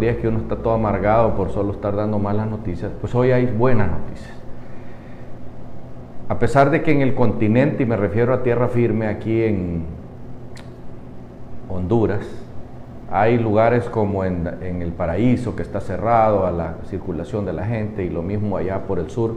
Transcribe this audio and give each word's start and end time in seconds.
días 0.00 0.16
que 0.16 0.26
uno 0.26 0.38
está 0.38 0.56
todo 0.56 0.72
amargado 0.72 1.34
por 1.34 1.50
solo 1.50 1.72
estar 1.72 1.94
dando 1.94 2.18
malas 2.18 2.48
noticias, 2.48 2.90
pues 2.98 3.14
hoy 3.14 3.30
hay 3.30 3.44
buenas 3.44 3.90
noticias. 3.90 4.32
A 6.30 6.38
pesar 6.38 6.70
de 6.70 6.82
que 6.82 6.92
en 6.92 7.02
el 7.02 7.14
continente, 7.14 7.82
y 7.82 7.86
me 7.86 7.98
refiero 7.98 8.32
a 8.32 8.42
tierra 8.42 8.68
firme 8.68 9.06
aquí 9.06 9.42
en 9.44 9.84
Honduras, 11.68 12.26
hay 13.10 13.38
lugares 13.38 13.84
como 13.90 14.24
en, 14.24 14.46
el 14.62 14.92
paraíso 14.92 15.54
que 15.54 15.62
está 15.62 15.80
cerrado 15.80 16.46
a 16.46 16.50
la 16.50 16.76
circulación 16.86 17.44
de 17.44 17.52
la 17.52 17.66
gente 17.66 18.02
y 18.02 18.08
lo 18.08 18.22
mismo 18.22 18.56
allá 18.56 18.84
por 18.84 18.98
el 18.98 19.10
sur, 19.10 19.34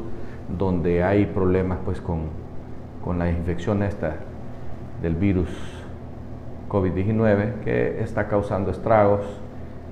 donde 0.57 1.03
hay 1.03 1.25
problemas 1.25 1.79
pues 1.83 1.99
con, 1.99 2.29
con 3.03 3.19
la 3.19 3.29
infección 3.29 3.83
esta 3.83 4.15
del 5.01 5.15
virus 5.15 5.49
COVID-19 6.69 7.59
que 7.65 8.01
está 8.01 8.29
causando 8.29 8.71
estragos 8.71 9.41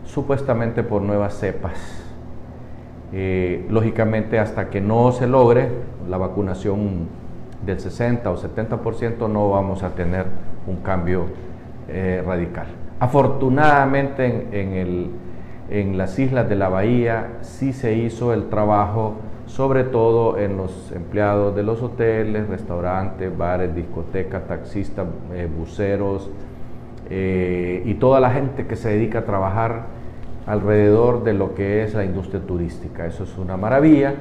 supuestamente 0.05 0.83
por 0.83 1.01
nuevas 1.01 1.35
cepas. 1.35 2.03
Eh, 3.11 3.65
lógicamente, 3.69 4.39
hasta 4.39 4.69
que 4.69 4.81
no 4.81 5.11
se 5.11 5.27
logre 5.27 5.69
la 6.09 6.17
vacunación 6.17 7.07
del 7.65 7.79
60 7.79 8.29
o 8.29 8.37
70%, 8.37 9.29
no 9.29 9.49
vamos 9.49 9.83
a 9.83 9.89
tener 9.89 10.25
un 10.67 10.77
cambio 10.77 11.25
eh, 11.87 12.23
radical. 12.25 12.67
Afortunadamente, 12.99 14.47
en, 14.51 15.11
en 15.69 15.97
las 15.97 16.17
islas 16.19 16.49
de 16.49 16.55
la 16.55 16.69
bahía 16.69 17.37
sí 17.41 17.73
se 17.73 17.93
hizo 17.95 18.33
el 18.33 18.49
trabajo, 18.49 19.15
sobre 19.45 19.83
todo 19.83 20.37
en 20.37 20.57
los 20.57 20.91
empleados 20.91 21.55
de 21.55 21.63
los 21.63 21.81
hoteles, 21.81 22.47
restaurantes, 22.47 23.35
bares, 23.37 23.75
discotecas, 23.75 24.47
taxistas, 24.47 25.05
eh, 25.33 25.47
buceros, 25.55 26.29
eh, 27.15 27.83
y 27.85 27.93
toda 27.93 28.19
la 28.19 28.31
gente 28.31 28.65
que 28.65 28.75
se 28.75 28.89
dedica 28.89 29.19
a 29.19 29.23
trabajar 29.23 29.83
alrededor 30.47 31.23
de 31.23 31.33
lo 31.33 31.53
que 31.53 31.83
es 31.83 31.93
la 31.93 32.03
industria 32.03 32.41
turística. 32.41 33.05
Eso 33.05 33.25
es 33.25 33.37
una 33.37 33.55
maravilla 33.55 34.15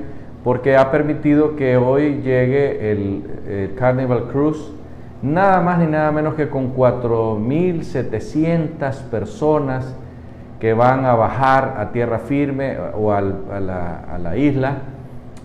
porque 0.45 0.77
ha 0.77 0.91
permitido 0.91 1.57
que 1.57 1.79
hoy 1.79 2.21
llegue 2.21 2.93
el, 2.93 3.73
Carnival 3.79 4.29
Cruise 4.31 4.75
nada 5.23 5.63
más 5.63 5.79
ni 5.79 5.87
nada 5.87 6.13
menos 6.13 6.35
que 6.35 6.51
con 6.51 6.77
4.700 6.77 9.05
personas 9.05 9.97
que 10.61 10.75
van 10.75 11.07
a 11.07 11.15
bajar 11.15 11.77
a 11.79 11.93
tierra 11.93 12.19
firme 12.19 12.77
o 12.95 13.11
a, 13.11 13.23
la, 13.23 14.01
a 14.01 14.19
la 14.19 14.37
isla 14.37 14.75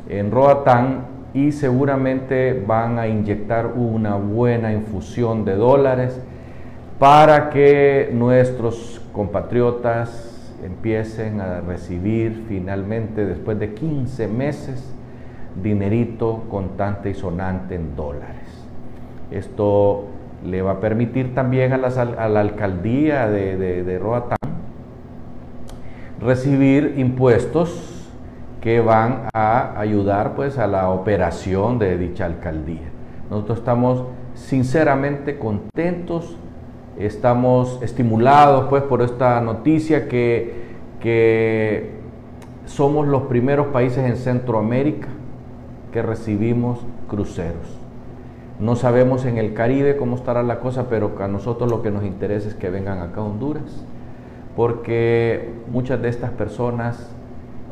en 0.09 0.31
Roatán 0.31 1.05
y 1.33 1.53
seguramente 1.53 2.61
van 2.67 2.99
a 2.99 3.07
inyectar 3.07 3.67
una 3.67 4.15
buena 4.15 4.73
infusión 4.73 5.45
de 5.45 5.55
dólares 5.55 6.21
para 6.99 7.49
que 7.49 8.09
nuestros 8.13 9.01
compatriotas 9.13 10.53
empiecen 10.63 11.39
a 11.41 11.61
recibir 11.61 12.45
finalmente, 12.47 13.25
después 13.25 13.59
de 13.59 13.73
15 13.73 14.27
meses, 14.27 14.93
dinerito 15.61 16.45
contante 16.49 17.11
y 17.11 17.13
sonante 17.13 17.75
en 17.75 17.95
dólares. 17.95 18.65
Esto 19.29 20.05
le 20.45 20.61
va 20.61 20.73
a 20.73 20.79
permitir 20.79 21.35
también 21.35 21.73
a, 21.73 21.77
la 21.77 22.39
alcaldía 22.39 23.27
de, 23.27 23.57
de 23.57 23.99
Roatán 23.99 24.37
recibir 26.19 26.95
impuestos 26.97 28.07
que 28.61 28.79
van 28.79 29.27
a 29.33 29.79
ayudar 29.79 30.35
pues 30.35 30.57
a 30.57 30.65
la 30.67 30.89
operación 30.89 31.77
de 31.77 31.97
dicha 31.97 32.25
alcaldía. 32.25 32.89
Nosotros 33.29 33.59
estamos 33.59 34.03
sinceramente 34.33 35.37
contentos 35.37 36.37
Estamos 36.99 37.79
estimulados 37.83 38.65
pues 38.69 38.81
por 38.81 39.03
esta 39.03 39.39
noticia 39.41 40.07
que, 40.07 40.53
que 40.99 41.91
somos 42.65 43.07
los 43.07 43.23
primeros 43.23 43.67
países 43.67 43.99
en 43.99 44.17
Centroamérica 44.17 45.07
que 45.91 46.01
recibimos 46.01 46.79
cruceros. 47.07 47.77
No 48.59 48.75
sabemos 48.75 49.25
en 49.25 49.37
el 49.37 49.53
Caribe 49.53 49.95
cómo 49.97 50.15
estará 50.15 50.41
la 50.41 50.59
cosa, 50.59 50.89
pero 50.89 51.11
a 51.19 51.27
nosotros 51.27 51.69
lo 51.69 51.83
que 51.83 51.91
nos 51.91 52.03
interesa 52.03 52.47
es 52.47 52.55
que 52.55 52.71
vengan 52.71 52.99
acá 52.99 53.21
a 53.21 53.25
Honduras, 53.25 53.85
porque 54.55 55.53
muchas 55.71 56.01
de 56.01 56.09
estas 56.09 56.31
personas, 56.31 57.11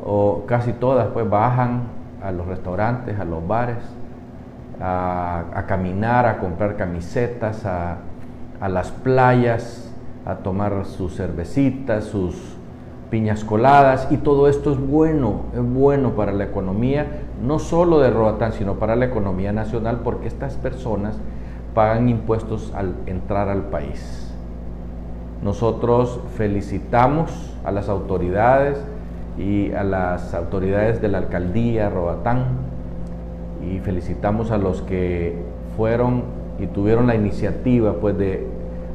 o 0.06 0.44
casi 0.46 0.72
todas, 0.74 1.08
pues 1.08 1.28
bajan 1.28 1.86
a 2.24 2.32
los 2.32 2.46
restaurantes, 2.46 3.20
a 3.20 3.26
los 3.26 3.46
bares, 3.48 3.78
a, 4.80 5.46
a 5.56 5.66
caminar, 5.66 6.28
a 6.28 6.38
comprar 6.38 6.76
camisetas, 6.76 7.66
a, 7.66 7.98
a 8.60 8.70
las 8.70 8.92
playas 8.92 9.92
a 10.26 10.38
tomar 10.38 10.86
sus 10.86 11.16
cervecitas, 11.16 12.06
sus 12.06 12.36
piñas 13.10 13.44
coladas 13.44 14.08
y 14.12 14.18
todo 14.18 14.48
esto 14.48 14.72
es 14.72 14.80
bueno, 14.80 15.44
es 15.54 15.62
bueno 15.62 16.12
para 16.12 16.32
la 16.32 16.46
economía, 16.46 17.22
no 17.42 17.60
solo 17.60 18.00
de 18.00 18.10
Roatán, 18.10 18.54
sino 18.54 18.76
para 18.76 18.96
la 18.96 19.06
economía 19.06 19.54
nacional 19.54 20.02
porque 20.04 20.28
estas 20.28 20.56
personas 20.56 21.18
pagan 21.74 22.10
impuestos 22.10 22.74
al 22.76 22.96
entrar 23.06 23.50
al 23.50 23.64
país. 23.64 24.34
Nosotros 25.44 26.20
felicitamos 26.36 27.56
a 27.64 27.72
las 27.72 27.90
autoridades 27.90 28.80
y 29.38 29.74
a 29.74 29.84
las 29.84 30.34
autoridades 30.34 31.02
de 31.02 31.10
la 31.10 31.20
alcaldía 31.20 31.90
Roatán 31.90 32.46
y 33.70 33.80
felicitamos 33.80 34.52
a 34.52 34.58
los 34.58 34.82
que 34.82 35.38
fueron 35.76 36.24
y 36.60 36.68
tuvieron 36.68 37.08
la 37.08 37.16
iniciativa 37.16 37.94
pues 37.94 38.18
de 38.18 38.48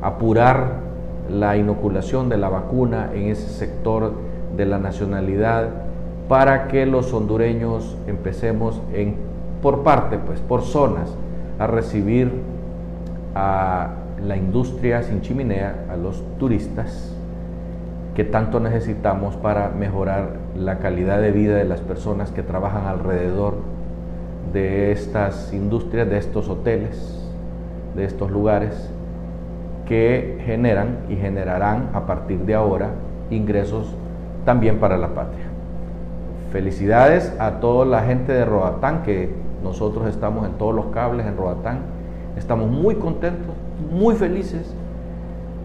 apurar 0.02 0.80
la 1.30 1.56
inoculación 1.56 2.28
de 2.28 2.36
la 2.36 2.48
vacuna 2.48 3.10
en 3.14 3.28
ese 3.28 3.48
sector 3.48 4.12
de 4.56 4.66
la 4.66 4.78
nacionalidad 4.78 5.68
para 6.28 6.68
que 6.68 6.86
los 6.86 7.12
hondureños 7.12 7.96
empecemos 8.06 8.80
en, 8.92 9.16
por 9.62 9.82
parte, 9.82 10.18
pues 10.18 10.40
por 10.40 10.62
zonas, 10.62 11.14
a 11.58 11.66
recibir 11.66 12.32
a 13.34 13.90
la 14.24 14.36
industria 14.36 15.02
sin 15.02 15.20
chimenea, 15.20 15.86
a 15.90 15.96
los 15.96 16.22
turistas 16.38 17.14
que 18.14 18.24
tanto 18.24 18.60
necesitamos 18.60 19.36
para 19.36 19.70
mejorar 19.70 20.30
la 20.56 20.78
calidad 20.78 21.20
de 21.20 21.30
vida 21.30 21.56
de 21.56 21.64
las 21.64 21.80
personas 21.80 22.30
que 22.30 22.42
trabajan 22.42 22.86
alrededor 22.86 23.54
de 24.52 24.92
estas 24.92 25.52
industrias, 25.52 26.08
de 26.08 26.18
estos 26.18 26.48
hoteles, 26.48 27.19
de 27.94 28.04
estos 28.04 28.30
lugares 28.30 28.90
que 29.86 30.40
generan 30.44 30.98
y 31.08 31.16
generarán 31.16 31.90
a 31.94 32.06
partir 32.06 32.40
de 32.40 32.54
ahora 32.54 32.90
ingresos 33.30 33.94
también 34.44 34.78
para 34.78 34.96
la 34.96 35.08
patria. 35.08 35.46
Felicidades 36.52 37.34
a 37.38 37.60
toda 37.60 37.84
la 37.84 38.02
gente 38.02 38.32
de 38.32 38.44
Roatán, 38.44 39.02
que 39.02 39.30
nosotros 39.62 40.08
estamos 40.08 40.46
en 40.46 40.52
todos 40.54 40.74
los 40.74 40.86
cables 40.86 41.26
en 41.26 41.36
Roatán. 41.36 41.80
Estamos 42.36 42.70
muy 42.70 42.96
contentos, 42.96 43.54
muy 43.92 44.14
felices. 44.14 44.74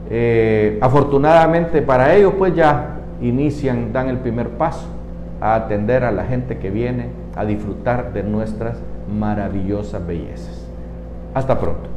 Eh, 0.10 0.78
afortunadamente 0.82 1.82
para 1.82 2.14
ellos 2.14 2.34
pues 2.38 2.54
ya 2.54 2.98
inician, 3.22 3.92
dan 3.92 4.08
el 4.08 4.20
primer 4.20 4.50
paso 4.50 4.88
a 5.42 5.56
atender 5.56 6.04
a 6.04 6.12
la 6.12 6.26
gente 6.26 6.60
que 6.60 6.70
viene 6.70 7.10
a 7.36 7.44
disfrutar 7.44 8.14
de 8.14 8.24
nuestras 8.24 8.80
maravillosas 9.12 10.06
bellezas. 10.06 10.68
Hasta 11.34 11.60
pronto. 11.60 11.95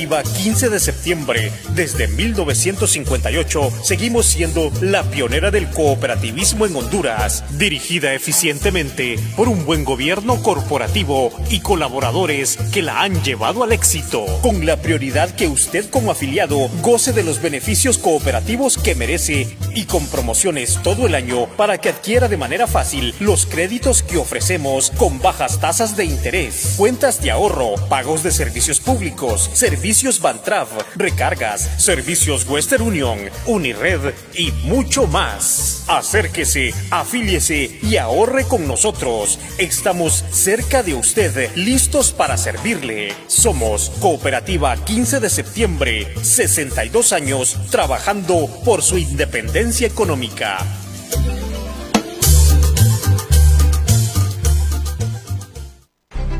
Cooperativa 0.00 0.22
15 0.22 0.70
de 0.70 0.80
septiembre. 0.80 1.52
Desde 1.74 2.08
1958 2.08 3.70
seguimos 3.82 4.24
siendo 4.24 4.72
la 4.80 5.02
pionera 5.02 5.50
del 5.50 5.68
cooperativismo 5.68 6.64
en 6.64 6.74
Honduras, 6.76 7.44
dirigida 7.58 8.14
eficientemente 8.14 9.18
por 9.36 9.48
un 9.48 9.66
buen 9.66 9.84
gobierno 9.84 10.42
corporativo 10.42 11.32
y 11.50 11.60
colaboradores 11.60 12.56
que 12.72 12.80
la 12.80 13.02
han 13.02 13.22
llevado 13.22 13.62
al 13.62 13.72
éxito, 13.72 14.24
con 14.40 14.64
la 14.64 14.76
prioridad 14.76 15.34
que 15.34 15.48
usted 15.48 15.90
como 15.90 16.12
afiliado 16.12 16.70
goce 16.80 17.12
de 17.12 17.24
los 17.24 17.42
beneficios 17.42 17.98
cooperativos 17.98 18.78
que 18.78 18.94
merece 18.94 19.48
y 19.74 19.84
con 19.84 20.06
promociones 20.06 20.78
todo 20.82 21.06
el 21.06 21.14
año 21.14 21.46
para 21.56 21.78
que 21.78 21.88
adquiera 21.88 22.28
de 22.28 22.36
manera 22.36 22.66
fácil 22.66 23.14
los 23.20 23.46
créditos 23.46 24.02
que 24.02 24.18
ofrecemos 24.18 24.90
con 24.90 25.20
bajas 25.20 25.60
tasas 25.60 25.96
de 25.96 26.04
interés, 26.04 26.74
cuentas 26.76 27.20
de 27.22 27.30
ahorro, 27.30 27.74
pagos 27.88 28.22
de 28.22 28.30
servicios 28.30 28.80
públicos, 28.80 29.50
servicios 29.52 30.20
Bantrav, 30.20 30.68
recargas, 30.96 31.68
servicios 31.78 32.46
Western 32.48 32.82
Union, 32.82 33.18
Unired 33.46 34.14
y 34.34 34.50
mucho 34.64 35.06
más. 35.06 35.69
Acérquese, 35.90 36.72
afíliese 36.92 37.80
y 37.82 37.96
ahorre 37.96 38.44
con 38.44 38.68
nosotros. 38.68 39.40
Estamos 39.58 40.24
cerca 40.30 40.84
de 40.84 40.94
usted, 40.94 41.50
listos 41.56 42.12
para 42.12 42.36
servirle. 42.36 43.12
Somos 43.26 43.90
Cooperativa 43.98 44.76
15 44.76 45.18
de 45.18 45.28
septiembre, 45.28 46.14
62 46.22 47.12
años 47.12 47.58
trabajando 47.72 48.46
por 48.64 48.82
su 48.82 48.98
independencia 48.98 49.88
económica. 49.88 50.58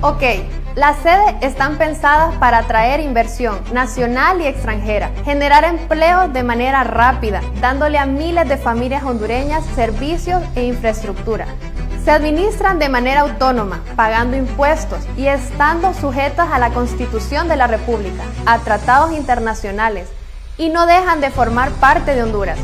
Ok, 0.03 0.23
las 0.77 0.99
sedes 0.99 1.35
están 1.41 1.79
pensadas 1.79 2.35
para 2.37 2.59
atraer 2.59 3.01
inversión 3.01 3.59
nacional 3.73 4.41
y 4.41 4.47
extranjera, 4.47 5.11
generar 5.25 5.65
empleo 5.65 6.29
de 6.29 6.45
manera 6.45 6.85
rápida, 6.85 7.41
dándole 7.61 7.99
a 7.99 8.07
miles 8.07 8.49
de 8.49 8.57
familias 8.57 9.03
hondureñas 9.03 9.65
servicios 9.75 10.43
e 10.55 10.65
infraestructura. 10.65 11.47
Se 12.05 12.13
administran 12.13 12.79
de 12.79 12.89
manera 12.89 13.23
autónoma, 13.23 13.81
pagando 13.97 14.37
impuestos 14.37 15.01
y 15.17 15.27
estando 15.27 15.93
sujetas 15.93 16.49
a 16.53 16.59
la 16.59 16.71
Constitución 16.71 17.49
de 17.49 17.57
la 17.57 17.67
República, 17.67 18.23
a 18.47 18.59
tratados 18.59 19.13
internacionales, 19.13 20.09
y 20.57 20.69
no 20.69 20.87
dejan 20.87 21.21
de 21.21 21.31
formar 21.31 21.71
parte 21.73 22.15
de 22.15 22.23
Honduras. 22.23 22.59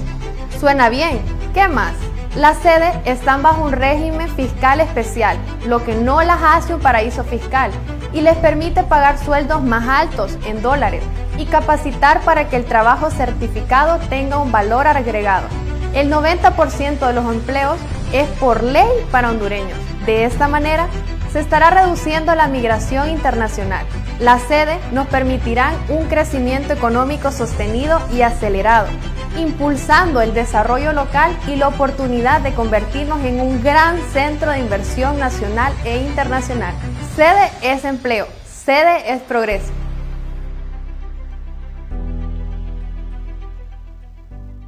Suena 0.60 0.88
bien, 0.88 1.20
¿qué 1.52 1.66
más? 1.66 1.94
Las 2.36 2.58
sedes 2.58 2.94
están 3.04 3.42
bajo 3.42 3.64
un 3.64 3.72
régimen 3.72 4.28
fiscal 4.28 4.80
especial, 4.80 5.38
lo 5.66 5.82
que 5.84 5.94
no 5.94 6.22
las 6.22 6.40
hace 6.42 6.74
un 6.74 6.80
paraíso 6.80 7.24
fiscal 7.24 7.70
y 8.16 8.22
les 8.22 8.36
permite 8.38 8.82
pagar 8.82 9.18
sueldos 9.18 9.62
más 9.62 9.86
altos 9.86 10.38
en 10.46 10.62
dólares 10.62 11.02
y 11.36 11.44
capacitar 11.44 12.22
para 12.22 12.48
que 12.48 12.56
el 12.56 12.64
trabajo 12.64 13.10
certificado 13.10 13.98
tenga 14.08 14.38
un 14.38 14.50
valor 14.50 14.86
agregado. 14.86 15.46
El 15.92 16.10
90% 16.10 17.06
de 17.06 17.12
los 17.12 17.26
empleos 17.26 17.76
es 18.14 18.26
por 18.40 18.62
ley 18.62 18.88
para 19.10 19.28
hondureños. 19.28 19.78
De 20.06 20.24
esta 20.24 20.48
manera, 20.48 20.88
se 21.30 21.40
estará 21.40 21.68
reduciendo 21.68 22.34
la 22.34 22.48
migración 22.48 23.10
internacional. 23.10 23.84
Las 24.18 24.40
sedes 24.44 24.78
nos 24.92 25.06
permitirán 25.08 25.74
un 25.90 26.06
crecimiento 26.06 26.72
económico 26.72 27.30
sostenido 27.30 28.00
y 28.14 28.22
acelerado, 28.22 28.88
impulsando 29.36 30.22
el 30.22 30.32
desarrollo 30.32 30.94
local 30.94 31.36
y 31.46 31.56
la 31.56 31.68
oportunidad 31.68 32.40
de 32.40 32.54
convertirnos 32.54 33.22
en 33.24 33.42
un 33.42 33.62
gran 33.62 34.00
centro 34.14 34.52
de 34.52 34.60
inversión 34.60 35.18
nacional 35.18 35.74
e 35.84 35.98
internacional. 35.98 36.72
Sede 37.16 37.50
es 37.62 37.82
empleo, 37.86 38.26
sede 38.44 39.10
es 39.10 39.22
progreso. 39.22 39.72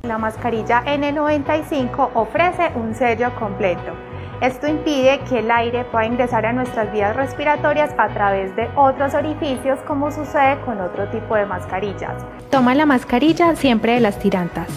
La 0.02 0.16
mascarilla 0.16 0.82
N95 0.86 2.08
ofrece 2.14 2.70
un 2.74 2.94
sello 2.94 3.34
completo. 3.38 3.92
Esto 4.40 4.66
impide 4.66 5.20
que 5.28 5.40
el 5.40 5.50
aire 5.50 5.84
pueda 5.84 6.06
ingresar 6.06 6.46
a 6.46 6.54
nuestras 6.54 6.90
vías 6.90 7.14
respiratorias 7.14 7.90
a 7.98 8.08
través 8.14 8.56
de 8.56 8.70
otros 8.76 9.12
orificios 9.12 9.78
como 9.86 10.10
sucede 10.10 10.58
con 10.64 10.80
otro 10.80 11.06
tipo 11.10 11.34
de 11.34 11.44
mascarillas. 11.44 12.24
Toma 12.50 12.74
la 12.74 12.86
mascarilla 12.86 13.56
siempre 13.56 13.92
de 13.92 14.00
las 14.00 14.18
tirantas. 14.18 14.68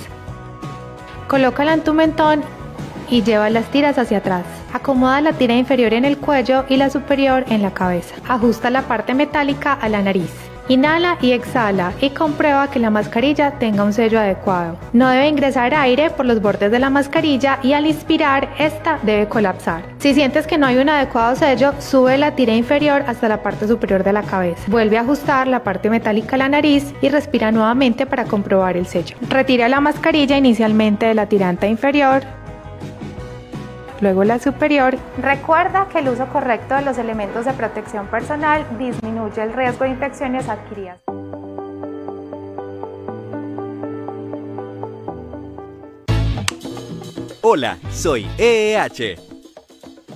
Colócala 1.29 1.71
en 1.75 1.85
tu 1.85 1.93
mentón 1.93 2.43
y 3.11 3.21
lleva 3.21 3.51
las 3.51 3.65
tiras 3.65 3.99
hacia 3.99 4.17
atrás. 4.17 4.45
Acomoda 4.73 5.21
la 5.21 5.33
tira 5.33 5.53
inferior 5.55 5.93
en 5.93 6.05
el 6.05 6.17
cuello 6.17 6.65
y 6.67 6.77
la 6.77 6.89
superior 6.89 7.45
en 7.49 7.61
la 7.61 7.75
cabeza. 7.75 8.15
Ajusta 8.27 8.71
la 8.71 8.83
parte 8.83 9.13
metálica 9.13 9.73
a 9.73 9.89
la 9.89 10.01
nariz. 10.01 10.31
Inhala 10.67 11.17
y 11.21 11.31
exhala 11.31 11.91
y 11.99 12.11
comprueba 12.11 12.69
que 12.69 12.79
la 12.79 12.89
mascarilla 12.89 13.51
tenga 13.59 13.83
un 13.83 13.91
sello 13.91 14.19
adecuado. 14.19 14.77
No 14.93 15.09
debe 15.09 15.27
ingresar 15.27 15.73
aire 15.73 16.11
por 16.11 16.25
los 16.25 16.41
bordes 16.41 16.71
de 16.71 16.79
la 16.79 16.89
mascarilla 16.89 17.59
y 17.61 17.73
al 17.73 17.87
inspirar 17.87 18.47
esta 18.57 18.97
debe 19.03 19.27
colapsar. 19.27 19.83
Si 19.97 20.13
sientes 20.13 20.47
que 20.47 20.57
no 20.57 20.67
hay 20.67 20.77
un 20.77 20.87
adecuado 20.87 21.35
sello, 21.35 21.73
sube 21.79 22.17
la 22.17 22.35
tira 22.35 22.53
inferior 22.53 23.03
hasta 23.05 23.27
la 23.27 23.43
parte 23.43 23.67
superior 23.67 24.05
de 24.05 24.13
la 24.13 24.23
cabeza. 24.23 24.63
Vuelve 24.67 24.97
a 24.97 25.01
ajustar 25.01 25.47
la 25.47 25.63
parte 25.63 25.89
metálica 25.89 26.35
a 26.35 26.39
la 26.39 26.47
nariz 26.47 26.93
y 27.01 27.09
respira 27.09 27.51
nuevamente 27.51 28.05
para 28.05 28.23
comprobar 28.23 28.77
el 28.77 28.85
sello. 28.85 29.17
Retira 29.29 29.67
la 29.67 29.81
mascarilla 29.81 30.37
inicialmente 30.37 31.07
de 31.07 31.15
la 31.15 31.25
tiranta 31.25 31.67
inferior, 31.67 32.21
luego 34.01 34.23
la 34.23 34.39
superior. 34.39 34.97
Recuerda 35.17 35.87
que 35.87 35.99
el 35.99 36.09
uso 36.09 36.27
correcto 36.27 36.75
de 36.75 36.81
los 36.81 36.97
elementos 36.97 37.45
de 37.45 37.53
protección 37.53 38.07
personal 38.07 38.65
disminuye 38.77 39.41
el 39.41 39.53
riesgo 39.53 39.85
de 39.85 39.91
infecciones 39.91 40.49
adquiridas. 40.49 40.99
Hola, 47.43 47.77
soy 47.91 48.27
EEH. 48.37 49.17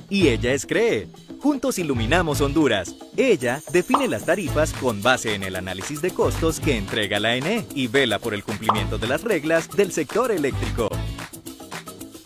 Y 0.10 0.28
ella 0.28 0.54
es 0.54 0.66
CREE. 0.66 1.08
Juntos 1.42 1.78
iluminamos 1.80 2.42
Honduras. 2.42 2.96
Ella 3.18 3.62
define 3.72 4.08
las 4.08 4.26
tarifas 4.26 4.74
con 4.74 5.02
base 5.02 5.36
en 5.36 5.44
el 5.44 5.56
análisis 5.56 6.02
de 6.02 6.12
costos 6.12 6.60
que 6.60 6.78
entrega 6.78 7.20
la 7.20 7.36
ENE 7.36 7.66
y 7.75 7.88
vela 7.88 8.20
por 8.20 8.34
el 8.34 8.44
cumplimiento 8.44 8.98
de 8.98 9.08
las 9.08 9.24
reglas 9.24 9.70
del 9.75 9.92
sector 9.92 10.32
eléctrico. 10.32 10.89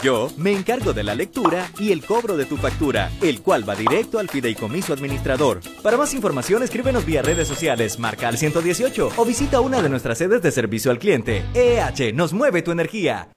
Yo 0.01 0.29
me 0.37 0.53
encargo 0.53 0.93
de 0.93 1.03
la 1.03 1.13
lectura 1.13 1.69
y 1.77 1.91
el 1.91 2.05
cobro 2.05 2.37
de 2.37 2.45
tu 2.45 2.55
factura, 2.55 3.11
el 3.21 3.41
cual 3.41 3.67
va 3.67 3.75
directo 3.75 4.17
al 4.17 4.29
fideicomiso 4.29 4.93
administrador. 4.93 5.59
Para 5.83 5.97
más 5.97 6.13
información, 6.13 6.63
escríbenos 6.63 7.05
vía 7.05 7.21
redes 7.21 7.49
sociales, 7.49 7.99
marca 7.99 8.29
al 8.29 8.37
118 8.37 9.09
o 9.17 9.25
visita 9.25 9.59
una 9.59 9.81
de 9.81 9.89
nuestras 9.89 10.17
sedes 10.17 10.41
de 10.41 10.51
servicio 10.51 10.89
al 10.91 10.99
cliente. 10.99 11.43
EH 11.53 12.13
nos 12.13 12.31
mueve 12.31 12.61
tu 12.61 12.71
energía. 12.71 13.27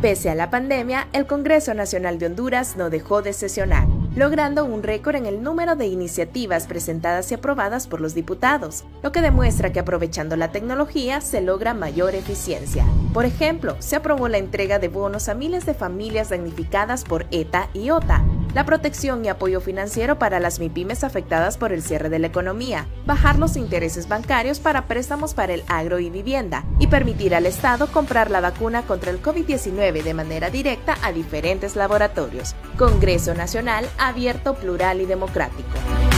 Pese 0.00 0.30
a 0.30 0.36
la 0.36 0.48
pandemia, 0.48 1.08
el 1.12 1.26
Congreso 1.26 1.74
Nacional 1.74 2.20
de 2.20 2.26
Honduras 2.26 2.76
no 2.76 2.90
dejó 2.90 3.20
de 3.20 3.32
sesionar 3.32 3.97
logrando 4.16 4.64
un 4.64 4.82
récord 4.82 5.16
en 5.16 5.26
el 5.26 5.42
número 5.42 5.76
de 5.76 5.86
iniciativas 5.86 6.66
presentadas 6.66 7.30
y 7.30 7.34
aprobadas 7.34 7.86
por 7.86 8.00
los 8.00 8.14
diputados, 8.14 8.84
lo 9.02 9.12
que 9.12 9.20
demuestra 9.20 9.72
que 9.72 9.80
aprovechando 9.80 10.36
la 10.36 10.52
tecnología 10.52 11.20
se 11.20 11.40
logra 11.40 11.74
mayor 11.74 12.14
eficiencia. 12.14 12.84
Por 13.12 13.24
ejemplo, 13.24 13.76
se 13.78 13.96
aprobó 13.96 14.28
la 14.28 14.38
entrega 14.38 14.78
de 14.78 14.88
bonos 14.88 15.28
a 15.28 15.34
miles 15.34 15.66
de 15.66 15.74
familias 15.74 16.30
damnificadas 16.30 17.04
por 17.04 17.26
ETA 17.30 17.68
y 17.74 17.90
OTA, 17.90 18.24
la 18.54 18.64
protección 18.64 19.24
y 19.24 19.28
apoyo 19.28 19.60
financiero 19.60 20.18
para 20.18 20.40
las 20.40 20.58
MIPIMES 20.58 21.04
afectadas 21.04 21.56
por 21.56 21.72
el 21.72 21.82
cierre 21.82 22.08
de 22.08 22.18
la 22.18 22.26
economía, 22.26 22.86
bajar 23.06 23.38
los 23.38 23.56
intereses 23.56 24.08
bancarios 24.08 24.60
para 24.60 24.86
préstamos 24.86 25.34
para 25.34 25.54
el 25.54 25.62
agro 25.68 25.98
y 25.98 26.10
vivienda 26.10 26.64
y 26.78 26.86
permitir 26.86 27.34
al 27.34 27.46
Estado 27.46 27.86
comprar 27.88 28.30
la 28.30 28.40
vacuna 28.40 28.82
contra 28.82 29.10
el 29.10 29.22
COVID-19 29.22 30.02
de 30.02 30.14
manera 30.14 30.50
directa 30.50 30.96
a 31.02 31.12
diferentes 31.12 31.76
laboratorios. 31.76 32.54
Congreso 32.76 33.34
Nacional 33.34 33.88
abierto, 33.98 34.54
plural 34.54 35.00
y 35.00 35.06
democrático. 35.06 36.17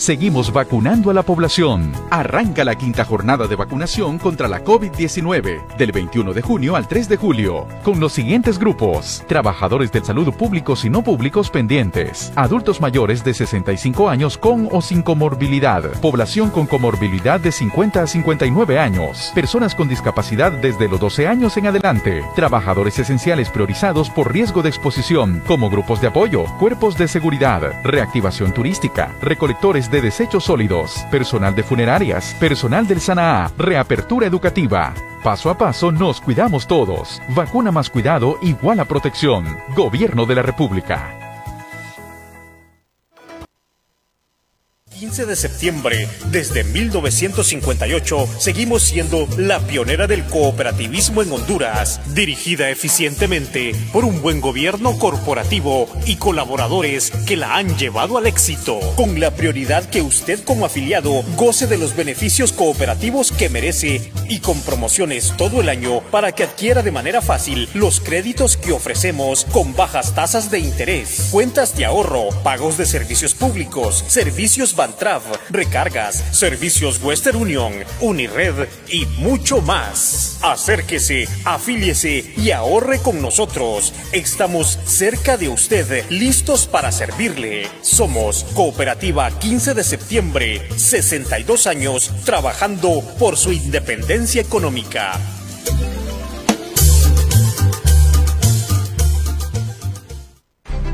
Seguimos 0.00 0.50
vacunando 0.50 1.10
a 1.10 1.14
la 1.14 1.22
población. 1.22 1.92
Arranca 2.08 2.64
la 2.64 2.74
quinta 2.74 3.04
jornada 3.04 3.46
de 3.46 3.54
vacunación 3.54 4.16
contra 4.16 4.48
la 4.48 4.64
COVID-19 4.64 5.76
del 5.76 5.92
21 5.92 6.32
de 6.32 6.40
junio 6.40 6.74
al 6.74 6.88
3 6.88 7.06
de 7.06 7.18
julio 7.18 7.66
con 7.82 8.00
los 8.00 8.14
siguientes 8.14 8.58
grupos. 8.58 9.22
Trabajadores 9.28 9.92
del 9.92 10.02
salud 10.02 10.32
públicos 10.32 10.86
y 10.86 10.88
no 10.88 11.02
públicos 11.02 11.50
pendientes. 11.50 12.32
Adultos 12.34 12.80
mayores 12.80 13.22
de 13.24 13.34
65 13.34 14.08
años 14.08 14.38
con 14.38 14.70
o 14.72 14.80
sin 14.80 15.02
comorbilidad. 15.02 15.82
Población 16.00 16.48
con 16.48 16.66
comorbilidad 16.66 17.38
de 17.38 17.52
50 17.52 18.02
a 18.02 18.06
59 18.06 18.78
años. 18.78 19.30
Personas 19.34 19.74
con 19.74 19.90
discapacidad 19.90 20.50
desde 20.50 20.88
los 20.88 20.98
12 20.98 21.28
años 21.28 21.58
en 21.58 21.66
adelante. 21.66 22.24
Trabajadores 22.34 22.98
esenciales 22.98 23.50
priorizados 23.50 24.08
por 24.08 24.32
riesgo 24.32 24.62
de 24.62 24.70
exposición 24.70 25.42
como 25.46 25.68
grupos 25.68 26.00
de 26.00 26.06
apoyo, 26.06 26.46
cuerpos 26.58 26.96
de 26.96 27.06
seguridad, 27.06 27.60
reactivación 27.84 28.54
turística, 28.54 29.12
recolectores 29.20 29.89
de 29.90 30.00
desechos 30.00 30.44
sólidos, 30.44 31.04
personal 31.10 31.54
de 31.54 31.62
funerarias, 31.62 32.34
personal 32.40 32.86
del 32.86 33.00
SANAA, 33.00 33.50
reapertura 33.58 34.26
educativa. 34.26 34.94
Paso 35.22 35.50
a 35.50 35.58
paso 35.58 35.92
nos 35.92 36.20
cuidamos 36.20 36.66
todos. 36.66 37.20
Vacuna 37.28 37.70
más 37.70 37.90
cuidado 37.90 38.38
igual 38.42 38.80
a 38.80 38.84
protección. 38.84 39.58
Gobierno 39.76 40.24
de 40.26 40.34
la 40.36 40.42
República. 40.42 41.29
15 45.00 45.24
de 45.24 45.34
septiembre, 45.34 46.08
desde 46.30 46.62
1958, 46.62 48.28
seguimos 48.38 48.82
siendo 48.82 49.26
la 49.38 49.58
pionera 49.60 50.06
del 50.06 50.24
cooperativismo 50.24 51.22
en 51.22 51.32
Honduras, 51.32 52.02
dirigida 52.14 52.68
eficientemente 52.68 53.74
por 53.94 54.04
un 54.04 54.20
buen 54.20 54.42
gobierno 54.42 54.98
corporativo 54.98 55.88
y 56.04 56.16
colaboradores 56.16 57.12
que 57.26 57.38
la 57.38 57.56
han 57.56 57.78
llevado 57.78 58.18
al 58.18 58.26
éxito, 58.26 58.78
con 58.94 59.18
la 59.20 59.30
prioridad 59.30 59.88
que 59.88 60.02
usted 60.02 60.44
como 60.44 60.66
afiliado 60.66 61.24
goce 61.34 61.66
de 61.66 61.78
los 61.78 61.96
beneficios 61.96 62.52
cooperativos 62.52 63.32
que 63.32 63.48
merece 63.48 64.12
y 64.28 64.40
con 64.40 64.60
promociones 64.60 65.32
todo 65.38 65.62
el 65.62 65.70
año 65.70 66.02
para 66.10 66.32
que 66.32 66.44
adquiera 66.44 66.82
de 66.82 66.92
manera 66.92 67.22
fácil 67.22 67.70
los 67.72 68.00
créditos 68.00 68.58
que 68.58 68.72
ofrecemos 68.72 69.46
con 69.46 69.74
bajas 69.74 70.14
tasas 70.14 70.50
de 70.50 70.58
interés, 70.58 71.28
cuentas 71.30 71.74
de 71.74 71.86
ahorro, 71.86 72.28
pagos 72.42 72.76
de 72.76 72.84
servicios 72.84 73.32
públicos, 73.32 74.04
servicios 74.06 74.74
bancario 74.90 75.00
recargas, 75.50 76.22
servicios 76.32 77.02
Western 77.02 77.36
Union, 77.36 77.72
Unired 78.00 78.68
y 78.88 79.06
mucho 79.18 79.60
más. 79.60 80.38
Acérquese, 80.42 81.26
afíliese 81.44 82.32
y 82.36 82.50
ahorre 82.50 82.98
con 82.98 83.20
nosotros. 83.20 83.92
Estamos 84.12 84.78
cerca 84.84 85.36
de 85.36 85.48
usted, 85.48 86.04
listos 86.10 86.66
para 86.66 86.92
servirle. 86.92 87.66
Somos 87.82 88.44
Cooperativa 88.54 89.30
15 89.30 89.74
de 89.74 89.84
septiembre, 89.84 90.68
62 90.78 91.66
años 91.66 92.10
trabajando 92.24 93.02
por 93.18 93.36
su 93.36 93.52
independencia 93.52 94.40
económica. 94.40 95.18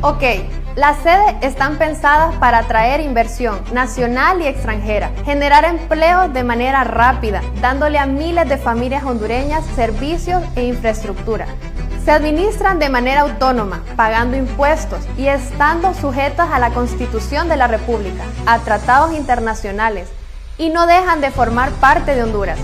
Ok, 0.03 0.23
las 0.77 0.99
sedes 0.99 1.37
están 1.41 1.79
pensadas 1.79 2.35
para 2.35 2.59
atraer 2.59 3.01
inversión 3.01 3.63
nacional 3.73 4.43
y 4.43 4.47
extranjera, 4.47 5.11
generar 5.25 5.65
empleo 5.65 6.29
de 6.29 6.45
manera 6.45 6.85
rápida, 6.85 7.41
dándole 7.63 7.99
a 7.99 8.05
miles 8.05 8.47
de 8.47 8.59
familias 8.59 9.03
hondureñas 9.03 9.65
servicios 9.75 10.43
e 10.55 10.67
infraestructura. 10.67 11.47
Se 12.05 12.11
administran 12.11 12.79
de 12.79 12.91
manera 12.91 13.23
autónoma, 13.23 13.83
pagando 13.97 14.37
impuestos 14.37 15.01
y 15.17 15.29
estando 15.29 15.95
sujetas 15.95 16.51
a 16.53 16.59
la 16.59 16.69
Constitución 16.71 17.49
de 17.49 17.57
la 17.57 17.69
República, 17.69 18.25
a 18.45 18.59
tratados 18.59 19.15
internacionales, 19.15 20.11
y 20.59 20.69
no 20.69 20.87
dejan 20.87 21.23
de 21.23 21.31
formar 21.31 21.71
parte 21.71 22.15
de 22.15 22.23
Honduras. 22.23 22.59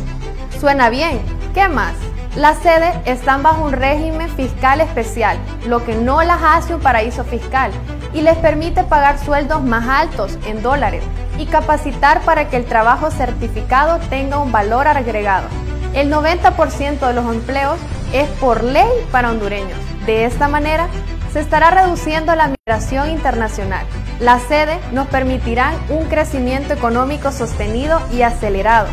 Suena 0.61 0.91
bien, 0.91 1.23
¿qué 1.55 1.67
más? 1.67 1.95
Las 2.37 2.59
sedes 2.59 2.95
están 3.07 3.43
bajo 3.43 3.65
un 3.65 3.73
régimen 3.73 4.29
fiscal 4.29 4.83
especial, 4.83 5.39
lo 5.67 5.85
que 5.85 5.95
no 5.95 6.23
las 6.23 6.41
hace 6.43 6.75
un 6.75 6.81
paraíso 6.81 7.25
fiscal 7.25 7.73
y 8.15 8.21
les 8.21 8.37
permite 8.39 8.85
pagar 8.85 9.19
sueldos 9.19 9.63
más 9.63 9.89
altos 9.89 10.39
en 10.47 10.63
dólares 10.63 11.03
y 11.39 11.47
capacitar 11.47 12.21
para 12.23 12.49
que 12.49 12.57
el 12.57 12.65
trabajo 12.65 13.11
certificado 13.11 13.99
tenga 14.11 14.39
un 14.39 14.53
valor 14.53 14.87
agregado. 14.89 15.49
El 15.95 16.11
90% 16.11 17.07
de 17.07 17.13
los 17.13 17.33
empleos 17.33 17.79
es 18.13 18.29
por 18.41 18.65
ley 18.65 18.89
para 19.11 19.31
hondureños. 19.31 19.79
De 20.07 20.25
esta 20.25 20.49
manera, 20.49 20.89
se 21.33 21.41
estará 21.41 21.71
reduciendo 21.71 22.35
la 22.35 22.49
migración 22.49 23.11
internacional. 23.11 23.87
Las 24.21 24.43
sedes 24.43 24.79
nos 24.93 25.07
permitirán 25.09 25.75
un 25.89 26.05
crecimiento 26.05 26.75
económico 26.75 27.33
sostenido 27.33 28.01
y 28.13 28.23
acelerado, 28.23 28.89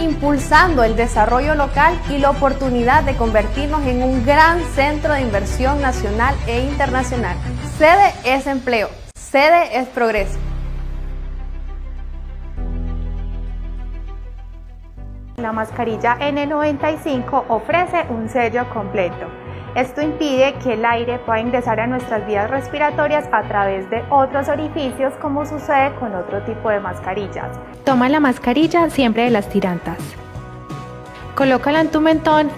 impulsando 0.00 0.82
el 0.82 0.96
desarrollo 0.96 1.54
local 1.54 1.98
y 2.10 2.18
la 2.18 2.30
oportunidad 2.30 3.04
de 3.04 3.16
convertirnos 3.16 3.86
en 3.86 4.02
un 4.02 4.24
gran 4.26 4.60
centro 4.74 5.14
de 5.14 5.22
inversión 5.22 5.80
nacional 5.80 6.34
e 6.46 6.60
internacional. 6.60 7.36
Sede 7.78 8.12
es 8.24 8.46
empleo, 8.46 8.88
sede 9.16 9.80
es 9.80 9.88
progreso. 9.88 10.38
La 15.38 15.50
mascarilla 15.50 16.16
N95 16.20 17.46
ofrece 17.48 18.06
un 18.10 18.28
sello 18.28 18.68
completo. 18.72 19.26
Esto 19.74 20.02
impide 20.02 20.54
que 20.62 20.74
el 20.74 20.84
aire 20.84 21.18
pueda 21.18 21.40
ingresar 21.40 21.80
a 21.80 21.88
nuestras 21.88 22.24
vías 22.28 22.48
respiratorias 22.48 23.28
a 23.32 23.42
través 23.48 23.90
de 23.90 24.04
otros 24.08 24.48
orificios 24.48 25.12
como 25.20 25.44
sucede 25.44 25.92
con 25.96 26.14
otro 26.14 26.42
tipo 26.44 26.70
de 26.70 26.78
mascarillas. 26.78 27.58
Toma 27.84 28.08
la 28.08 28.20
mascarilla 28.20 28.88
siempre 28.88 29.24
de 29.24 29.30
las 29.30 29.48
tirantas. 29.48 29.98
Colócala 31.34 31.80
en 31.80 31.90
tu 31.90 32.00
mentón 32.00 32.50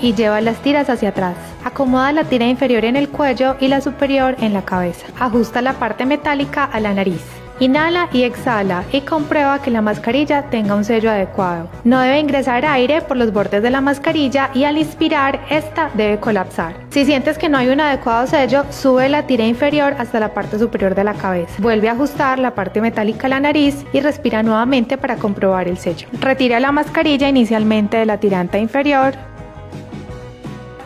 y 0.00 0.14
lleva 0.14 0.40
las 0.40 0.56
tiras 0.56 0.90
hacia 0.90 1.10
atrás. 1.10 1.36
Acomoda 1.68 2.12
la 2.12 2.24
tira 2.24 2.46
inferior 2.46 2.86
en 2.86 2.96
el 2.96 3.10
cuello 3.10 3.56
y 3.60 3.68
la 3.68 3.82
superior 3.82 4.36
en 4.40 4.54
la 4.54 4.62
cabeza. 4.62 5.06
Ajusta 5.20 5.60
la 5.60 5.74
parte 5.74 6.06
metálica 6.06 6.64
a 6.64 6.80
la 6.80 6.94
nariz. 6.94 7.22
Inhala 7.60 8.08
y 8.10 8.22
exhala 8.22 8.84
y 8.90 9.02
comprueba 9.02 9.60
que 9.60 9.70
la 9.70 9.82
mascarilla 9.82 10.44
tenga 10.44 10.74
un 10.74 10.84
sello 10.84 11.10
adecuado. 11.10 11.68
No 11.84 12.00
debe 12.00 12.20
ingresar 12.20 12.64
aire 12.64 13.02
por 13.02 13.18
los 13.18 13.34
bordes 13.34 13.62
de 13.62 13.68
la 13.68 13.82
mascarilla 13.82 14.48
y 14.54 14.64
al 14.64 14.78
inspirar 14.78 15.44
esta 15.50 15.90
debe 15.92 16.18
colapsar. 16.18 16.74
Si 16.88 17.04
sientes 17.04 17.36
que 17.36 17.50
no 17.50 17.58
hay 17.58 17.68
un 17.68 17.82
adecuado 17.82 18.26
sello, 18.26 18.64
sube 18.70 19.10
la 19.10 19.26
tira 19.26 19.44
inferior 19.44 19.94
hasta 19.98 20.20
la 20.20 20.32
parte 20.32 20.58
superior 20.58 20.94
de 20.94 21.04
la 21.04 21.12
cabeza. 21.14 21.52
Vuelve 21.58 21.90
a 21.90 21.92
ajustar 21.92 22.38
la 22.38 22.54
parte 22.54 22.80
metálica 22.80 23.26
a 23.26 23.30
la 23.30 23.40
nariz 23.40 23.84
y 23.92 24.00
respira 24.00 24.42
nuevamente 24.42 24.96
para 24.96 25.16
comprobar 25.16 25.68
el 25.68 25.76
sello. 25.76 26.08
Retira 26.18 26.60
la 26.60 26.72
mascarilla 26.72 27.28
inicialmente 27.28 27.98
de 27.98 28.06
la 28.06 28.18
tiranta 28.18 28.56
inferior 28.56 29.12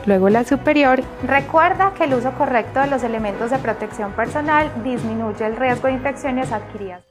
luego 0.07 0.29
la 0.29 0.45
superior. 0.45 1.03
Recuerda 1.27 1.95
que 1.95 2.05
el 2.05 2.15
uso 2.15 2.33
correcto 2.33 2.81
de 2.81 2.89
los 2.89 3.03
elementos 3.03 3.51
de 3.51 3.59
protección 3.59 4.13
personal 4.13 4.71
disminuye 4.83 5.45
el 5.47 5.57
riesgo 5.57 5.89
de 5.89 5.95
infecciones 5.95 6.53
adquiridas. 6.53 7.03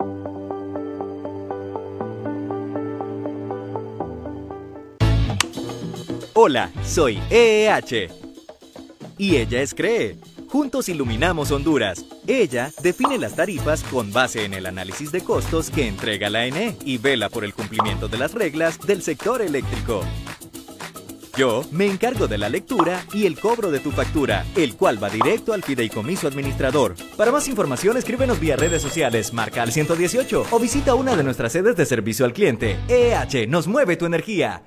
Hola, 6.33 6.71
soy 6.83 7.19
EEH. 7.29 8.10
Y 9.17 9.36
ella 9.36 9.62
es 9.62 9.75
CREE. 9.75 10.17
Juntos 10.50 10.89
iluminamos 10.89 11.51
Honduras. 11.51 12.03
Ella 12.25 12.71
define 12.81 13.17
las 13.17 13.36
tarifas 13.36 13.83
con 13.83 14.12
base 14.12 14.43
en 14.43 14.53
el 14.53 14.65
análisis 14.65 15.12
de 15.12 15.21
costos 15.21 15.69
que 15.69 15.88
entrega 15.88 16.29
la 16.29 16.45
ENE 16.45 16.77
y 16.83 16.98
vela 16.98 17.29
por 17.29 17.45
el 17.45 17.53
cumplimiento 17.53 18.07
de 18.07 18.17
las 18.17 18.33
reglas 18.33 18.79
del 18.79 19.01
sector 19.01 19.41
eléctrico. 19.41 20.01
Yo 21.41 21.65
me 21.71 21.88
encargo 21.88 22.27
de 22.27 22.38
la 22.38 22.50
lectura 22.50 23.03
y 23.15 23.25
el 23.25 23.39
cobro 23.39 23.71
de 23.71 23.79
tu 23.79 23.89
factura, 23.89 24.45
el 24.55 24.75
cual 24.75 25.03
va 25.03 25.10
directo 25.10 25.53
al 25.53 25.63
fideicomiso 25.63 26.27
administrador. 26.27 26.93
Para 27.17 27.31
más 27.31 27.48
información, 27.48 27.98
escríbenos 27.98 28.39
vía 28.39 28.55
redes 28.55 28.79
sociales, 28.79 29.33
marca 29.33 29.63
al 29.63 29.71
118 29.71 30.45
o 30.51 30.60
visita 30.60 30.93
una 30.93 31.15
de 31.15 31.24
nuestras 31.24 31.53
sedes 31.53 31.75
de 31.75 31.88
servicio 31.88 32.25
al 32.25 32.33
cliente. 32.33 32.77
EH 32.88 33.48
nos 33.48 33.65
mueve 33.65 33.98
tu 33.98 34.05
energía. 34.05 34.62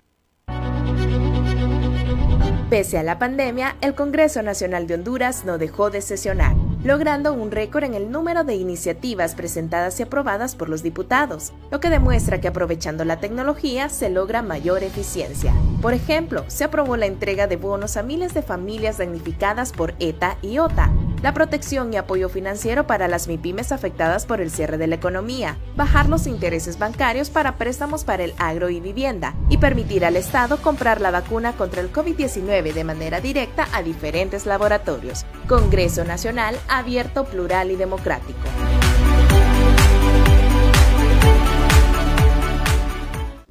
Pese 2.71 2.99
a 2.99 3.05
la 3.05 3.21
pandemia, 3.21 3.77
el 3.81 3.95
Congreso 3.95 4.43
Nacional 4.43 4.89
de 4.89 4.95
Honduras 4.95 5.45
no 5.45 5.59
dejó 5.59 5.91
de 5.91 6.01
sesionar 6.01 6.57
logrando 6.85 7.33
un 7.33 7.51
récord 7.51 7.85
en 7.85 7.95
el 7.95 8.11
número 8.11 8.45
de 8.45 8.55
iniciativas 8.55 9.35
presentadas 9.35 9.99
y 9.99 10.03
aprobadas 10.03 10.55
por 10.55 10.69
los 10.69 10.83
diputados, 10.83 11.53
lo 11.71 11.81
que 11.81 11.91
demuestra 11.91 12.41
que 12.41 12.49
aprovechando 12.49 13.05
la 13.05 13.19
tecnología 13.19 13.89
se 13.89 14.11
logra 14.11 14.43
mayor 14.43 14.85
eficiencia. 14.85 15.55
Por 15.81 15.95
ejemplo, 15.95 16.45
se 16.47 16.65
aprobó 16.65 16.97
la 16.97 17.07
entrega 17.07 17.47
de 17.47 17.57
bonos 17.57 17.97
a 17.97 18.03
miles 18.03 18.35
de 18.35 18.43
familias 18.43 18.99
damnificadas 18.99 19.73
por 19.73 19.95
ETA 19.99 20.37
y 20.43 20.59
OTA, 20.59 20.93
la 21.25 21.33
protección 21.33 21.91
y 21.91 21.97
apoyo 21.97 22.29
financiero 22.29 22.87
para 22.87 23.09
las 23.09 23.29
MIPIMES 23.29 23.73
afectadas 23.73 24.27
por 24.27 24.43
el 24.43 24.51
cierre 24.51 24.77
de 24.77 24.87
la 24.87 24.97
economía, 24.97 25.57
bajar 25.75 26.11
los 26.11 26.27
intereses 26.27 26.79
bancarios 26.79 27.31
para 27.31 27.57
préstamos 27.57 28.05
para 28.05 28.25
el 28.25 28.35
agro 28.37 28.69
y 28.69 28.79
vivienda, 28.79 29.35
y 29.49 29.57
permitir 29.57 30.05
al 30.05 30.17
Estado 30.17 30.59
comprar 30.59 31.01
la 31.01 31.11
vacuna 31.11 31.55
contra 31.55 31.81
el 31.81 31.91
COVID-19 31.91 32.75
de 32.75 32.85
manera 32.85 33.23
directa 33.23 33.67
a 33.73 33.83
diferentes 33.83 34.45
laboratorios. 34.45 35.25
Congreso 35.49 36.05
Nacional 36.05 36.59
abierto, 36.69 37.25
plural 37.25 37.71
y 37.71 37.77
democrático. 37.77 38.47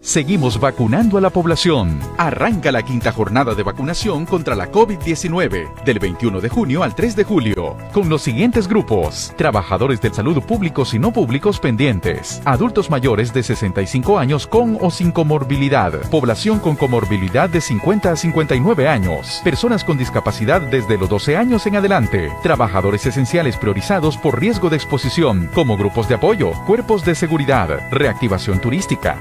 Seguimos 0.04 0.60
vacunando 0.60 1.18
a 1.18 1.22
la 1.22 1.30
población. 1.30 1.98
Arranca 2.18 2.74
la 2.74 2.84
quinta 2.84 3.14
jornada 3.14 3.56
de 3.56 3.64
vacunación 3.64 4.26
contra 4.26 4.54
la 4.54 4.70
COVID-19 4.70 5.82
del 5.86 6.00
21 6.00 6.42
de 6.42 6.50
junio 6.50 6.84
al 6.84 6.94
3 6.94 7.16
de 7.16 7.24
julio 7.24 7.78
con 7.94 8.10
los 8.10 8.22
siguientes 8.22 8.68
grupos. 8.68 9.34
Trabajadores 9.38 10.02
del 10.02 10.14
salud 10.14 10.44
públicos 10.44 10.94
y 10.94 11.00
no 11.00 11.14
públicos 11.14 11.58
pendientes. 11.62 12.42
Adultos 12.44 12.90
mayores 12.90 13.34
de 13.34 13.44
65 13.44 14.20
años 14.20 14.46
con 14.46 14.78
o 14.82 14.92
sin 14.92 15.14
comorbilidad. 15.14 15.94
Población 16.10 16.60
con 16.60 16.76
comorbilidad 16.76 17.50
de 17.50 17.62
50 17.62 18.12
a 18.12 18.16
59 18.18 18.90
años. 18.90 19.40
Personas 19.42 19.86
con 19.86 19.98
discapacidad 19.98 20.60
desde 20.60 20.98
los 20.98 21.08
12 21.08 21.38
años 21.38 21.66
en 21.66 21.78
adelante. 21.78 22.30
Trabajadores 22.44 23.06
esenciales 23.06 23.56
priorizados 23.56 24.18
por 24.18 24.38
riesgo 24.38 24.70
de 24.70 24.76
exposición 24.76 25.50
como 25.54 25.78
grupos 25.78 26.10
de 26.10 26.16
apoyo, 26.16 26.52
cuerpos 26.68 27.06
de 27.06 27.16
seguridad, 27.16 27.70
reactivación 27.90 28.60
turística, 28.60 29.18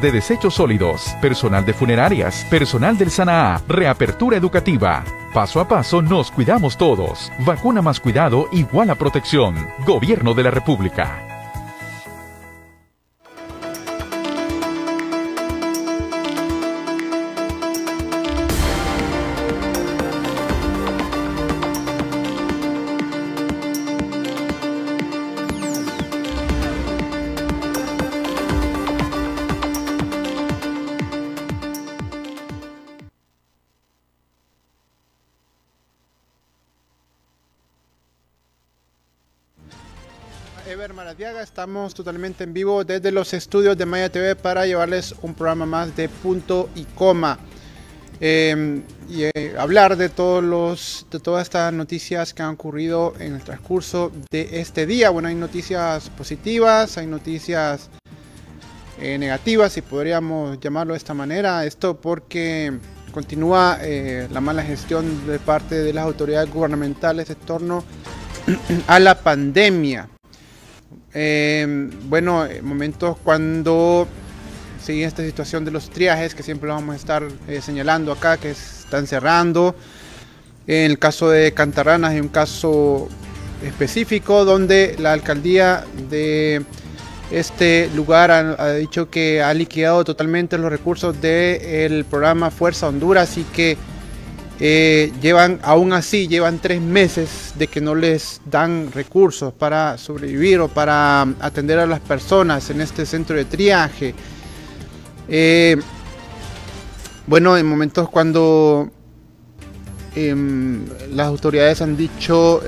de 0.00 0.12
desechos 0.12 0.54
sólidos, 0.54 1.14
personal 1.20 1.64
de 1.64 1.72
funerarias, 1.72 2.46
personal 2.50 2.96
del 2.96 3.10
SANAA, 3.10 3.60
reapertura 3.68 4.36
educativa. 4.36 5.04
Paso 5.32 5.60
a 5.60 5.68
paso 5.68 6.02
nos 6.02 6.30
cuidamos 6.30 6.76
todos. 6.76 7.32
Vacuna 7.40 7.82
más 7.82 8.00
cuidado 8.00 8.48
igual 8.52 8.90
a 8.90 8.94
protección. 8.94 9.68
Gobierno 9.84 10.34
de 10.34 10.42
la 10.42 10.50
República. 10.50 11.35
Ever 40.68 40.94
Maradiaga. 40.94 41.42
Estamos 41.42 41.94
totalmente 41.94 42.42
en 42.42 42.52
vivo 42.52 42.82
desde 42.82 43.12
los 43.12 43.32
estudios 43.34 43.78
de 43.78 43.86
Maya 43.86 44.10
TV 44.10 44.34
para 44.34 44.66
llevarles 44.66 45.14
un 45.22 45.32
programa 45.34 45.64
más 45.64 45.96
de 45.96 46.08
punto 46.08 46.68
y 46.74 46.84
coma. 46.84 47.38
Em, 48.18 48.82
y 49.08 49.24
eh, 49.24 49.54
hablar 49.58 49.96
de 49.96 50.08
todos 50.08 50.42
los 50.42 51.06
de 51.10 51.20
todas 51.20 51.44
estas 51.44 51.72
noticias 51.72 52.34
que 52.34 52.42
han 52.42 52.54
ocurrido 52.54 53.14
en 53.20 53.34
el 53.34 53.44
transcurso 53.44 54.10
de 54.30 54.60
este 54.60 54.86
día. 54.86 55.10
Bueno, 55.10 55.28
hay 55.28 55.36
noticias 55.36 56.10
positivas, 56.10 56.98
hay 56.98 57.06
noticias 57.06 57.88
eh, 59.00 59.18
negativas, 59.18 59.72
si 59.72 59.82
podríamos 59.82 60.58
llamarlo 60.58 60.94
de 60.94 60.98
esta 60.98 61.14
manera. 61.14 61.64
Esto 61.64 62.00
porque 62.00 62.76
continúa 63.12 63.78
eh, 63.82 64.26
la 64.32 64.40
mala 64.40 64.64
gestión 64.64 65.28
de 65.28 65.38
parte 65.38 65.76
de 65.76 65.92
las 65.92 66.04
autoridades 66.04 66.50
gubernamentales 66.50 67.30
en 67.30 67.36
torno 67.36 67.84
a 68.88 68.98
la 68.98 69.20
pandemia. 69.20 70.08
Em, 71.18 71.90
bueno, 72.10 72.46
momentos 72.60 73.16
cuando 73.24 74.06
sigue 74.84 75.04
esta 75.04 75.24
situación 75.24 75.64
de 75.64 75.70
los 75.70 75.88
triajes, 75.88 76.34
que 76.34 76.42
siempre 76.42 76.68
vamos 76.68 76.92
a 76.92 76.96
estar 76.96 77.22
eh, 77.48 77.62
señalando 77.62 78.12
acá, 78.12 78.36
que 78.36 78.50
están 78.50 79.06
cerrando. 79.06 79.74
En 80.66 80.90
el 80.90 80.98
caso 80.98 81.30
de 81.30 81.52
Cantarranas 81.52 82.10
hay 82.10 82.20
un 82.20 82.28
caso 82.28 83.08
específico 83.64 84.44
donde 84.44 84.94
la 84.98 85.14
alcaldía 85.14 85.86
de 86.10 86.62
este 87.30 87.88
lugar 87.94 88.30
ha, 88.30 88.74
dicho 88.74 89.08
que 89.08 89.42
ha 89.42 89.54
liquidado 89.54 90.04
totalmente 90.04 90.58
los 90.58 90.70
recursos 90.70 91.18
del 91.22 92.04
programa 92.04 92.50
Fuerza 92.50 92.88
Honduras 92.88 93.38
y 93.38 93.44
que 93.44 93.78
eh, 94.58 95.12
llevan, 95.20 95.60
aún 95.62 95.92
así, 95.92 96.28
llevan 96.28 96.58
tres 96.58 96.80
meses 96.80 97.52
de 97.56 97.66
que 97.66 97.80
no 97.80 97.94
les 97.94 98.40
dan 98.46 98.90
recursos 98.92 99.52
para 99.52 99.98
sobrevivir 99.98 100.60
o 100.60 100.68
para 100.68 101.22
atender 101.40 101.78
a 101.78 101.86
las 101.86 102.00
personas 102.00 102.70
en 102.70 102.80
este 102.80 103.04
centro 103.04 103.36
de 103.36 103.44
triaje. 103.44 104.14
Eh, 105.28 105.76
bueno, 107.26 107.56
en 107.56 107.66
momentos 107.66 108.08
cuando 108.08 108.90
em, 110.14 110.86
las 111.12 111.26
autoridades 111.26 111.82
han 111.82 111.96
dicho 111.96 112.62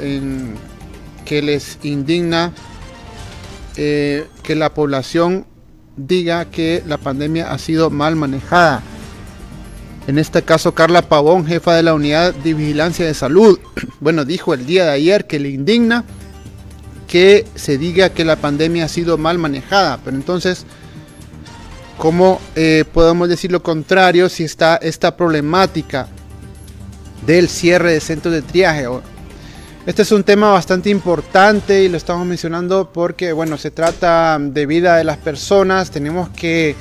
que 1.25 1.43
les 1.43 1.79
indigna 1.85 2.53
eh, 3.81 4.27
que 4.43 4.57
la 4.57 4.75
población 4.75 5.47
diga 5.97 6.47
que 6.47 6.83
la 6.85 6.99
pandemia 6.99 7.53
ha 7.53 7.59
sido 7.59 7.91
mal 7.91 8.17
manejada. 8.17 8.83
En 10.09 10.19
este 10.19 10.41
caso, 10.41 10.73
Carla 10.73 11.03
Pavón, 11.03 11.47
jefa 11.47 11.75
de 11.75 11.83
la 11.83 11.93
Unidad 11.93 12.33
de 12.33 12.55
Vigilancia 12.55 13.05
de 13.05 13.13
Salud, 13.13 13.59
bueno, 14.01 14.25
dijo 14.25 14.55
el 14.55 14.65
día 14.65 14.87
de 14.87 14.93
ayer 14.93 15.27
que 15.27 15.39
le 15.39 15.51
indigna 15.51 16.03
que 17.07 17.45
se 17.55 17.77
diga 17.77 18.09
que 18.09 18.25
la 18.25 18.37
pandemia 18.37 18.87
ha 18.87 18.89
sido 18.89 19.19
mal 19.19 19.37
manejada. 19.37 19.99
Pero 20.03 20.17
entonces, 20.17 20.65
¿cómo 21.99 22.41
eh, 22.57 22.87
podemos 22.91 23.29
decir 23.29 23.53
lo 23.53 23.63
contrario 23.63 24.31
si 24.31 24.45
está 24.45 24.77
esta 24.77 25.15
problemática 25.15 26.09
del 27.27 27.51
cierre 27.51 27.93
de 27.93 28.01
centros 28.01 28.33
de 28.33 28.41
triaje? 28.41 28.87
Este 29.85 30.01
es 30.01 30.13
un 30.13 30.25
tema 30.25 30.53
bastante 30.53 30.89
importante 30.89 31.85
y 31.85 31.91
lo 31.91 31.99
estamos 31.99 32.27
mencionando 32.27 32.91
porque, 32.95 33.35
bueno, 33.35 33.59
se 33.59 33.71
trata 33.71 34.39
de 34.41 34.65
vida 34.65 34.97
de 34.97 35.05
las 35.05 35.19
personas. 35.19 35.91
Tenemos 35.91 36.31
que 36.31 36.77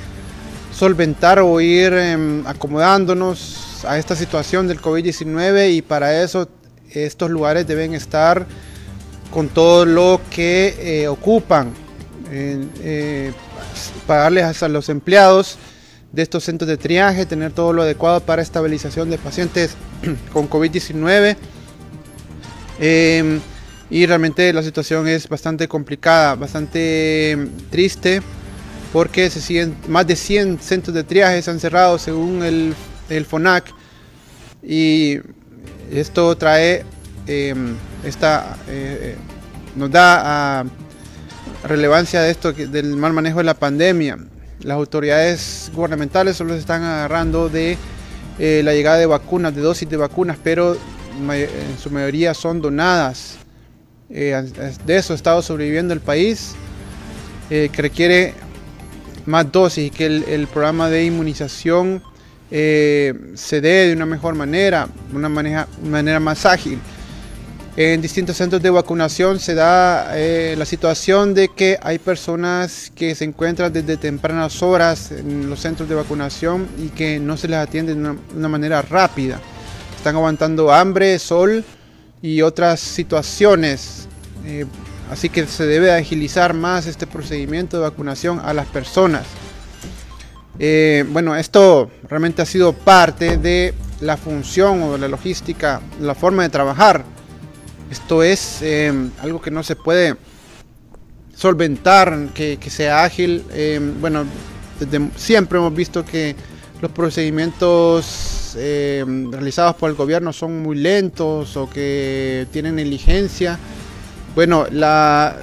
solventar 0.72 1.40
o 1.40 1.60
ir 1.60 1.92
em, 1.92 2.46
acomodándonos 2.46 3.84
a 3.84 3.98
esta 3.98 4.16
situación 4.16 4.68
del 4.68 4.80
COVID-19 4.80 5.72
y 5.72 5.82
para 5.82 6.22
eso 6.22 6.48
estos 6.90 7.30
lugares 7.30 7.66
deben 7.66 7.94
estar 7.94 8.46
con 9.30 9.48
todo 9.48 9.84
lo 9.84 10.20
que 10.30 11.02
eh, 11.02 11.08
ocupan, 11.08 11.72
eh, 12.30 13.32
pagarles 14.06 14.62
a 14.62 14.68
los 14.68 14.88
empleados 14.88 15.58
de 16.12 16.22
estos 16.22 16.44
centros 16.44 16.68
de 16.68 16.76
triaje, 16.76 17.26
tener 17.26 17.52
todo 17.52 17.72
lo 17.72 17.82
adecuado 17.82 18.20
para 18.20 18.40
estabilización 18.40 19.10
de 19.10 19.18
pacientes 19.18 19.76
con 20.32 20.48
COVID-19. 20.48 21.36
Em, 22.80 23.40
y 23.90 24.06
realmente 24.06 24.52
la 24.52 24.62
situación 24.62 25.08
es 25.08 25.28
bastante 25.28 25.68
complicada, 25.68 26.34
bastante 26.34 27.32
em, 27.32 27.50
triste 27.70 28.22
porque 28.92 29.30
se 29.30 29.40
siguen 29.40 29.76
más 29.88 30.06
de 30.06 30.16
100 30.16 30.60
centros 30.60 30.94
de 30.94 31.04
triaje 31.04 31.48
han 31.50 31.60
cerrado 31.60 31.98
según 31.98 32.42
el, 32.42 32.74
el 33.08 33.24
FONAC. 33.24 33.72
Y 34.62 35.18
esto 35.90 36.36
trae 36.36 36.84
em, 37.26 37.76
esta 38.04 38.56
eh, 38.68 39.16
nos 39.76 39.90
da 39.90 40.64
relevancia 41.64 42.22
de 42.22 42.30
esto 42.30 42.52
del 42.52 42.96
mal 42.96 43.12
manejo 43.12 43.38
de 43.38 43.44
la 43.44 43.54
pandemia. 43.54 44.18
Las 44.60 44.76
autoridades 44.76 45.70
gubernamentales 45.74 46.36
solo 46.36 46.54
se 46.54 46.60
están 46.60 46.82
agarrando 46.82 47.48
de 47.48 47.76
eh, 48.38 48.62
la 48.64 48.72
llegada 48.72 48.98
de 48.98 49.06
vacunas 49.06 49.54
de 49.54 49.60
dosis 49.60 49.88
de 49.88 49.96
vacunas 49.96 50.36
pero 50.42 50.76
en 51.20 51.78
su 51.78 51.90
mayoría 51.90 52.34
son 52.34 52.60
donadas. 52.60 53.36
Eh, 54.10 54.34
de 54.86 54.96
eso 54.96 55.12
ha 55.12 55.16
estado 55.16 55.42
sobreviviendo 55.42 55.92
el 55.92 56.00
país 56.00 56.54
que 57.48 57.70
requiere 57.78 58.34
más 59.28 59.52
dosis, 59.52 59.92
que 59.92 60.06
el, 60.06 60.46
programa 60.46 60.88
de 60.88 61.04
inmunización 61.04 62.02
eh, 62.50 63.12
se 63.34 63.60
dé 63.60 63.88
de 63.88 63.92
una 63.92 64.06
mejor 64.06 64.34
manera, 64.34 64.88
una 65.12 65.28
manera, 65.28 65.68
manera 65.84 66.18
más 66.18 66.46
ágil. 66.46 66.78
En 67.76 68.00
distintos 68.00 68.38
centros 68.38 68.62
de 68.62 68.70
vacunación 68.70 69.38
se 69.38 69.54
da 69.54 70.18
eh, 70.18 70.56
la 70.56 70.64
situación 70.64 71.34
de 71.34 71.48
que 71.48 71.78
hay 71.80 71.98
personas 71.98 72.90
que 72.94 73.14
se 73.14 73.24
encuentran 73.24 73.72
desde 73.72 73.98
tempranas 73.98 74.62
horas 74.62 75.12
en 75.12 75.48
los 75.48 75.60
centros 75.60 75.88
de 75.88 75.94
vacunación 75.94 76.66
y 76.78 76.88
que 76.88 77.20
no 77.20 77.36
se 77.36 77.48
les 77.48 77.58
atiende 77.58 77.94
de 77.94 78.00
una, 78.00 78.48
manera 78.48 78.80
rápida. 78.82 79.38
Están 79.94 80.16
aguantando 80.16 80.72
hambre, 80.72 81.18
sol 81.18 81.62
y 82.22 82.40
otras 82.40 82.80
situaciones. 82.80 84.08
Eh, 84.46 84.64
Así 85.10 85.30
que 85.30 85.46
se 85.46 85.66
debe 85.66 85.92
agilizar 85.92 86.54
más 86.54 86.86
este 86.86 87.06
procedimiento 87.06 87.78
de 87.78 87.84
vacunación 87.84 88.40
a 88.40 88.52
las 88.52 88.66
personas. 88.66 89.24
Eh, 90.58 91.04
bueno, 91.10 91.36
esto 91.36 91.90
realmente 92.08 92.42
ha 92.42 92.46
sido 92.46 92.72
parte 92.72 93.38
de 93.38 93.74
la 94.00 94.16
función 94.16 94.82
o 94.82 94.92
de 94.92 94.98
la 94.98 95.08
logística, 95.08 95.80
la 96.00 96.14
forma 96.14 96.42
de 96.42 96.48
trabajar. 96.50 97.04
Esto 97.90 98.22
es 98.22 98.58
eh, 98.60 98.92
algo 99.22 99.40
que 99.40 99.50
no 99.50 99.62
se 99.62 99.76
puede 99.76 100.16
solventar, 101.34 102.28
que, 102.34 102.58
sea 102.68 103.04
ágil. 103.04 103.44
Eh, 103.52 103.80
bueno, 104.00 104.24
desde 104.78 105.10
siempre 105.16 105.58
hemos 105.58 105.74
visto 105.74 106.04
que 106.04 106.36
los 106.82 106.90
procedimientos 106.92 108.36
realizados 108.54 109.76
por 109.76 109.90
el 109.90 109.96
gobierno 109.96 110.32
son 110.32 110.62
muy 110.62 110.76
lentos 110.76 111.56
o 111.56 111.70
que 111.70 112.46
tienen 112.52 112.76
negligencia. 112.76 113.58
Bueno, 114.34 114.66
la, 114.70 115.36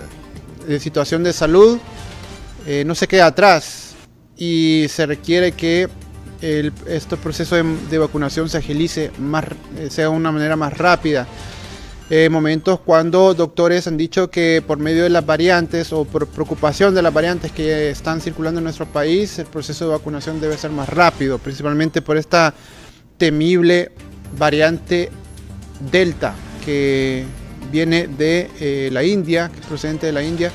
eh, 0.68 0.80
situación 0.80 1.24
de 1.24 1.32
salud 1.32 1.78
eh, 2.66 2.84
no 2.86 2.96
se 2.96 3.08
queda 3.08 3.28
atrás 3.28 3.96
y 4.36 4.88
se 4.90 5.06
requiere 5.06 5.52
que 5.52 5.88
este 6.42 7.18
proceso 7.18 7.56
de, 7.56 7.98
vacunación 7.98 8.50
se 8.50 8.58
agilice, 8.58 9.12
más, 9.18 9.46
eh, 9.78 9.90
sea 9.90 10.06
de 10.06 10.10
una 10.12 10.32
manera 10.32 10.56
más 10.56 10.78
rápida. 10.78 11.28
momentos 12.30 12.80
cuando 12.82 13.34
doctores 13.34 13.88
han 13.88 13.98
dicho 13.98 14.30
que 14.30 14.64
por 14.66 14.78
medio 14.78 15.04
de 15.04 15.10
las 15.10 15.26
variantes 15.26 15.92
o 15.92 16.06
por 16.06 16.28
preocupación 16.28 16.94
de 16.94 17.02
las 17.02 17.12
variantes 17.12 17.52
que 17.52 17.90
están 17.90 18.22
circulando 18.22 18.60
en 18.60 18.66
nuestro 18.66 18.86
país, 18.86 19.40
el 19.40 19.48
proceso 19.48 19.86
de 19.86 19.92
vacunación 19.92 20.40
debe 20.40 20.56
ser 20.58 20.70
más 20.70 20.90
rápido, 20.90 21.40
principalmente 21.40 22.04
por 22.04 22.18
esta 22.18 22.54
temible 23.18 23.92
variante 24.38 25.10
Delta 25.92 26.34
que 26.64 27.26
viene 27.72 28.08
de 28.08 28.50
eh, 28.60 28.90
la 28.92 29.04
India, 29.04 29.50
que 29.54 29.60
es 29.60 29.66
procedente 29.66 30.06
de 30.08 30.12
la 30.12 30.24
India 30.24 30.52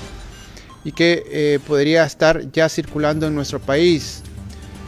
y 0.84 0.92
que 0.92 1.24
eh, 1.26 1.58
podría 1.66 2.04
estar 2.04 2.50
ya 2.52 2.68
circulando 2.68 3.26
en 3.26 3.34
nuestro 3.34 3.60
país. 3.60 4.22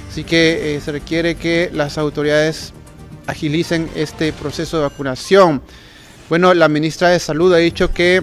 Así 0.08 0.24
que 0.24 0.76
eh, 0.76 0.80
se 0.80 0.92
requiere 0.92 1.34
que 1.34 1.70
las 1.72 1.98
autoridades 1.98 2.72
agilicen 3.26 3.88
este 3.94 4.32
proceso 4.32 4.78
de 4.78 4.84
vacunación. 4.84 5.62
Bueno, 6.28 6.54
la 6.54 6.68
ministra 6.68 7.08
de 7.08 7.18
Salud 7.18 7.52
ha 7.54 7.58
dicho 7.58 7.92
que 7.92 8.22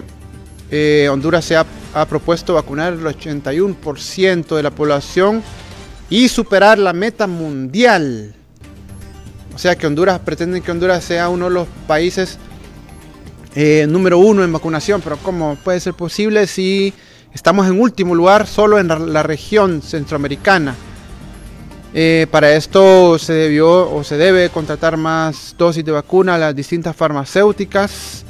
Honduras 1.10 1.44
se 1.44 1.56
ha, 1.56 1.66
ha, 1.94 2.06
propuesto 2.06 2.54
vacunar 2.54 2.92
el 2.92 3.00
81% 3.00 4.54
de 4.54 4.62
la 4.62 4.70
población 4.70 5.42
y 6.08 6.28
superar 6.28 6.78
la 6.78 6.92
meta 6.92 7.26
mundial. 7.26 8.34
O 9.54 9.58
sea 9.58 9.76
que 9.76 9.86
Honduras 9.86 10.20
pretende 10.20 10.60
que 10.60 10.70
Honduras 10.70 11.04
sea 11.04 11.28
uno 11.28 11.46
de 11.46 11.54
los 11.54 11.68
países 11.86 12.38
eh, 13.56 13.86
número 13.88 14.18
uno 14.18 14.44
en 14.44 14.52
vacunación, 14.52 15.00
pero 15.02 15.16
¿cómo 15.16 15.56
puede 15.64 15.80
ser 15.80 15.94
posible 15.94 16.46
si 16.46 16.94
estamos 17.34 17.66
en 17.66 17.80
último 17.80 18.14
lugar 18.14 18.46
solo 18.46 18.78
en 18.78 18.86
la, 18.88 19.22
región 19.24 19.82
centroamericana? 19.82 20.76
Eh, 21.92 22.28
para 22.30 22.52
esto 22.52 23.18
se 23.18 23.32
debió 23.32 23.92
o 23.92 24.04
se 24.04 24.16
debe 24.16 24.50
contratar 24.50 24.96
más 24.96 25.56
dosis 25.58 25.84
de 25.84 25.90
vacuna 25.90 26.36
a 26.36 26.38
las 26.38 26.54
distintas 26.54 26.94
farmacéuticas. 26.94 28.24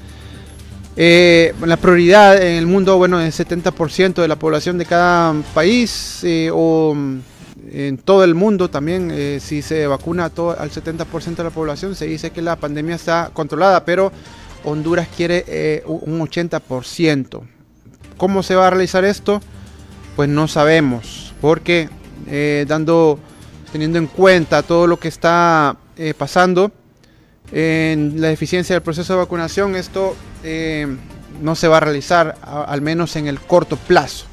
Eh, 0.96 1.52
la 1.66 1.76
prioridad 1.76 2.40
en 2.40 2.56
el 2.56 2.66
mundo, 2.66 2.96
bueno, 2.96 3.20
es 3.20 3.38
70% 3.38 4.22
de 4.22 4.28
la 4.28 4.37
población 4.37 4.78
de 4.78 4.87
cada 4.87 5.35
país 5.52 6.24
o 6.50 6.94
mm, 6.94 7.18
en 7.72 7.98
todo 7.98 8.24
el 8.24 8.35
mundo 8.35 8.70
también, 8.70 9.38
si 9.38 9.61
se 9.61 9.87
vacuna 9.87 10.30
todo, 10.30 10.59
al 10.59 10.70
70% 10.70 11.37
de 11.37 11.44
la 11.44 11.50
población, 11.50 11.94
se 11.94 12.06
dice 12.06 12.30
que 12.30 12.40
la 12.40 12.56
pandemia 12.56 12.96
está 12.96 13.30
controlada, 13.35 13.85
pero 13.85 14.11
Honduras 14.64 15.08
quiere 15.14 15.82
un 15.86 16.20
80%. 16.20 17.40
¿Cómo 18.16 18.42
se 18.42 18.54
va 18.54 18.66
a 18.66 18.70
realizar 18.70 19.04
esto? 19.04 19.40
Pues 20.16 20.28
no 20.28 20.48
sabemos, 20.48 21.34
porque 21.40 21.88
dando, 22.66 23.18
teniendo 23.72 23.98
en 23.98 24.06
cuenta 24.06 24.62
todo 24.62 24.86
lo 24.86 24.98
que 24.98 25.08
está 25.08 25.76
pasando, 26.18 26.72
en 27.52 28.20
la 28.20 28.30
eficiencia 28.30 28.74
del 28.74 28.82
proceso 28.82 29.12
de 29.12 29.18
vacunación, 29.18 29.74
esto 29.74 30.16
eh, 30.44 30.86
no 31.42 31.54
se 31.54 31.68
va 31.68 31.78
a 31.78 31.80
realizar, 31.80 32.36
al 32.42 32.80
menos 32.80 33.16
en 33.16 33.26
el 33.26 33.40
corto 33.40 33.76
plazo. 33.76 34.26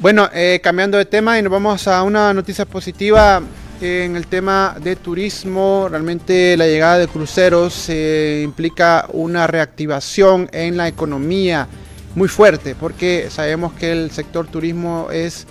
Bueno, 0.00 0.28
eh, 0.32 0.60
cambiando 0.62 0.98
de 0.98 1.04
tema 1.04 1.38
y 1.38 1.42
nos 1.42 1.52
vamos 1.52 1.88
a 1.88 2.02
una 2.02 2.32
noticia 2.32 2.64
positiva 2.64 3.42
en 3.80 4.16
el 4.16 4.26
tema 4.26 4.76
de 4.80 4.96
turismo. 4.96 5.88
Realmente 5.90 6.56
la 6.56 6.66
llegada 6.66 6.98
de 6.98 7.08
cruceros 7.08 7.88
eh, 7.88 8.42
implica 8.44 9.06
una 9.12 9.46
reactivación 9.46 10.48
en 10.52 10.76
la 10.76 10.88
economía 10.88 11.68
muy 12.14 12.28
fuerte, 12.28 12.74
porque 12.74 13.28
sabemos 13.30 13.72
que 13.74 13.92
el 13.92 14.10
sector 14.10 14.46
turismo 14.46 15.08
es 15.12 15.46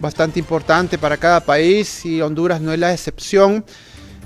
bastante 0.00 0.38
importante 0.38 0.98
para 0.98 1.16
cada 1.16 1.40
país 1.40 2.04
y 2.04 2.20
Honduras 2.20 2.60
no 2.60 2.72
es 2.72 2.78
la 2.78 2.92
excepción. 2.92 3.64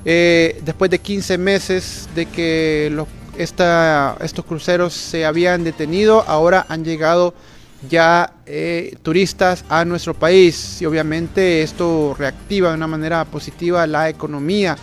Eh, 0.04 0.60
después 0.64 0.90
de 0.90 0.98
15 0.98 1.38
meses 1.38 2.08
de 2.14 2.26
que 2.26 3.04
estos 3.36 4.44
cruceros 4.46 4.92
se 4.92 5.24
habían 5.24 5.64
detenido, 5.64 6.24
ahora 6.26 6.64
han 6.68 6.84
llegado 6.84 7.34
ya 7.88 8.34
eh, 8.46 8.96
turistas 9.02 9.64
a 9.68 9.84
nuestro 9.84 10.14
país 10.14 10.80
y 10.80 10.86
obviamente 10.86 11.62
esto 11.62 12.14
reactiva 12.18 12.70
de 12.70 12.76
una 12.76 12.86
manera 12.86 13.24
positiva 13.24 13.86
la 13.86 14.08
economía, 14.08 14.76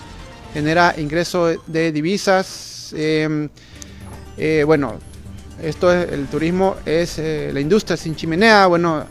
genera 0.54 0.94
ingreso 0.98 1.48
de 1.68 1.92
divisas. 1.92 2.94
Em, 2.96 3.50
eh, 4.38 4.64
bueno, 4.66 5.00
esto 5.62 5.94
es, 5.94 6.12
el 6.12 6.28
turismo 6.28 6.76
es 6.86 7.18
la 7.18 7.60
industria 7.60 7.98
sin 7.98 8.16
chimenea, 8.16 8.68
bueno, 8.68 9.06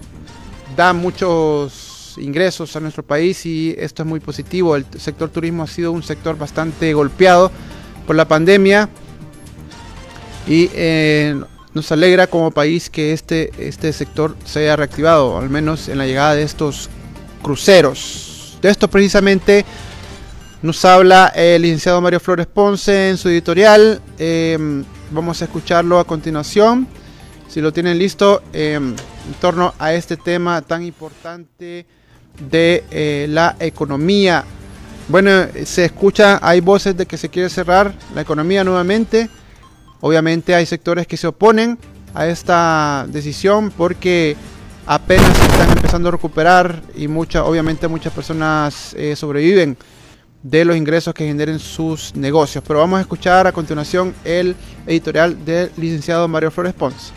da 0.77 0.93
muchos 0.93 1.91
ingresos 2.19 2.75
a 2.77 2.81
nuestro 2.81 3.03
país 3.03 3.45
y 3.47 3.75
esto 3.79 4.03
es 4.03 4.09
muy 4.09 4.21
positivo. 4.21 4.77
El 4.77 4.87
sector 4.99 5.31
turismo 5.31 5.63
ha 5.63 5.67
sido 5.67 5.93
un 5.93 6.03
sector 6.03 6.37
bastante 6.37 6.93
golpeado 6.93 7.51
por 8.07 8.17
la 8.17 8.27
pandemia 8.27 8.89
y 10.47 10.71
eh, 10.75 11.41
nos 11.75 11.93
alegra 11.93 12.27
como 12.27 12.51
país 12.51 12.91
que 12.91 13.13
este, 13.13 13.53
este 13.59 13.93
sector 13.93 14.37
se 14.45 14.61
haya 14.61 14.77
reactivado, 14.77 15.39
al 15.39 15.51
menos 15.51 15.89
en 15.89 15.99
la 15.99 16.07
llegada 16.07 16.35
de 16.35 16.43
estos 16.43 16.91
cruceros. 17.43 18.59
De 18.61 18.71
esto 18.71 18.89
precisamente 18.89 19.65
nos 20.63 20.85
habla 20.85 21.29
el 21.35 21.63
licenciado 21.63 22.01
Mario 22.01 22.21
Flores 22.21 22.47
Ponce 22.47 23.11
en 23.11 23.17
su 23.17 23.29
editorial. 23.29 24.01
Em, 24.19 24.85
vamos 25.11 25.41
a 25.41 25.47
escucharlo 25.47 25.99
a 25.99 26.05
continuación. 26.05 26.87
Si 27.49 27.61
lo 27.61 27.73
tienen 27.73 27.99
listo, 27.99 28.43
em, 28.53 28.95
en 28.95 29.35
torno 29.41 29.75
a 29.79 29.95
este 29.95 30.17
tema 30.17 30.61
tan 30.63 30.83
importante 30.83 31.87
de 32.51 32.85
eh, 32.91 33.27
la 33.29 33.57
economía. 33.59 34.45
Bueno, 35.09 35.31
se 35.65 35.87
escucha, 35.87 36.39
hay 36.43 36.61
voces 36.61 36.97
de 36.97 37.07
que 37.07 37.17
se 37.17 37.29
quiere 37.29 37.49
cerrar 37.49 37.93
la 38.15 38.21
economía 38.21 38.63
nuevamente. 38.63 39.29
Obviamente 40.01 40.55
hay 40.55 40.67
sectores 40.67 41.07
que 41.07 41.17
se 41.17 41.27
oponen 41.27 41.79
a 42.15 42.27
esta 42.27 43.07
decisión 43.09 43.71
porque 43.71 44.37
apenas 44.87 45.29
están 45.39 45.71
empezando 45.71 46.09
a 46.09 46.13
recuperar 46.13 46.83
y 46.97 47.07
obviamente 47.07 47.87
muchas 47.87 48.13
personas 48.13 48.95
eh, 48.95 49.15
sobreviven 49.15 49.77
de 50.43 50.65
los 50.65 50.77
ingresos 50.77 51.13
que 51.15 51.27
generen 51.27 51.59
sus 51.59 52.15
negocios. 52.17 52.65
Pero 52.67 52.81
vamos 52.81 52.99
a 52.99 53.03
escuchar 53.03 53.47
a 53.47 53.53
continuación 53.53 54.15
el 54.25 54.57
editorial 54.87 55.45
del 55.45 55.71
licenciado 55.77 56.27
Mario 56.29 56.51
Flores 56.51 56.73
Pons. 56.73 57.13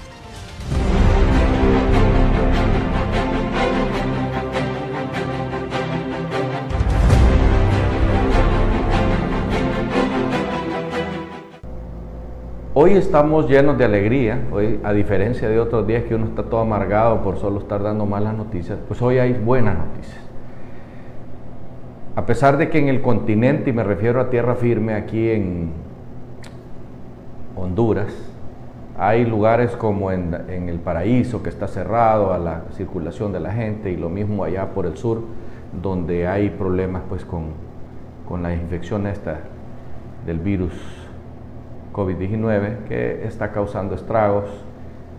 Hoy 12.76 12.94
estamos 12.94 13.48
llenos 13.48 13.78
de 13.78 13.86
alegría, 13.86 14.48
hoy 14.52 14.80
a 14.84 14.94
diferencia 14.94 15.48
de 15.48 15.60
otros 15.60 15.86
días 15.86 16.06
que 16.06 16.16
uno 16.16 16.26
está 16.26 16.42
todo 16.42 16.62
amargado 16.62 17.22
por 17.22 17.38
solo 17.38 17.60
estar 17.60 17.84
dando 17.84 18.08
malas 18.08 18.36
noticias, 18.36 18.80
pues 18.88 19.00
hoy 19.00 19.20
hay 19.20 19.34
buenas 19.34 19.78
noticias. 19.78 20.20
A 22.16 22.26
pesar 22.26 22.58
de 22.58 22.72
que 22.72 22.80
en 22.80 22.88
el 22.88 23.04
continente, 23.04 23.70
y 23.70 23.74
me 23.74 23.84
refiero 23.84 24.20
a 24.20 24.32
tierra 24.32 24.56
firme 24.56 24.96
aquí 24.96 25.30
en 25.30 25.70
Honduras, 27.56 28.12
hay 28.98 29.24
lugares 29.24 29.76
como 29.76 30.12
en, 30.12 30.34
el 30.50 30.80
paraíso 30.80 31.44
que 31.44 31.50
está 31.50 31.68
cerrado 31.68 32.34
a 32.34 32.40
la 32.40 32.64
circulación 32.72 33.32
de 33.34 33.40
la 33.40 33.52
gente 33.52 33.92
y 33.92 33.98
lo 33.98 34.10
mismo 34.10 34.44
allá 34.44 34.72
por 34.74 34.88
el 34.88 34.98
sur, 34.98 35.22
donde 35.80 36.28
hay 36.28 36.50
problemas 36.50 37.04
pues 37.08 37.24
con, 37.24 37.50
con 38.28 38.42
la 38.42 38.52
infección 38.52 39.06
esta 39.06 39.42
del 40.26 40.40
virus 40.40 41.03
COVID-19 41.94 42.86
que 42.88 43.26
está 43.26 43.52
causando 43.52 43.96
estragos, 43.96 44.46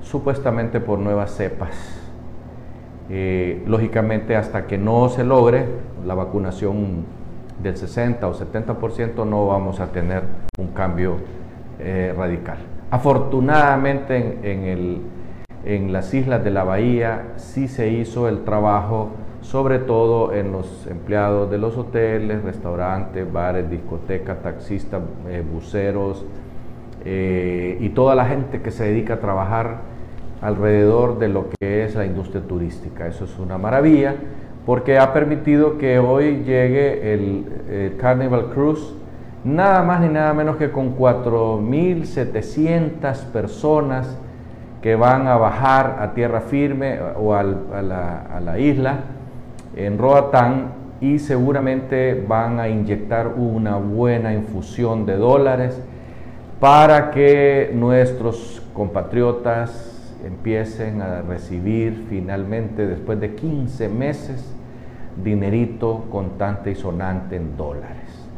supuestamente 0.02 0.80
por 0.80 0.98
nuevas 0.98 1.30
cepas. 1.30 1.70
Eh, 3.08 3.62
lógicamente, 3.66 4.36
hasta 4.36 4.66
que 4.66 4.76
no 4.76 5.08
se 5.08 5.24
logre 5.24 5.66
la 6.04 6.14
vacunación 6.14 7.04
del 7.62 7.76
60 7.76 8.26
o 8.26 8.34
70%, 8.34 9.26
no 9.26 9.46
vamos 9.46 9.80
a 9.80 9.86
tener 9.86 10.24
un 10.58 10.68
cambio 10.68 11.16
eh, 11.78 12.12
radical. 12.16 12.58
Afortunadamente, 12.90 14.38
en, 14.42 15.02
en 15.64 15.92
las 15.92 16.12
islas 16.12 16.44
de 16.44 16.50
la 16.50 16.64
bahía 16.64 17.32
sí 17.36 17.68
se 17.68 17.88
hizo 17.88 18.28
el 18.28 18.44
trabajo 18.44 19.10
sobre 19.44 19.78
todo 19.78 20.32
en 20.32 20.52
los 20.52 20.86
empleados 20.86 21.50
de 21.50 21.58
los 21.58 21.76
hoteles, 21.76 22.42
restaurantes, 22.42 23.30
bares, 23.30 23.68
discotecas, 23.68 24.42
taxistas, 24.42 25.02
eh, 25.28 25.44
buceros, 25.46 26.24
eh, 27.04 27.76
y 27.80 27.88
toda 27.90 28.14
la 28.14 28.24
gente 28.26 28.62
que 28.62 28.70
se 28.70 28.84
dedica 28.84 29.14
a 29.14 29.20
trabajar 29.20 29.80
alrededor 30.40 31.18
de 31.18 31.28
lo 31.28 31.48
que 31.48 31.84
es 31.84 31.94
la 31.94 32.06
industria 32.06 32.42
turística. 32.42 33.06
Eso 33.06 33.24
es 33.24 33.38
una 33.38 33.58
maravilla 33.58 34.14
porque 34.66 34.98
ha 34.98 35.12
permitido 35.12 35.78
que 35.78 35.98
hoy 35.98 36.42
llegue 36.44 37.12
el, 37.12 37.96
Carnival 37.98 38.50
Cruise 38.54 38.94
nada 39.44 39.82
más 39.82 40.00
ni 40.00 40.08
nada 40.08 40.32
menos 40.32 40.56
que 40.56 40.70
con 40.70 40.96
4.700 40.96 43.24
personas 43.26 44.16
que 44.80 44.96
van 44.96 45.26
a 45.26 45.36
bajar 45.36 45.98
a 46.00 46.14
tierra 46.14 46.40
firme 46.40 46.98
o 47.16 47.34
a 47.34 47.42
la 47.42 48.58
isla 48.58 49.00
en 49.76 49.98
Roatán 49.98 50.68
y 51.00 51.18
seguramente 51.18 52.24
van 52.26 52.60
a 52.60 52.68
inyectar 52.68 53.28
una 53.28 53.76
buena 53.76 54.32
infusión 54.32 55.04
de 55.04 55.16
dólares 55.16 55.78
para 56.60 57.10
que 57.10 57.70
nuestros 57.74 58.62
compatriotas 58.72 60.14
empiecen 60.24 61.02
a 61.02 61.22
recibir 61.22 62.06
finalmente, 62.08 62.86
después 62.86 63.20
de 63.20 63.34
15 63.34 63.88
meses, 63.88 64.54
dinerito 65.22 66.04
contante 66.10 66.70
y 66.70 66.74
sonante 66.74 67.36
en 67.36 67.56
dólares. 67.56 68.28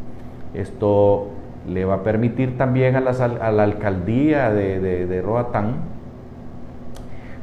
Esto 0.55 1.29
le 1.69 1.85
va 1.85 1.95
a 1.95 2.03
permitir 2.03 2.57
también 2.57 2.97
a, 2.97 3.01
la 3.01 3.63
alcaldía 3.63 4.51
de, 4.51 5.23
Roatán 5.25 5.97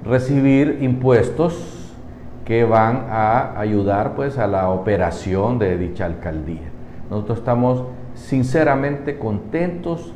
recibir 0.05 0.79
impuestos 0.81 1.93
que 2.45 2.65
van 2.65 3.05
a 3.09 3.57
ayudar 3.57 4.15
pues 4.15 4.37
a 4.37 4.47
la 4.47 4.69
operación 4.69 5.59
de 5.59 5.77
dicha 5.77 6.05
alcaldía. 6.05 6.69
Nosotros 7.09 7.39
estamos 7.39 7.83
sinceramente 8.15 9.17
contentos 9.17 10.13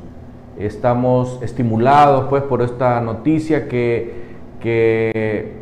Estamos 0.60 1.40
estimulados 1.44 2.26
pues 2.30 2.42
por 2.42 2.64
esta 2.64 3.00
noticia 3.02 3.68
que, 3.68 4.14
que 4.60 5.54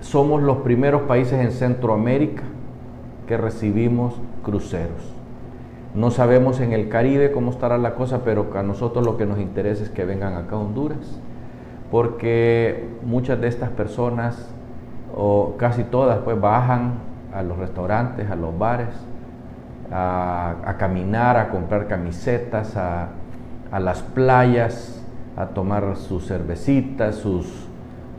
somos 0.00 0.40
los 0.42 0.58
primeros 0.58 1.02
países 1.02 1.40
en 1.40 1.50
Centroamérica 1.50 2.44
que 3.26 3.36
recibimos 3.36 4.14
cruceros. 4.44 5.14
No 5.94 6.12
sabemos 6.12 6.60
en 6.60 6.72
el 6.72 6.88
Caribe 6.88 7.32
cómo 7.32 7.50
estará 7.50 7.76
la 7.76 7.96
cosa, 7.96 8.22
pero 8.24 8.46
a 8.54 8.62
nosotros 8.62 9.04
lo 9.04 9.16
que 9.16 9.26
nos 9.26 9.40
interesa 9.40 9.82
es 9.82 9.90
que 9.90 10.04
vengan 10.04 10.34
acá 10.34 10.54
a 10.54 10.60
Honduras, 10.60 11.20
porque 11.90 12.88
muchas 13.04 13.40
de 13.40 13.48
estas 13.48 13.70
personas, 13.70 14.48
o 15.12 15.54
casi 15.56 15.82
todas, 15.82 16.18
pues 16.18 16.40
bajan 16.40 16.94
a 17.34 17.42
los 17.42 17.58
restaurantes, 17.58 18.30
a 18.30 18.36
los 18.36 18.56
bares, 18.56 18.94
a, 19.90 20.54
a 20.64 20.76
caminar, 20.76 21.36
a 21.36 21.48
comprar 21.50 21.88
camisetas, 21.88 22.76
a, 22.76 23.08
a 23.70 23.80
las 23.80 24.02
playas, 24.02 25.02
a 25.36 25.46
tomar 25.46 25.96
sus 25.96 26.26
cervecitas, 26.26 27.16
sus 27.16 27.46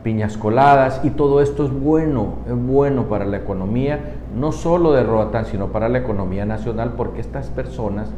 piñas 0.02 0.36
coladas 0.36 1.00
y 1.04 1.10
todo 1.10 1.40
esto 1.40 1.64
es 1.64 1.72
bueno, 1.72 2.34
es 2.46 2.54
bueno 2.54 3.04
para 3.04 3.24
la 3.24 3.36
economía, 3.36 4.16
no 4.36 4.52
solo 4.52 4.92
de 4.92 5.04
Roatán, 5.04 5.46
sino 5.46 5.68
para 5.68 5.88
la 5.88 5.98
economía 5.98 6.44
nacional 6.44 6.94
porque 6.96 7.20
estas 7.20 7.48
personas 7.48 8.10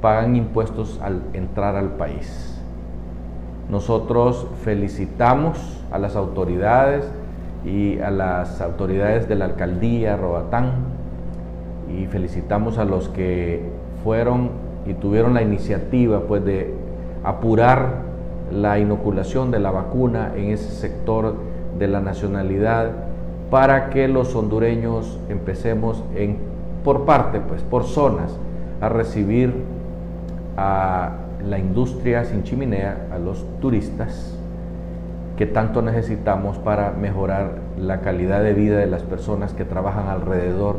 pagan 0.00 0.36
impuestos 0.36 1.00
al 1.02 1.22
entrar 1.32 1.76
al 1.76 1.90
país. 1.96 2.60
Nosotros 3.70 4.46
felicitamos 4.62 5.84
a 5.90 5.98
las 5.98 6.16
autoridades 6.16 7.04
y 7.64 7.98
a 7.98 8.10
las 8.10 8.60
autoridades 8.60 9.28
de 9.28 9.34
la 9.34 9.46
alcaldía 9.46 10.16
Roatán 10.16 10.72
y 11.90 12.06
felicitamos 12.06 12.78
a 12.78 12.84
los 12.84 13.08
que 13.08 13.68
fueron 14.04 14.65
y 14.86 14.94
tuvieron 14.94 15.34
la 15.34 15.42
iniciativa 15.42 16.20
pues 16.20 16.44
de 16.44 16.74
apurar 17.24 18.02
la 18.50 18.78
inoculación 18.78 19.50
de 19.50 19.58
la 19.58 19.70
vacuna 19.70 20.32
en 20.36 20.50
ese 20.50 20.70
sector 20.70 21.34
de 21.78 21.88
la 21.88 22.00
nacionalidad 22.00 22.90
para 23.50 23.90
que 23.90 24.08
los 24.08 24.34
hondureños 24.34 25.18
empecemos 25.28 26.02
en, 26.14 26.38
por 26.84 27.04
parte, 27.04 27.40
pues 27.40 27.62
por 27.62 27.84
zonas, 27.84 28.36
a 28.80 28.88
recibir 28.88 29.54
a 30.56 31.12
la 31.44 31.58
industria 31.58 32.24
sin 32.24 32.42
chimenea, 32.42 33.08
a 33.12 33.18
los 33.18 33.44
turistas 33.60 34.36
que 35.36 35.46
tanto 35.46 35.82
necesitamos 35.82 36.58
para 36.58 36.92
mejorar 36.92 37.58
la 37.78 38.00
calidad 38.00 38.42
de 38.42 38.54
vida 38.54 38.78
de 38.78 38.86
las 38.86 39.02
personas 39.02 39.52
que 39.52 39.64
trabajan 39.64 40.08
alrededor 40.08 40.76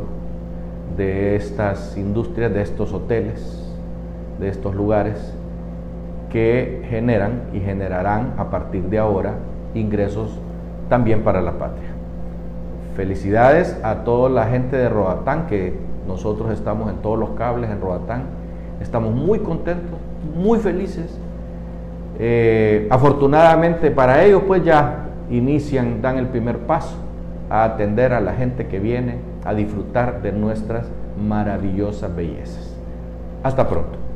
de 0.96 1.36
estas 1.36 1.96
industrias, 1.96 2.52
de 2.52 2.62
estos 2.62 2.92
hoteles, 2.92 3.67
de 4.38 4.48
estos 4.48 4.74
lugares 4.74 5.34
que 6.30 6.84
generan 6.88 7.42
y 7.52 7.60
generarán 7.60 8.34
a 8.36 8.50
partir 8.50 8.84
de 8.84 8.98
ahora 8.98 9.34
ingresos 9.74 10.38
también 10.88 11.22
para 11.22 11.40
la 11.40 11.52
patria. 11.52 11.88
Felicidades 12.96 13.78
a 13.82 14.04
toda 14.04 14.28
la 14.28 14.46
gente 14.46 14.76
de 14.76 14.88
Roatán, 14.88 15.46
que 15.46 15.74
nosotros 16.06 16.50
estamos 16.52 16.90
en 16.90 16.96
todos 16.96 17.18
los 17.18 17.30
cables 17.30 17.70
en 17.70 17.80
Roatán. 17.80 18.22
Estamos 18.80 19.14
muy 19.14 19.40
contentos, 19.40 19.98
muy 20.34 20.58
felices. 20.58 21.18
Eh, 22.18 22.88
afortunadamente 22.90 23.92
para 23.92 24.24
ellos 24.24 24.42
pues 24.46 24.64
ya 24.64 25.04
inician, 25.30 26.02
dan 26.02 26.16
el 26.18 26.26
primer 26.26 26.58
paso 26.58 26.96
a 27.48 27.62
atender 27.62 28.12
a 28.12 28.20
la 28.20 28.32
gente 28.32 28.66
que 28.66 28.80
viene 28.80 29.18
a 29.44 29.54
disfrutar 29.54 30.20
de 30.20 30.32
nuestras 30.32 30.88
maravillosas 31.20 32.14
bellezas. 32.14 32.74
Hasta 33.42 33.68
pronto. 33.68 34.07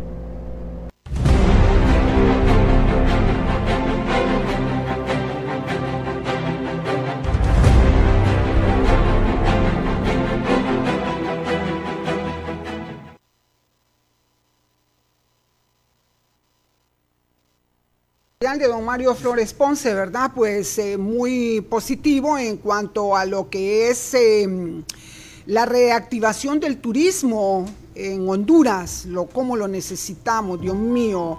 Don 18.68 18.84
Mario 18.84 19.14
Flores 19.14 19.52
Ponce, 19.52 19.92
¿verdad? 19.94 20.32
Pues 20.34 20.78
eh, 20.78 20.96
muy 20.96 21.60
positivo 21.62 22.38
en 22.38 22.56
cuanto 22.56 23.16
a 23.16 23.24
lo 23.24 23.50
que 23.50 23.90
es 23.90 24.14
em, 24.14 24.84
la 25.46 25.66
reactivación 25.66 26.60
del 26.60 26.78
turismo 26.78 27.66
en 27.94 28.28
Honduras, 28.28 29.04
lo 29.06 29.26
cómo 29.26 29.56
lo 29.56 29.68
necesitamos, 29.68 30.60
Dios 30.60 30.76
mío. 30.76 31.38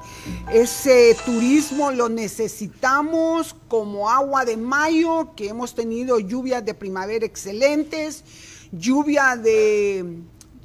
Ese 0.51 1.15
turismo 1.25 1.91
lo 1.91 2.09
necesitamos 2.09 3.55
como 3.67 4.09
agua 4.09 4.45
de 4.45 4.57
mayo, 4.57 5.33
que 5.36 5.47
hemos 5.47 5.73
tenido 5.73 6.19
lluvias 6.19 6.63
de 6.65 6.73
primavera 6.73 7.25
excelentes, 7.25 8.23
lluvia 8.71 9.36
de 9.36 10.23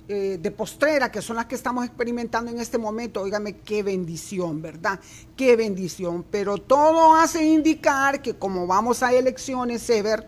eh, 0.09 0.39
de 0.41 0.51
postrera, 0.51 1.13
que 1.13 1.21
son 1.21 1.37
las 1.37 1.45
que 1.45 1.55
estamos 1.55 1.85
experimentando 1.85 2.51
en 2.51 2.59
este 2.59 2.79
momento, 2.79 3.21
óigame, 3.21 3.59
qué 3.59 3.83
bendición, 3.83 4.63
¿verdad? 4.63 4.99
Qué 5.37 5.55
bendición. 5.55 6.25
Pero 6.31 6.57
todo 6.57 7.15
hace 7.15 7.45
indicar 7.45 8.23
que 8.23 8.35
como 8.35 8.67
vamos 8.67 9.03
a 9.03 9.13
elecciones, 9.13 9.83
Sever, 9.83 10.27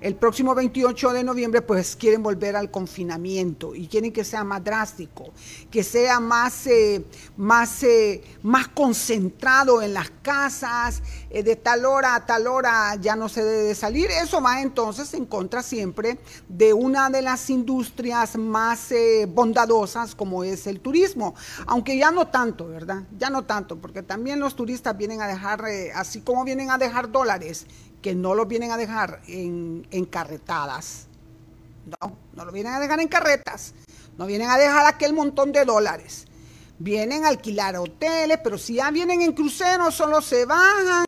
el 0.00 0.14
próximo 0.14 0.54
28 0.54 1.12
de 1.12 1.24
noviembre 1.24 1.62
pues 1.62 1.96
quieren 1.96 2.22
volver 2.22 2.56
al 2.56 2.70
confinamiento 2.70 3.74
y 3.74 3.86
quieren 3.86 4.12
que 4.12 4.24
sea 4.24 4.44
más 4.44 4.62
drástico, 4.62 5.32
que 5.70 5.82
sea 5.82 6.20
más, 6.20 6.66
eh, 6.66 7.04
más, 7.36 7.82
eh, 7.82 8.22
más 8.42 8.68
concentrado 8.68 9.82
en 9.82 9.94
las 9.94 10.10
casas, 10.22 11.02
eh, 11.30 11.42
de 11.42 11.56
tal 11.56 11.84
hora 11.84 12.14
a 12.14 12.26
tal 12.26 12.46
hora 12.46 12.94
ya 12.96 13.16
no 13.16 13.28
se 13.28 13.42
debe 13.44 13.74
salir. 13.74 14.10
Eso 14.10 14.40
va 14.40 14.60
entonces 14.60 15.12
en 15.14 15.26
contra 15.26 15.62
siempre 15.62 16.18
de 16.48 16.72
una 16.72 17.10
de 17.10 17.22
las 17.22 17.50
industrias 17.50 18.36
más 18.36 18.92
bondadosas 19.28 20.14
como 20.14 20.44
es 20.44 20.66
el 20.66 20.80
turismo, 20.80 21.34
aunque 21.66 21.96
ya 21.96 22.10
no 22.10 22.28
tanto, 22.28 22.68
¿verdad? 22.68 23.02
Ya 23.18 23.30
no 23.30 23.44
tanto, 23.44 23.76
porque 23.76 24.02
también 24.02 24.40
los 24.40 24.54
turistas 24.54 24.96
vienen 24.96 25.22
a 25.22 25.26
dejar, 25.26 25.64
así 25.94 26.20
como 26.20 26.44
vienen 26.44 26.70
a 26.70 26.78
dejar 26.78 27.10
dólares, 27.10 27.66
que 28.06 28.14
no 28.14 28.36
los 28.36 28.46
vienen 28.46 28.70
a 28.70 28.76
dejar 28.76 29.20
en, 29.26 29.82
carretadas. 30.08 31.08
No, 31.86 32.16
no 32.36 32.44
lo 32.44 32.52
vienen 32.52 32.72
a 32.72 32.78
dejar 32.78 33.00
en 33.00 33.08
carretas. 33.08 33.74
No 34.16 34.26
vienen 34.26 34.48
a 34.48 34.56
dejar 34.56 34.86
aquel 34.86 35.12
montón 35.12 35.50
de 35.50 35.64
dólares. 35.64 36.24
Vienen 36.78 37.24
a 37.24 37.28
alquilar 37.30 37.74
hoteles, 37.74 38.38
pero 38.44 38.58
si 38.58 38.74
ya 38.74 38.92
vienen 38.92 39.22
en 39.22 39.32
crucero, 39.32 39.90
solo 39.90 40.22
se 40.22 40.44
bajan, 40.44 41.04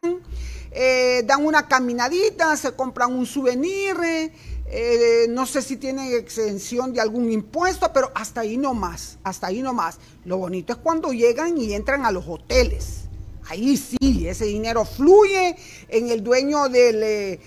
eh, 0.73 1.23
dan 1.25 1.47
una 1.47 1.69
caminadita, 1.69 2.57
se 2.57 2.73
compran 2.73 3.15
un 3.15 3.27
souvenir, 3.27 3.97
eh, 4.67 5.27
no 5.31 5.47
sé 5.47 5.63
si 5.63 5.77
tienen 5.77 6.13
exención 6.13 6.93
de 6.93 7.01
algún 7.01 7.31
impuesto, 7.31 7.93
pero 7.93 8.11
hasta 8.13 8.41
ahí 8.41 8.57
no 8.57 8.75
más, 8.75 9.19
hasta 9.23 9.47
ahí 9.47 9.63
no 9.63 9.73
más. 9.73 9.99
Lo 10.25 10.39
bonito 10.39 10.73
es 10.73 10.81
cuando 10.81 11.13
llegan 11.13 11.59
y 11.59 11.75
entran 11.75 12.05
a 12.05 12.11
los 12.11 12.27
hoteles 12.27 13.08
Ahí 13.51 13.79
sí, 13.79 14.29
ese 14.29 14.45
dinero 14.45 14.85
fluye 14.85 15.57
en 15.89 16.11
el 16.11 16.23
dueño 16.23 16.69
del, 16.69 17.03
eh, 17.03 17.41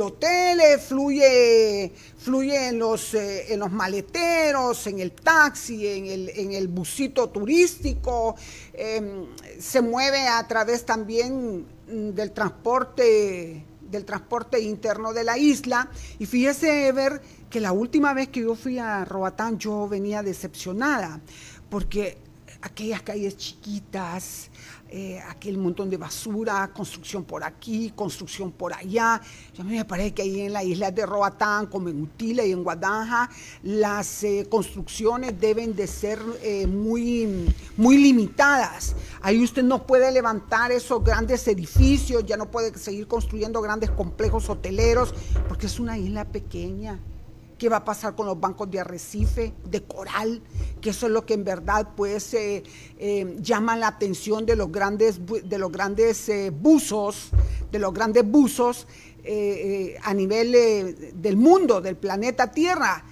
hotel, 0.00 0.60
eh, 0.60 0.78
fluye, 0.78 1.92
fluye 2.18 2.68
en, 2.68 2.78
los, 2.78 3.14
eh, 3.14 3.54
en 3.54 3.60
los 3.60 3.72
maleteros, 3.72 4.86
en 4.86 4.98
el 4.98 5.12
taxi, 5.12 5.86
en 5.86 6.06
el, 6.06 6.28
en 6.28 6.52
el 6.52 6.68
busito 6.68 7.30
turístico, 7.30 8.36
em, 8.74 9.24
se 9.58 9.80
mueve 9.80 10.28
a 10.28 10.46
través 10.46 10.84
también 10.84 11.64
mm, 11.88 12.10
del 12.10 12.32
transporte 12.32 13.64
del 13.90 14.04
transporte 14.04 14.60
interno 14.60 15.12
de 15.12 15.24
la 15.24 15.38
isla. 15.38 15.88
Y 16.18 16.26
fíjese 16.26 16.90
ver 16.92 17.22
que 17.48 17.60
la 17.60 17.72
última 17.72 18.12
vez 18.12 18.28
que 18.28 18.40
yo 18.40 18.54
fui 18.56 18.78
a 18.78 19.04
Roatán 19.04 19.58
yo 19.58 19.88
venía 19.88 20.22
decepcionada, 20.22 21.20
porque 21.70 22.18
aquellas 22.62 23.02
calles 23.02 23.36
chiquitas, 23.36 24.50
eh, 24.88 25.20
aquel 25.28 25.58
montón 25.58 25.90
de 25.90 25.96
basura, 25.96 26.70
construcción 26.72 27.24
por 27.24 27.42
aquí, 27.42 27.92
construcción 27.94 28.52
por 28.52 28.72
allá. 28.72 29.20
a 29.58 29.64
mí 29.64 29.76
me 29.76 29.84
parece 29.84 30.14
que 30.14 30.22
ahí 30.22 30.42
en 30.42 30.52
la 30.52 30.62
isla 30.62 30.90
de 30.90 31.04
Roatán, 31.04 31.66
como 31.66 31.88
en 31.88 32.02
Utile 32.02 32.46
y 32.46 32.52
en 32.52 32.62
Guadanja, 32.62 33.28
las 33.64 34.22
eh, 34.22 34.46
construcciones 34.48 35.40
deben 35.40 35.74
de 35.74 35.86
ser 35.86 36.20
eh, 36.42 36.66
muy, 36.66 37.52
muy 37.76 37.98
limitadas. 37.98 38.94
Ahí 39.22 39.42
usted 39.42 39.64
no 39.64 39.86
puede 39.86 40.12
levantar 40.12 40.70
esos 40.70 41.02
grandes 41.02 41.48
edificios, 41.48 42.24
ya 42.24 42.36
no 42.36 42.50
puede 42.50 42.76
seguir 42.78 43.08
construyendo 43.08 43.60
grandes 43.60 43.90
complejos 43.90 44.48
hoteleros, 44.48 45.14
porque 45.48 45.66
es 45.66 45.80
una 45.80 45.98
isla 45.98 46.24
pequeña 46.24 47.00
qué 47.58 47.68
va 47.68 47.78
a 47.78 47.84
pasar 47.84 48.14
con 48.14 48.26
los 48.26 48.38
bancos 48.38 48.70
de 48.70 48.80
arrecife, 48.80 49.54
de 49.64 49.82
coral, 49.82 50.42
que 50.80 50.90
eso 50.90 51.06
es 51.06 51.12
lo 51.12 51.24
que 51.24 51.34
en 51.34 51.44
verdad 51.44 51.88
pues 51.96 52.34
eh, 52.34 52.62
eh, 52.98 53.36
llama 53.40 53.76
la 53.76 53.88
atención 53.88 54.44
de 54.44 54.56
los 54.56 54.70
grandes, 54.70 55.20
de 55.44 55.58
los 55.58 55.72
grandes 55.72 56.28
eh, 56.28 56.50
buzos, 56.50 57.30
de 57.70 57.78
los 57.78 57.92
grandes 57.92 58.24
buzos 58.28 58.86
a 60.04 60.14
nivel 60.14 61.12
del 61.20 61.36
mundo, 61.36 61.80
del 61.80 61.96
planeta 61.96 62.52
Tierra. 62.52 63.04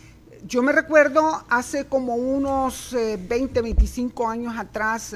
Yo 0.46 0.62
me 0.62 0.70
recuerdo 0.70 1.42
hace 1.48 1.86
como 1.86 2.14
unos 2.14 2.92
20, 2.94 3.60
25 3.60 4.28
años 4.28 4.54
atrás, 4.56 5.12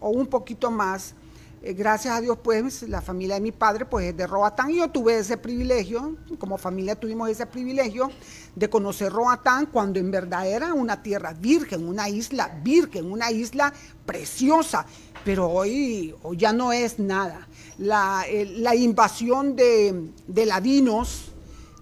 o 0.00 0.08
un 0.08 0.26
poquito 0.26 0.72
más, 0.72 1.14
eh, 1.62 1.74
gracias 1.74 2.16
a 2.16 2.20
Dios, 2.22 2.38
pues 2.42 2.82
la 2.84 3.02
familia 3.02 3.34
de 3.34 3.42
mi 3.42 3.52
padre 3.52 3.84
pues 3.84 4.06
es 4.06 4.16
de 4.16 4.26
Roatán 4.26 4.70
y 4.70 4.76
yo 4.76 4.88
tuve 4.88 5.18
ese 5.18 5.36
privilegio, 5.36 6.16
como 6.38 6.56
familia 6.56 6.94
tuvimos 6.94 7.28
ese 7.28 7.44
privilegio 7.44 8.10
de 8.56 8.70
conocer 8.70 9.12
Roatán 9.12 9.66
cuando 9.66 9.98
en 9.98 10.10
verdad 10.10 10.46
era 10.48 10.72
una 10.72 11.02
tierra 11.02 11.34
virgen, 11.34 11.86
una 11.86 12.08
isla 12.08 12.58
virgen, 12.62 13.12
una 13.12 13.30
isla 13.30 13.74
preciosa, 14.06 14.86
pero 15.22 15.50
hoy, 15.50 16.14
ya 16.32 16.52
no 16.54 16.72
es 16.72 16.98
nada. 16.98 17.46
La, 17.76 18.24
eh, 18.26 18.76
invasión 18.76 19.54
de, 19.54 20.12
ladinos, 20.46 21.32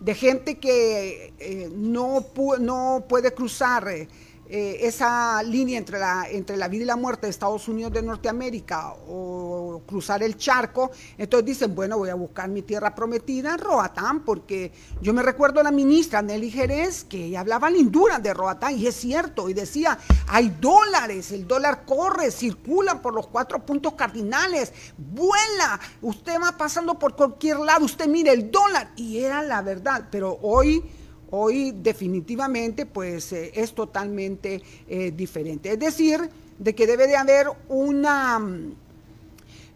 de 0.00 0.14
gente 0.14 0.58
que 0.58 1.34
eh, 1.38 1.70
no, 1.72 2.26
no 2.58 3.04
puede 3.08 3.32
cruzar 3.32 3.88
eh, 4.50 4.78
esa 4.86 5.42
línea 5.42 5.76
entre 5.76 5.98
la, 5.98 6.26
entre 6.30 6.56
la 6.56 6.68
vida 6.68 6.82
y 6.84 6.86
la 6.86 6.96
muerte 6.96 7.26
de 7.26 7.30
Estados 7.30 7.68
Unidos 7.68 7.92
de 7.92 8.00
Norteamérica 8.00 8.94
o 9.06 9.82
cruzar 9.86 10.22
el 10.22 10.38
charco, 10.38 10.90
entonces 11.18 11.44
dicen, 11.44 11.74
bueno, 11.74 11.98
voy 11.98 12.08
a 12.08 12.14
buscar 12.14 12.48
mi 12.48 12.62
tierra 12.62 12.94
prometida 12.94 13.58
Roatán, 13.58 14.20
porque 14.24 14.72
yo 15.02 15.12
me 15.12 15.22
recuerdo 15.22 15.60
a 15.60 15.64
la 15.64 15.70
ministra 15.70 16.22
Nelly 16.22 16.50
Jerez, 16.50 17.04
que 17.04 17.26
ella 17.26 17.40
hablaba 17.40 17.68
lindura 17.68 18.18
de 18.20 18.32
Roatán, 18.32 18.78
y 18.78 18.86
es 18.86 18.94
cierto, 18.94 19.50
y 19.50 19.54
decía, 19.54 19.98
hay 20.26 20.56
dólares, 20.60 21.30
el 21.32 21.46
dólar 21.46 21.84
corre, 21.84 22.30
circula 22.30 23.02
por 23.02 23.14
los 23.14 23.26
cuatro 23.26 23.64
puntos 23.66 23.94
cardinales, 23.94 24.72
vuela, 24.96 25.78
usted 26.00 26.40
va 26.40 26.56
pasando 26.56 26.98
por 26.98 27.14
cualquier 27.14 27.58
lado, 27.58 27.84
usted 27.84 28.06
mire 28.06 28.32
el 28.32 28.50
dólar, 28.50 28.92
y 28.96 29.18
era 29.18 29.42
la 29.42 29.60
verdad, 29.60 30.08
pero 30.10 30.38
hoy 30.40 30.82
Hoy 31.30 31.72
definitivamente 31.72 32.86
pues 32.86 33.32
eh, 33.32 33.52
es 33.54 33.74
totalmente 33.74 34.62
eh, 34.88 35.12
diferente. 35.14 35.72
Es 35.72 35.78
decir, 35.78 36.30
de 36.58 36.74
que 36.74 36.86
debe 36.86 37.06
de 37.06 37.16
haber 37.16 37.48
una... 37.68 38.40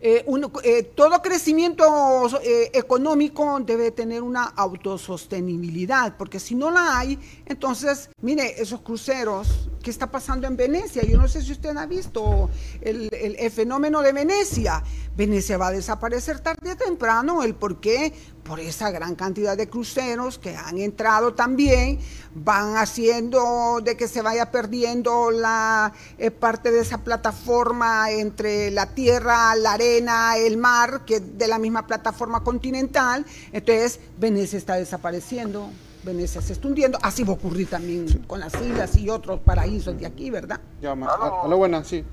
Eh, 0.04 0.90
todo 0.96 1.22
crecimiento 1.22 2.28
económico 2.72 3.60
debe 3.60 3.92
tener 3.92 4.24
una 4.24 4.42
autosostenibilidad, 4.46 6.16
porque 6.16 6.40
si 6.40 6.56
no 6.56 6.72
la 6.72 6.98
hay, 6.98 7.16
entonces, 7.46 8.10
mire, 8.20 8.60
esos 8.60 8.80
cruceros, 8.80 9.70
¿qué 9.80 9.90
está 9.90 10.10
pasando 10.10 10.48
en 10.48 10.56
Venecia? 10.56 11.04
Yo 11.04 11.18
no 11.18 11.28
sé 11.28 11.40
si 11.40 11.52
usted 11.52 11.76
ha 11.76 11.86
visto 11.86 12.50
el, 12.80 13.08
el 13.12 13.50
fenómeno 13.52 14.02
de 14.02 14.12
Venecia. 14.12 14.82
Venecia 15.16 15.58
va 15.58 15.68
a 15.68 15.72
desaparecer 15.72 16.40
tarde 16.40 16.72
o 16.72 16.76
temprano. 16.76 17.42
¿El 17.42 17.54
por 17.54 17.80
qué? 17.80 18.14
Por 18.44 18.60
esa 18.60 18.90
gran 18.90 19.14
cantidad 19.14 19.56
de 19.56 19.68
cruceros 19.68 20.38
que 20.38 20.56
han 20.56 20.78
entrado 20.78 21.34
también, 21.34 21.98
van 22.34 22.76
haciendo 22.76 23.80
de 23.82 23.96
que 23.96 24.08
se 24.08 24.22
vaya 24.22 24.50
perdiendo 24.50 25.30
la 25.30 25.92
eh, 26.18 26.30
parte 26.30 26.70
de 26.72 26.80
esa 26.80 26.98
plataforma 26.98 28.10
entre 28.10 28.70
la 28.70 28.86
tierra, 28.94 29.54
la 29.54 29.74
arena, 29.74 30.36
el 30.38 30.56
mar, 30.56 31.04
que 31.04 31.20
de 31.20 31.46
la 31.46 31.58
misma 31.58 31.86
plataforma 31.86 32.42
continental. 32.42 33.26
Entonces, 33.52 34.00
Venecia 34.18 34.58
está 34.58 34.74
desapareciendo. 34.76 35.70
Venecia 36.04 36.40
se 36.40 36.54
está 36.54 36.66
hundiendo. 36.66 36.98
Así 37.02 37.22
va 37.22 37.30
a 37.30 37.36
ocurrir 37.36 37.68
también 37.68 38.24
con 38.26 38.40
las 38.40 38.54
islas 38.54 38.96
y 38.96 39.08
otros 39.08 39.40
paraísos 39.40 39.98
de 39.98 40.06
aquí, 40.06 40.30
¿verdad? 40.30 40.60
Llama. 40.80 41.08
Aló, 41.44 41.56
buenas, 41.58 41.86
sí. 41.86 42.04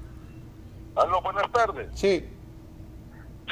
Aló, 0.95 1.21
buenas 1.23 1.51
tardes. 1.51 1.87
Sí. 1.95 2.23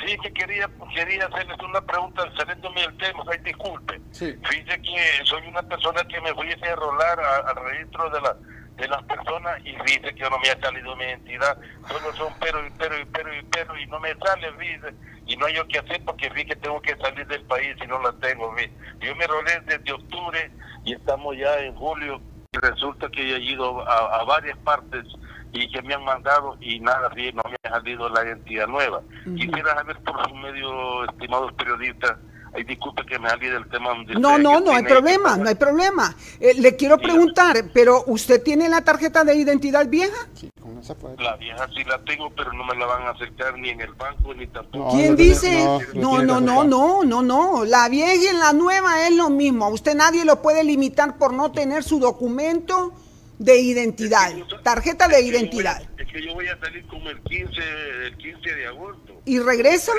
Sí, 0.06 0.18
que 0.20 0.32
quería, 0.32 0.70
quería 0.94 1.26
hacerles 1.26 1.58
una 1.60 1.82
pregunta 1.82 2.24
saliéndome 2.38 2.82
del 2.82 2.98
tema, 2.98 3.24
ay, 3.32 3.40
disculpe. 3.44 4.00
Sí. 4.12 4.36
Fíjese 4.44 4.82
que 4.82 5.26
soy 5.26 5.48
una 5.48 5.62
persona 5.64 6.04
que 6.08 6.22
me 6.22 6.32
voy 6.32 6.50
a 6.50 6.70
enrolar 6.70 7.20
al 7.20 7.56
registro 7.66 8.10
de 8.10 8.22
la 8.22 8.36
de 8.78 8.88
las 8.88 9.04
personas 9.04 9.60
y 9.66 9.76
dice 9.86 10.14
que 10.14 10.30
no 10.30 10.38
me 10.38 10.50
ha 10.50 10.60
salido 10.60 10.96
mi 10.96 11.04
identidad, 11.04 11.58
solo 11.88 12.14
son 12.14 12.32
pero 12.40 12.66
y 12.66 12.70
pero 12.78 13.00
y 13.00 13.06
pero 13.06 13.36
y 13.36 13.42
pero 13.44 13.80
y 13.80 13.88
no 13.88 14.00
me 14.00 14.14
sale, 14.16 14.52
dice, 14.60 14.94
y 15.26 15.36
no 15.36 15.48
hay 15.48 15.56
yo 15.56 15.68
qué 15.68 15.80
hacer 15.80 16.00
porque 16.06 16.30
vi 16.30 16.46
que 16.46 16.56
tengo 16.56 16.80
que 16.82 16.96
salir 16.98 17.26
del 17.28 17.44
país 17.46 17.76
y 17.84 17.88
no 17.88 18.00
la 18.02 18.14
tengo, 18.20 18.54
¿vi? 18.54 18.72
yo 19.00 19.16
me 19.16 19.26
rolé 19.26 19.60
desde 19.66 19.92
octubre 19.92 20.52
y 20.86 20.94
estamos 20.94 21.36
ya 21.36 21.58
en 21.60 21.74
julio 21.74 22.22
y 22.52 22.58
resulta 22.60 23.10
que 23.10 23.22
he 23.22 23.40
ido 23.40 23.82
a, 23.90 24.20
a 24.20 24.24
varias 24.26 24.58
partes 24.60 25.06
y 25.54 25.70
que 25.72 25.82
me 25.82 25.94
han 25.94 26.04
mandado 26.04 26.58
y 26.60 26.80
nada, 26.80 27.10
no 27.10 27.44
me 27.50 27.58
ha 27.64 27.70
salido 27.70 28.10
la 28.10 28.24
identidad 28.24 28.68
nueva. 28.68 29.02
Quisiera 29.24 29.76
saber 29.76 29.98
por 30.04 30.28
su 30.28 30.36
medio, 30.36 31.04
estimados 31.06 31.54
periodistas, 31.54 32.18
Ay, 32.54 32.64
disculpe 32.64 33.06
que 33.06 33.20
me 33.20 33.30
salí 33.30 33.48
del 33.48 33.68
tema. 33.70 33.90
no, 34.18 34.38
no, 34.38 34.60
no 34.60 34.72
hay 34.72 34.84
problema, 34.84 35.38
no 35.38 35.50
hay 35.50 35.56
problema. 35.56 36.16
Eh, 36.40 36.54
le 36.56 36.76
quiero 36.76 36.98
preguntar, 36.98 37.56
¿pero 37.74 38.04
usted 38.08 38.42
tiene 38.42 38.70
la 38.70 38.82
tarjeta 38.82 39.24
de 39.24 39.36
identidad 39.36 39.88
vieja? 39.88 40.16
Sí, 40.34 40.50
con 40.60 40.78
esa 40.80 40.96
puede. 40.96 41.22
La 41.22 41.36
vieja 41.36 41.68
sí 41.76 41.84
la 41.84 42.00
tengo, 42.04 42.30
pero 42.32 42.54
no 42.54 42.64
me 42.64 42.76
la 42.76 42.86
van 42.86 43.04
a 43.04 43.10
acercar 43.12 43.58
ni 43.58 43.70
en 43.70 43.82
el 43.82 43.94
banco 43.94 44.34
ni 44.34 44.48
tampoco. 44.48 44.96
¿Quién 44.96 45.16
dice? 45.16 45.66
No, 45.94 46.24
no, 46.24 46.40
no, 46.40 46.64
no, 46.64 47.04
no, 47.04 47.22
no. 47.22 47.66
La 47.66 47.90
vieja 47.90 48.16
y 48.16 48.38
la 48.38 48.54
nueva 48.54 49.08
es 49.08 49.16
lo 49.16 49.30
mismo. 49.30 49.66
A 49.66 49.70
usted 49.70 49.96
nadie 49.96 50.26
lo 50.26 50.42
puede 50.42 50.64
limitar 50.64 51.18
por 51.18 51.34
no 51.34 51.52
tener 51.52 51.84
su 51.84 52.00
documento 52.00 52.94
de 53.40 53.60
identidad, 53.60 54.32
tarjeta 54.64 55.08
de 55.08 55.22
identidad. 55.22 55.82
es 55.98 56.08
que 56.08 56.26
yo 56.26 56.34
voy 56.34 56.48
a 56.48 56.58
salir 56.60 56.86
como 56.88 57.10
el 57.10 57.22
15, 57.22 57.62
el 58.08 58.18
15 58.18 58.56
de 58.56 58.68
agosto. 58.68 59.22
¿Y 59.26 59.40
regresa? 59.40 59.92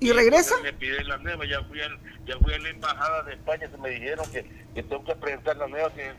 ¿Y 0.00 0.10
regresa? 0.10 0.56
Me 0.62 0.72
piden 0.72 1.06
la 1.06 1.16
nueva, 1.18 1.44
ya 1.46 1.62
fui, 1.62 1.78
ya 2.26 2.36
fui 2.38 2.54
a 2.54 2.58
la 2.58 2.68
embajada 2.70 3.22
de 3.22 3.34
España, 3.34 3.68
se 3.70 3.78
me 3.78 3.90
dijeron 3.90 4.26
que, 4.32 4.42
que 4.74 4.82
tengo 4.82 5.04
que 5.04 5.14
presentar 5.14 5.56
la 5.56 5.68
nueva, 5.68 5.92
que 5.94 6.12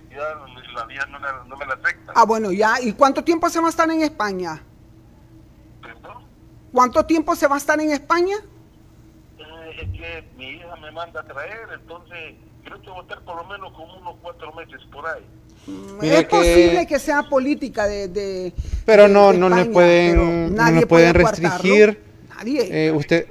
la 0.73 0.85
vía 0.85 1.05
no, 1.07 1.19
no, 1.19 1.57
me 1.57 1.65
la 1.65 1.73
acepta. 1.73 2.13
Ah, 2.15 2.23
bueno, 2.23 2.53
ya. 2.53 2.79
¿Y 2.81 2.93
cuánto 2.93 3.25
tiempo 3.25 3.49
se 3.49 3.59
va 3.59 3.67
a 3.67 3.69
estar 3.69 3.89
en 3.91 4.01
España? 4.01 4.63
¿Perdón? 5.81 6.23
¿Cuánto 6.71 7.05
tiempo 7.05 7.35
se 7.35 7.47
va 7.47 7.55
a 7.55 7.57
estar 7.57 7.79
en 7.81 7.91
España? 7.91 8.37
Eh, 9.37 9.75
es 9.81 9.99
que 9.99 10.29
mi 10.37 10.51
hija 10.51 10.75
me 10.77 10.91
manda 10.91 11.19
a 11.19 11.25
traer, 11.25 11.67
entonces 11.73 12.35
creo 12.63 12.81
que 12.81 12.89
voy 12.89 12.99
a 12.99 13.01
estar 13.01 13.21
por 13.23 13.35
lo 13.35 13.43
menos 13.45 13.73
como 13.73 13.97
unos 13.97 14.15
cuatro 14.21 14.53
meses 14.53 14.79
por 14.93 15.05
ahí. 15.05 15.25
Es 16.01 16.25
posible 16.25 16.85
que 16.87 16.99
sea 16.99 17.23
política 17.23 17.87
de, 17.87 18.53
pero 18.85 19.07
no 19.07 19.31
no 19.33 19.49
le 19.49 19.65
pueden 19.65 20.53
no 20.55 20.71
le 20.71 20.85
pueden 20.85 21.13
restringir. 21.13 21.99
nadie. 22.35 22.87
Eh, 22.87 22.91
usted 22.91 23.27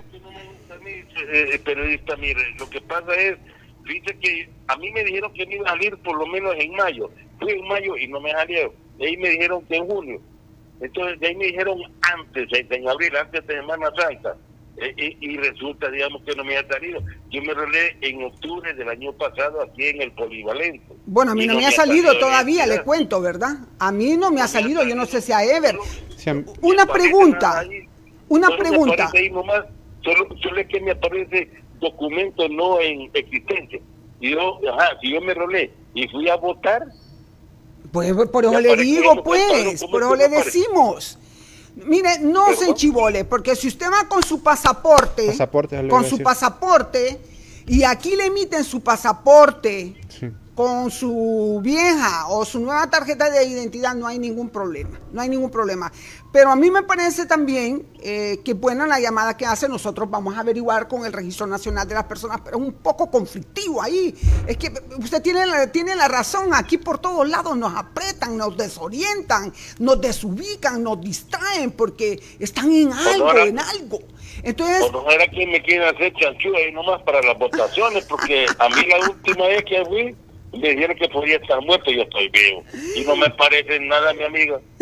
eh, 1.32 1.58
periodista 1.64 2.16
mire 2.16 2.42
lo 2.58 2.68
que 2.68 2.80
pasa 2.80 3.14
es 3.14 3.38
dice 3.84 4.16
que 4.20 4.48
a 4.68 4.76
mí 4.76 4.90
me 4.92 5.04
dijeron 5.04 5.32
que 5.32 5.46
me 5.46 5.56
iba 5.56 5.66
a 5.66 5.70
salir 5.70 5.96
por 5.98 6.16
lo 6.16 6.26
menos 6.26 6.54
en 6.58 6.72
mayo. 6.72 7.10
Fui 7.40 7.52
en 7.52 7.66
mayo 7.66 7.96
y 7.96 8.06
no 8.08 8.20
me 8.20 8.30
salieron. 8.32 8.72
De 8.98 9.06
ahí 9.06 9.16
me 9.16 9.30
dijeron 9.30 9.64
que 9.66 9.76
en 9.76 9.86
junio. 9.86 10.20
Entonces 10.80 11.20
de 11.20 11.28
ahí 11.28 11.36
me 11.36 11.46
dijeron 11.46 11.78
antes 12.02 12.48
en 12.52 12.88
abril 12.88 13.16
antes 13.16 13.46
de 13.46 13.54
Semana 13.54 13.90
Santa 13.96 14.36
eh, 14.84 15.16
y, 15.20 15.36
resulta, 15.36 15.90
digamos, 15.90 16.22
que 16.22 16.34
no 16.34 16.44
me 16.44 16.56
ha 16.56 16.66
salido. 16.66 17.00
Yo 17.30 17.42
me 17.42 17.54
relé 17.54 17.96
en 18.00 18.24
octubre 18.24 18.74
del 18.74 18.88
año 18.88 19.12
pasado 19.12 19.62
aquí 19.62 19.86
en 19.86 20.02
el 20.02 20.12
Polivalente. 20.12 20.94
Bueno, 21.06 21.32
a 21.32 21.34
mí 21.34 21.46
no, 21.46 21.54
me, 21.54 21.66
ha 21.66 21.70
salido, 21.70 22.18
todavía, 22.18 22.66
le 22.66 22.82
cuento, 22.82 23.20
¿verdad? 23.20 23.56
A 23.78 23.92
mí 23.92 24.16
no 24.16 24.30
me 24.30 24.40
ha 24.40 24.48
salido, 24.48 24.82
yo 24.84 24.94
no 24.94 25.06
sé 25.06 25.20
si 25.20 25.32
a 25.32 25.44
Ever. 25.44 25.76
Una 26.60 26.86
pregunta, 26.86 27.64
una 28.28 28.56
pregunta. 28.56 29.10
Solo, 30.02 30.28
solo 30.42 30.60
es 30.60 30.66
que 30.66 30.80
me 30.80 30.90
aparece 30.90 31.48
documento 31.80 32.48
no 32.48 32.80
en 32.80 33.10
existencia. 33.14 33.80
Y 34.20 34.30
yo, 34.30 34.58
ajá, 34.72 34.96
si 35.00 35.12
yo 35.12 35.20
me 35.20 35.34
rolé 35.34 35.70
y 35.94 36.08
fui 36.08 36.28
a 36.28 36.36
votar. 36.36 36.86
Pues 37.92 38.12
por 38.28 38.44
eso 38.44 38.60
le 38.60 38.76
digo, 38.76 39.22
pues, 39.22 39.84
por 39.84 40.02
eso 40.02 40.16
le 40.16 40.28
decimos. 40.28 41.18
Mire, 41.74 42.18
no 42.20 42.54
se 42.54 42.66
enchivole, 42.66 43.24
porque 43.24 43.56
si 43.56 43.68
usted 43.68 43.86
va 43.90 44.06
con 44.08 44.22
su 44.22 44.42
pasaporte, 44.42 45.34
con 45.88 46.04
su 46.04 46.18
pasaporte, 46.22 47.18
y 47.66 47.84
aquí 47.84 48.16
le 48.16 48.26
emiten 48.26 48.64
su 48.64 48.80
pasaporte 48.80 49.94
con 50.54 50.90
su 50.90 51.60
vieja 51.62 52.26
o 52.28 52.44
su 52.44 52.60
nueva 52.60 52.88
tarjeta 52.90 53.30
de 53.30 53.44
identidad, 53.46 53.94
no 53.94 54.06
hay 54.06 54.18
ningún 54.18 54.50
problema, 54.50 55.00
no 55.10 55.22
hay 55.22 55.28
ningún 55.30 55.50
problema. 55.50 55.90
Pero 56.30 56.50
a 56.50 56.56
mí 56.56 56.70
me 56.70 56.82
parece 56.82 57.24
también 57.26 57.86
eh, 58.02 58.40
que 58.44 58.52
buena 58.52 58.86
la 58.86 59.00
llamada 59.00 59.36
que 59.36 59.46
hace, 59.46 59.68
nosotros 59.68 60.10
vamos 60.10 60.36
a 60.36 60.40
averiguar 60.40 60.88
con 60.88 61.06
el 61.06 61.12
Registro 61.12 61.46
Nacional 61.46 61.88
de 61.88 61.94
las 61.94 62.04
Personas, 62.04 62.40
pero 62.44 62.58
es 62.58 62.62
un 62.62 62.72
poco 62.72 63.10
conflictivo 63.10 63.82
ahí. 63.82 64.14
Es 64.46 64.58
que 64.58 64.72
usted 64.98 65.22
tiene 65.22 65.46
la, 65.46 65.72
tiene 65.72 65.96
la 65.96 66.08
razón, 66.08 66.52
aquí 66.54 66.76
por 66.76 66.98
todos 66.98 67.26
lados 67.26 67.56
nos 67.56 67.74
apretan, 67.74 68.36
nos 68.36 68.54
desorientan, 68.56 69.52
nos 69.78 70.00
desubican, 70.00 70.82
nos 70.82 71.00
distraen 71.00 71.70
porque 71.70 72.22
están 72.38 72.70
en 72.72 72.92
algo, 72.92 73.38
en 73.38 73.58
algo. 73.58 74.00
Entonces... 74.42 74.90
no 74.92 75.10
era 75.10 75.26
que 75.28 75.46
me 75.46 75.62
quieren 75.62 75.94
hacer 75.94 76.12
chanchú 76.14 76.54
ahí 76.56 76.72
nomás 76.72 77.02
para 77.02 77.22
las 77.22 77.38
votaciones, 77.38 78.04
porque 78.04 78.46
a 78.58 78.68
mí 78.68 78.86
la 78.86 79.08
última 79.08 79.46
vez 79.46 79.64
que 79.64 79.84
fui 79.86 80.16
me 80.52 80.70
dijeron 80.70 80.96
que 80.96 81.08
podía 81.08 81.36
estar 81.36 81.60
muerto 81.62 81.90
y 81.90 81.96
yo 81.96 82.02
estoy 82.02 82.28
vivo. 82.28 82.64
Y 82.96 83.02
no 83.02 83.16
me 83.16 83.30
parece 83.30 83.80
nada, 83.80 84.12
mi 84.14 84.24
amiga. 84.24 84.60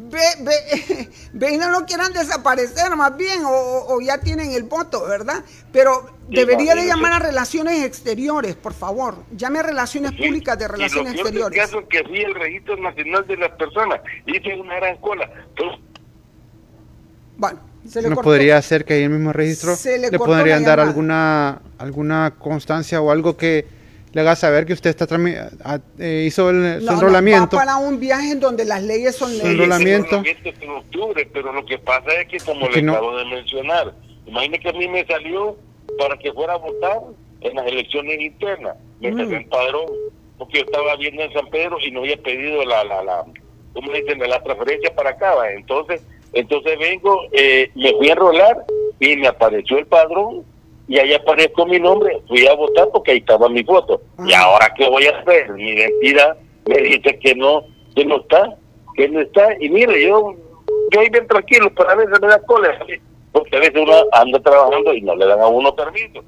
ve, 0.00 0.18
ve, 0.40 1.08
ve 1.32 1.54
y 1.54 1.58
no 1.58 1.70
lo 1.70 1.84
quieran 1.84 2.12
desaparecer 2.12 2.96
más 2.96 3.16
bien 3.16 3.42
o, 3.44 4.00
ya 4.00 4.18
tienen 4.18 4.52
el 4.52 4.64
voto, 4.64 5.06
¿verdad? 5.06 5.44
Pero 5.72 6.10
debería 6.28 6.74
de 6.74 6.86
llamar 6.86 7.12
a 7.12 7.18
relaciones 7.18 7.84
exteriores, 7.84 8.56
por 8.56 8.72
favor. 8.72 9.16
Llame 9.36 9.58
a 9.58 9.62
relaciones 9.62 10.12
públicas 10.12 10.58
de 10.58 10.68
relaciones 10.68 11.14
exteriores. 11.14 11.58
caso 11.58 11.86
que 11.88 12.02
fui 12.04 12.20
el 12.20 12.34
registro 12.34 12.76
nacional 12.76 13.26
de 13.26 13.36
las 13.36 13.50
personas, 13.52 14.00
hice 14.26 14.54
una 14.54 14.76
gran 14.76 14.96
cola. 14.98 15.30
Bueno, 17.36 17.60
se 17.86 18.02
le 18.02 18.10
¿No 18.10 18.16
podría 18.16 18.60
ser 18.62 18.84
que 18.84 18.94
ahí 18.94 19.02
en 19.02 19.12
el 19.12 19.18
mismo 19.18 19.32
registro 19.32 19.74
le, 19.98 20.18
podrían 20.18 20.64
dar 20.64 20.80
alguna, 20.80 21.62
alguna 21.78 22.34
constancia 22.38 23.00
o 23.00 23.10
algo 23.10 23.36
que 23.36 23.79
le 24.12 24.20
haga 24.20 24.34
saber 24.36 24.66
que 24.66 24.72
usted 24.72 24.90
está 24.90 25.06
eh, 25.98 26.24
hizo 26.26 26.50
el, 26.50 26.82
su 26.82 26.92
enrolamiento. 26.92 27.56
para 27.56 27.76
un 27.76 28.00
viaje 28.00 28.32
en 28.32 28.40
donde 28.40 28.64
las 28.64 28.82
leyes 28.82 29.16
son 29.16 29.30
leyes. 29.30 29.44
enrolamiento. 29.44 30.22
en 30.24 30.70
octubre, 30.70 31.28
pero 31.32 31.52
lo 31.52 31.64
que 31.64 31.78
pasa 31.78 32.12
es 32.20 32.28
que, 32.28 32.38
como 32.40 32.68
le 32.68 32.80
acabo 32.90 33.16
de 33.16 33.24
mencionar, 33.26 33.94
imagínese 34.26 34.62
que 34.62 34.68
a 34.70 34.72
mí 34.72 34.88
me 34.88 35.06
salió 35.06 35.56
para 35.98 36.16
que 36.18 36.32
fuera 36.32 36.54
a 36.54 36.58
votar 36.58 37.00
en 37.40 37.54
las 37.54 37.66
elecciones 37.66 38.20
internas. 38.20 38.76
Me 39.00 39.12
mm. 39.12 39.16
salió 39.16 39.36
el 39.36 39.46
padrón. 39.46 39.86
porque 40.38 40.58
yo 40.58 40.64
estaba 40.64 40.96
viendo 40.96 41.22
en 41.22 41.32
San 41.32 41.46
Pedro 41.48 41.76
y 41.80 41.90
no 41.90 42.00
había 42.00 42.16
pedido 42.16 42.64
la, 42.64 42.82
la, 42.84 43.02
la 43.04 43.24
¿cómo 43.72 43.92
dicen? 43.92 44.18
La 44.18 44.42
transferencia 44.42 44.94
para 44.94 45.10
acá, 45.10 45.34
entonces 45.52 46.02
entonces 46.32 46.78
vengo, 46.78 47.22
eh, 47.32 47.70
me 47.74 47.92
fui 47.94 48.08
a 48.08 48.12
enrolar 48.12 48.64
y 49.00 49.16
me 49.16 49.26
apareció 49.26 49.78
el 49.78 49.86
padrón 49.86 50.44
y 50.90 50.98
ahí 50.98 51.14
apareció 51.14 51.64
mi 51.66 51.78
nombre, 51.78 52.20
fui 52.26 52.44
a 52.48 52.54
votar 52.54 52.88
porque 52.92 53.12
ahí 53.12 53.18
estaba 53.18 53.48
mi 53.48 53.62
voto. 53.62 54.02
¿Y 54.26 54.32
ahora 54.32 54.74
qué 54.76 54.88
voy 54.88 55.06
a 55.06 55.16
hacer? 55.20 55.52
Mi 55.52 55.70
identidad 55.70 56.36
me 56.66 56.78
dice 56.78 57.16
que 57.20 57.32
no, 57.36 57.64
que 57.94 58.04
no 58.04 58.16
está, 58.16 58.56
que 58.96 59.08
no 59.08 59.20
está. 59.20 59.54
Y 59.60 59.68
mire, 59.68 60.02
yo, 60.02 60.34
yo 60.90 61.00
ahí 61.00 61.08
bien 61.10 61.28
tranquilo, 61.28 61.72
pero 61.76 61.90
a 61.90 61.94
veces 61.94 62.20
me 62.20 62.26
da 62.26 62.42
cola, 62.42 62.76
porque 63.30 63.56
a 63.56 63.60
veces 63.60 63.76
uno 63.80 63.92
anda 64.10 64.40
trabajando 64.40 64.92
y 64.92 65.02
no 65.02 65.14
le 65.14 65.26
dan 65.26 65.40
a 65.40 65.46
uno 65.46 65.72
permiso. 65.76 66.24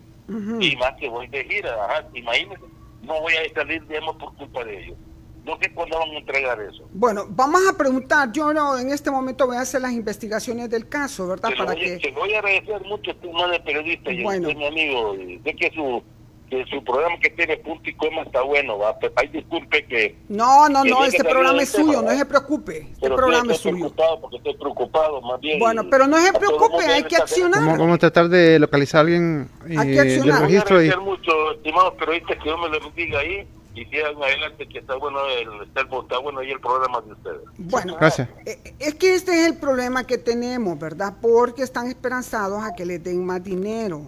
Y 0.60 0.76
más 0.76 0.94
que 0.94 1.08
voy 1.08 1.26
de 1.26 1.42
gira, 1.42 1.74
ajá, 1.84 2.06
imagínese, 2.14 2.62
no 3.02 3.20
voy 3.20 3.32
a 3.32 3.54
salir, 3.54 3.84
digamos, 3.88 4.14
por 4.14 4.32
culpa 4.36 4.62
de 4.62 4.78
ellos. 4.78 4.96
No 5.45 5.59
sé 5.61 5.72
cuándo 5.74 5.99
van 5.99 6.11
a 6.11 6.18
entregar 6.18 6.61
eso. 6.61 6.88
Bueno, 6.93 7.26
vamos 7.28 7.62
a 7.68 7.76
preguntar. 7.76 8.30
Yo 8.30 8.53
no, 8.53 8.78
en 8.78 8.90
este 8.90 9.11
momento 9.11 9.47
voy 9.47 9.57
a 9.57 9.62
hacer 9.62 9.80
las 9.80 9.93
investigaciones 9.93 10.70
del 10.70 10.88
caso, 10.88 11.26
¿verdad? 11.26 11.49
Te 11.49 11.57
Para 11.57 11.72
voy, 11.72 11.80
que... 11.80 11.97
Te 11.99 12.11
voy 12.12 12.32
a 12.34 12.38
agradecer 12.38 12.80
mucho 12.86 13.14
tu 13.16 13.28
de 13.28 13.61
periodista 13.61 14.12
y 14.12 14.22
bueno. 14.22 14.49
mi 14.55 14.66
amigo. 14.66 15.16
Sé 15.45 15.57
que 15.57 15.72
su, 15.74 16.01
que 16.49 16.64
su 16.66 16.84
programa 16.84 17.18
que 17.20 17.30
tiene 17.30 17.57
punto 17.57 17.90
y 17.90 17.95
coma 17.95 18.22
está 18.22 18.43
bueno, 18.43 18.78
¿va? 18.78 18.97
Pero, 19.01 19.12
ay, 19.16 19.28
disculpe 19.28 19.84
que... 19.86 20.16
No, 20.28 20.68
no, 20.68 20.84
no, 20.84 21.05
este 21.05 21.24
programa 21.24 21.61
es 21.61 21.70
suyo, 21.70 22.03
no 22.03 22.11
se 22.11 22.24
preocupe. 22.24 22.78
Este 22.78 23.01
pero 23.01 23.16
programa 23.16 23.53
es 23.53 23.59
suyo. 23.59 23.76
preocupado 23.78 24.20
porque 24.20 24.36
estoy 24.36 24.55
preocupado, 24.55 25.20
más 25.22 25.40
bien. 25.40 25.59
Bueno, 25.59 25.90
pero 25.90 26.07
no 26.07 26.18
se 26.18 26.32
preocupe, 26.34 26.84
hay 26.84 27.03
que 27.03 27.16
accionar. 27.16 27.78
Vamos, 27.78 27.97
a 27.97 27.99
tratar 27.99 28.28
de 28.28 28.61
localizar 28.61 28.99
a 28.99 29.01
alguien 29.01 29.51
y, 29.68 29.76
hay 29.76 29.93
que 29.93 30.01
accionar. 30.01 30.43
Del 30.43 30.49
registro. 30.51 30.82
y... 30.84 30.97
mucho, 30.99 31.53
estimados 31.53 31.95
periodistas, 31.95 32.36
que 32.36 32.45
Dios 32.45 32.61
me 32.61 32.68
lo 32.68 32.80
bendiga 32.80 33.18
ahí 33.18 33.49
y 33.74 33.84
sigan 33.86 34.16
adelante 34.22 34.68
que 34.68 34.78
está 34.78 34.96
bueno 34.96 35.18
el, 35.26 35.66
está, 35.66 35.82
está 35.82 36.18
bueno 36.18 36.40
ahí 36.40 36.50
el 36.50 36.60
programa 36.60 37.00
de 37.00 37.12
ustedes. 37.12 37.40
Bueno, 37.58 37.96
gracias. 37.96 38.28
Eh, 38.44 38.58
eh, 38.64 38.74
es 38.78 38.94
que 38.94 39.14
este 39.14 39.32
es 39.32 39.46
el 39.46 39.56
problema 39.56 40.06
que 40.06 40.18
tenemos, 40.18 40.78
¿verdad? 40.78 41.14
Porque 41.20 41.62
están 41.62 41.88
esperanzados 41.88 42.62
a 42.62 42.74
que 42.74 42.84
les 42.84 43.02
den 43.02 43.24
más 43.24 43.42
dinero, 43.42 44.02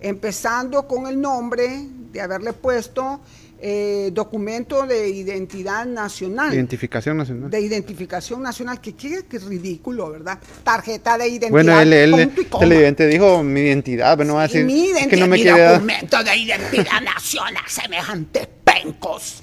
empezando 0.00 0.86
con 0.86 1.06
el 1.06 1.20
nombre 1.20 1.86
de 2.12 2.20
haberle 2.20 2.52
puesto 2.52 3.20
eh, 3.62 4.10
documento 4.14 4.86
de 4.86 5.10
identidad 5.10 5.84
nacional. 5.84 6.54
Identificación 6.54 7.18
nacional. 7.18 7.50
De 7.50 7.60
identificación 7.60 8.42
nacional, 8.42 8.80
que 8.80 8.94
qué, 8.94 9.22
ridículo, 9.38 10.10
¿verdad? 10.10 10.38
Tarjeta 10.64 11.18
de 11.18 11.28
identidad. 11.28 11.50
Bueno, 11.50 11.78
él, 11.78 11.92
él, 11.92 12.32
evidente 12.62 13.06
dijo 13.06 13.42
mi 13.42 13.60
identidad, 13.60 14.16
pero 14.16 14.28
no 14.28 14.34
va 14.36 14.44
a 14.44 14.46
decir 14.46 14.64
mi 14.64 14.90
que 15.10 15.16
no 15.18 15.26
me 15.26 15.36
mi 15.36 15.44
documento 15.44 16.24
de 16.24 16.36
identidad 16.36 17.02
nacional, 17.02 17.64
semejante 17.66 18.48
pencos. 18.72 19.42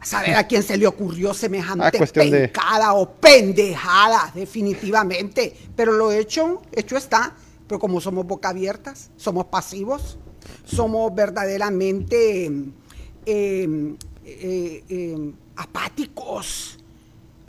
A 0.00 0.04
saber 0.04 0.34
a 0.34 0.46
quién 0.48 0.62
se 0.62 0.76
le 0.76 0.86
ocurrió 0.86 1.32
semejante 1.32 1.98
ah, 1.98 2.06
pencada 2.12 2.94
o 2.94 3.08
pendejada, 3.14 4.32
definitivamente. 4.34 5.56
Pero 5.76 5.92
lo 5.92 6.10
hecho, 6.10 6.62
hecho 6.72 6.96
está. 6.96 7.36
Pero 7.68 7.78
como 7.78 8.00
somos 8.00 8.26
boca 8.26 8.48
abiertas, 8.48 9.10
somos 9.16 9.46
pasivos, 9.46 10.18
somos 10.64 11.14
verdaderamente 11.14 12.46
em, 12.46 13.96
eh, 14.24 14.84
em, 14.88 15.32
apáticos, 15.54 16.78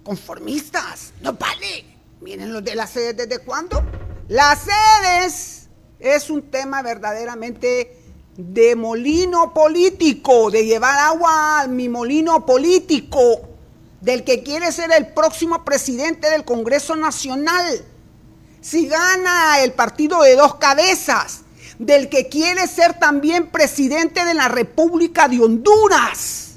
conformistas. 0.03 1.13
No 1.21 1.34
vale. 1.34 1.86
Miren 2.21 2.53
los 2.53 2.63
de 2.63 2.75
las 2.75 2.91
sedes 2.91 3.17
desde 3.17 3.39
cuándo. 3.43 3.84
Las 4.27 4.59
sedes 4.59 5.69
es 5.99 6.29
un 6.29 6.43
tema 6.43 6.84
verdaderamente 6.84 8.03
de 8.38 8.75
molino 8.75 9.53
político, 9.53 10.49
de 10.49 10.65
llevar 10.65 10.97
agua 10.97 11.61
a 11.61 11.67
mi 11.67 11.89
molino 11.89 12.45
político, 12.45 13.41
del 14.01 14.23
que 14.23 14.43
quiere 14.43 14.71
ser 14.71 14.91
el 14.91 15.13
próximo 15.13 15.63
presidente 15.63 16.29
del 16.29 16.43
Congreso 16.43 16.95
Nacional. 16.95 17.86
Si 18.61 18.88
gana 18.88 19.61
el 19.61 19.73
partido 19.73 20.21
de 20.23 20.36
dos 20.36 20.55
cabezas, 20.55 21.41
del 21.79 22.09
que 22.09 22.29
quiere 22.29 22.67
ser 22.67 22.97
también 22.99 23.47
presidente 23.47 24.23
de 24.25 24.34
la 24.34 24.47
República 24.47 25.27
de 25.27 25.41
Honduras. 25.41 26.55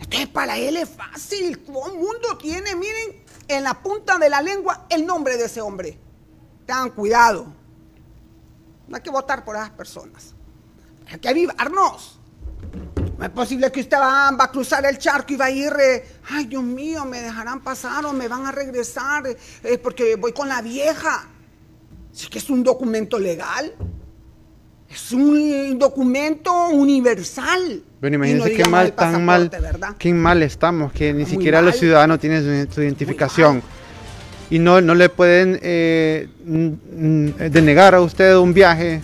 Entonces 0.00 0.28
para 0.28 0.58
él 0.58 0.76
es 0.76 0.88
fácil, 0.88 1.58
todo 1.58 1.92
el 1.92 1.98
mundo 1.98 2.36
tiene, 2.38 2.74
miren, 2.74 3.22
en 3.48 3.64
la 3.64 3.80
punta 3.82 4.18
de 4.18 4.28
la 4.28 4.42
lengua 4.42 4.86
el 4.88 5.06
nombre 5.06 5.36
de 5.36 5.44
ese 5.46 5.60
hombre. 5.60 5.98
Tengan 6.66 6.90
cuidado. 6.90 7.59
No 8.90 8.96
hay 8.96 9.02
que 9.02 9.10
votar 9.10 9.44
por 9.44 9.54
esas 9.54 9.70
personas. 9.70 10.34
Hay 11.10 11.20
que 11.20 11.28
avivarnos. 11.28 12.18
No 13.16 13.24
es 13.24 13.30
posible 13.30 13.70
que 13.70 13.80
usted 13.80 13.96
va, 13.96 14.28
a 14.28 14.50
cruzar 14.50 14.84
el 14.84 14.98
charco 14.98 15.32
y 15.32 15.36
va 15.36 15.44
a 15.46 15.50
ir, 15.50 15.72
eh, 15.80 16.04
ay 16.28 16.46
Dios 16.46 16.62
mío, 16.62 17.04
me 17.04 17.20
dejarán 17.20 17.60
pasar 17.60 18.04
o 18.04 18.12
me 18.12 18.26
van 18.26 18.46
a 18.46 18.52
regresar 18.52 19.24
eh, 19.62 19.78
porque 19.78 20.16
voy 20.16 20.32
con 20.32 20.48
la 20.48 20.60
vieja. 20.60 21.28
Sí 22.12 22.28
que 22.28 22.38
es 22.38 22.50
un 22.50 22.64
documento 22.64 23.18
legal. 23.18 23.72
Es 24.88 25.12
un 25.12 25.78
documento 25.78 26.68
universal. 26.70 27.84
Bueno, 28.00 28.16
imagínense 28.16 28.54
qué 28.54 28.64
mal, 28.64 28.92
tan 28.92 29.24
mal, 29.24 29.50
qué 29.98 30.12
mal 30.12 30.42
estamos, 30.42 30.92
que 30.92 31.12
ni 31.12 31.26
siquiera 31.26 31.62
los 31.62 31.76
ciudadanos 31.76 32.18
tienen 32.18 32.68
su, 32.72 32.82
identificación 32.82 33.62
y 34.50 34.58
no, 34.58 34.80
no 34.80 34.94
le 34.94 35.08
pueden 35.08 35.58
eh, 35.62 36.28
denegar 36.44 37.94
a 37.94 38.00
usted 38.00 38.36
un 38.36 38.52
viaje 38.52 39.00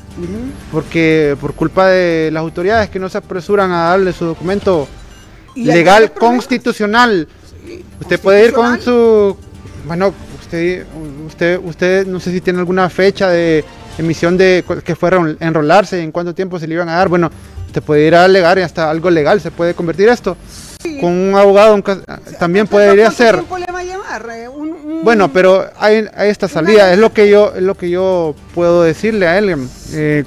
porque 0.73 1.37
por 1.41 1.55
culpa 1.55 1.87
de 1.87 2.31
las 2.33 2.41
autoridades 2.41 2.91
que 2.91 2.99
no 2.99 3.09
se 3.09 3.19
apresuran 3.19 3.71
a 3.71 3.91
darle 3.91 4.13
su 4.13 4.25
documento 4.25 4.89
legal 5.55 6.13
constitucional. 6.13 7.29
usted 8.01 8.21
puede 8.21 8.47
ir 8.47 8.53
con 8.53 8.81
su 8.81 9.37
bueno, 9.87 10.13
usted 10.41 10.85
usted 11.27 11.61
usted 11.63 12.07
no 12.07 12.19
sé 12.19 12.33
si 12.33 12.41
tiene 12.41 12.59
alguna 12.59 12.91
fecha 12.91 13.29
de 13.31 13.65
emisión 13.99 14.37
de 14.37 14.65
que 14.85 14.95
fuera 14.97 15.19
a 15.19 15.47
enrolarse, 15.47 16.03
en 16.03 16.13
cuánto 16.13 16.35
tiempo 16.35 16.59
se 16.59 16.67
le 16.67 16.75
iban 16.75 16.89
a 16.89 16.97
dar. 16.97 17.09
Bueno, 17.09 17.31
usted 17.67 17.83
puede 17.83 18.07
ir 18.07 18.15
a 18.15 18.25
alegar 18.25 18.59
y 18.59 18.63
hasta 18.63 18.91
algo 18.91 19.11
legal 19.11 19.41
se 19.41 19.51
puede 19.51 19.75
convertir 19.75 20.09
esto. 20.09 20.37
Con 21.01 21.11
un 21.11 21.35
abogado 21.35 21.83
también 22.39 22.67
podría 22.67 23.11
ser. 23.11 23.43
Bueno, 25.03 25.33
pero 25.33 25.67
hay, 25.79 26.07
esta 26.19 26.49
salida, 26.49 26.93
es 26.93 26.99
lo 26.99 27.13
que 27.13 27.29
yo 27.29 27.53
es 27.55 27.63
lo 27.63 27.75
que 27.75 27.91
yo 27.91 28.35
puedo 28.55 28.83
decirle 28.83 29.27
a 29.27 29.39
él. 29.39 29.69
Eh, 29.93 30.25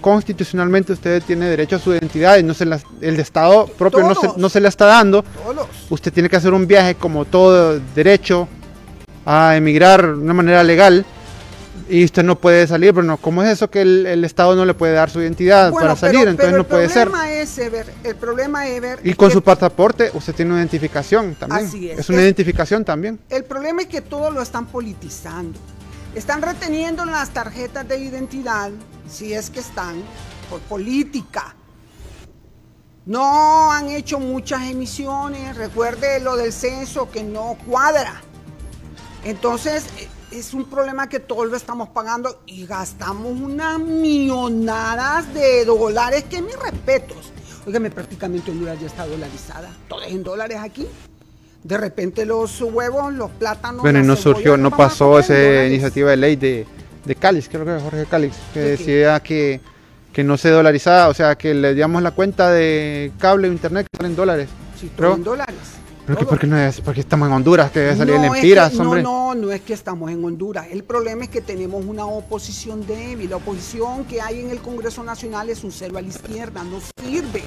constitucionalmente 0.00 0.92
usted 0.92 1.22
tiene 1.22 1.46
derecho 1.46 1.76
a 1.76 1.78
su 1.78 1.92
identidad 1.92 2.38
y 2.38 2.42
no 2.42 2.54
se 2.54 2.64
el 2.64 3.20
Estado 3.20 3.66
propio 3.66 4.00
no 4.00 4.14
se, 4.14 4.28
no 4.36 4.48
se 4.48 4.60
le 4.60 4.68
está 4.68 4.86
dando. 4.86 5.24
Usted 5.90 6.12
tiene 6.12 6.28
que 6.28 6.36
hacer 6.36 6.52
un 6.52 6.66
viaje 6.66 6.94
como 6.94 7.24
todo 7.24 7.80
derecho 7.94 8.48
a 9.26 9.56
emigrar 9.56 10.06
de 10.06 10.22
una 10.22 10.34
manera 10.34 10.62
legal 10.62 11.04
y 11.88 12.04
usted 12.04 12.22
no 12.22 12.38
puede 12.38 12.66
salir, 12.66 12.94
pero 12.94 13.04
no, 13.04 13.16
¿cómo 13.18 13.42
es 13.42 13.50
eso 13.50 13.70
que 13.70 13.82
el, 13.82 14.24
Estado 14.24 14.56
no 14.56 14.64
le 14.64 14.74
puede 14.74 14.94
dar 14.94 15.10
su 15.10 15.20
identidad 15.20 15.72
para 15.72 15.94
salir? 15.96 16.26
Entonces 16.28 16.56
no 16.56 16.64
puede 16.64 16.88
ser. 16.88 17.10
Es, 17.30 17.58
el 17.58 18.16
problema 18.16 18.66
es 18.66 18.80
ver. 18.80 19.00
Y 19.04 19.14
con 19.14 19.30
su 19.30 19.42
pasaporte 19.42 20.10
usted 20.14 20.34
tiene 20.34 20.52
una 20.52 20.60
identificación 20.60 21.34
también. 21.34 21.66
Así 21.66 21.90
es. 21.90 21.98
Es 22.00 22.08
una 22.08 22.22
identificación 22.22 22.84
también. 22.84 23.20
El 23.28 23.44
problema 23.44 23.82
es 23.82 23.88
que 23.88 24.00
todo 24.00 24.30
lo 24.30 24.40
están 24.40 24.66
politizando. 24.66 25.58
Están 26.14 26.42
reteniendo 26.42 27.04
las 27.04 27.30
tarjetas 27.30 27.86
de 27.88 27.98
identidad, 27.98 28.70
si 29.10 29.34
es 29.34 29.50
que 29.50 29.60
están, 29.60 29.96
por 30.48 30.60
política. 30.60 31.54
No 33.04 33.72
han 33.72 33.90
hecho 33.90 34.18
muchas 34.18 34.62
emisiones. 34.62 35.56
Recuerde 35.56 36.20
lo 36.20 36.36
del 36.36 36.52
censo 36.52 37.10
que 37.10 37.22
no 37.22 37.58
cuadra. 37.66 38.22
Entonces, 39.24 39.86
es 40.34 40.52
un 40.52 40.64
problema 40.64 41.08
que 41.08 41.20
todos 41.20 41.48
lo 41.48 41.56
estamos 41.56 41.88
pagando 41.90 42.42
y 42.46 42.66
gastamos 42.66 43.40
unas 43.40 43.78
millonadas 43.78 45.32
de 45.32 45.64
dólares, 45.64 46.24
que 46.28 46.42
mis 46.42 46.56
respetos. 46.56 47.32
Óigame, 47.66 47.90
prácticamente 47.90 48.50
Honduras 48.50 48.80
ya 48.80 48.86
está 48.86 49.06
dolarizada. 49.06 49.70
Todo 49.88 50.02
es 50.02 50.12
en 50.12 50.22
dólares 50.22 50.58
aquí. 50.60 50.86
De 51.62 51.78
repente 51.78 52.26
los 52.26 52.60
huevos, 52.60 53.14
los 53.14 53.30
plátanos. 53.30 53.82
Bueno, 53.82 54.02
no 54.02 54.16
surgió, 54.16 54.56
no 54.56 54.70
pasó 54.70 55.18
esa 55.18 55.64
iniciativa 55.64 56.10
de 56.10 56.16
ley 56.16 56.36
de, 56.36 56.66
de 57.04 57.14
Calix, 57.14 57.48
creo 57.48 57.64
que 57.64 57.82
Jorge 57.82 58.06
Calix, 58.06 58.36
que 58.52 58.60
decía 58.60 59.20
que, 59.20 59.60
que 60.12 60.24
no 60.24 60.36
se 60.36 60.50
dolarizaba, 60.50 61.08
o 61.08 61.14
sea, 61.14 61.36
que 61.36 61.54
le 61.54 61.74
damos 61.74 62.02
la 62.02 62.10
cuenta 62.10 62.50
de 62.50 63.12
cable 63.18 63.48
o 63.48 63.52
internet 63.52 63.86
que 63.90 63.96
sale 63.96 64.10
en 64.10 64.16
dólares. 64.16 64.48
Sí, 64.78 64.90
todo 64.94 65.14
en 65.14 65.24
dólares. 65.24 65.83
¿Pero 66.06 66.26
por 66.26 66.38
qué 66.38 66.46
no 66.46 66.58
es? 66.58 66.80
Porque 66.80 67.00
estamos 67.00 67.28
en 67.28 67.34
Honduras, 67.34 67.70
que 67.70 67.80
debe 67.80 67.96
salir 67.96 68.16
no, 68.16 68.34
en 68.34 68.80
hombre. 68.80 69.02
No, 69.02 69.34
no, 69.34 69.34
no 69.34 69.52
es 69.52 69.62
que 69.62 69.72
estamos 69.72 70.10
en 70.10 70.22
Honduras. 70.22 70.66
El 70.70 70.84
problema 70.84 71.24
es 71.24 71.30
que 71.30 71.40
tenemos 71.40 71.84
una 71.84 72.04
oposición 72.04 72.86
débil. 72.86 73.30
La 73.30 73.36
oposición 73.36 74.04
que 74.04 74.20
hay 74.20 74.40
en 74.40 74.50
el 74.50 74.60
Congreso 74.60 75.02
Nacional 75.02 75.48
es 75.48 75.64
un 75.64 75.72
cero 75.72 75.96
a 75.96 76.02
la 76.02 76.08
izquierda, 76.08 76.62
no 76.62 76.78
sirve. 77.02 77.42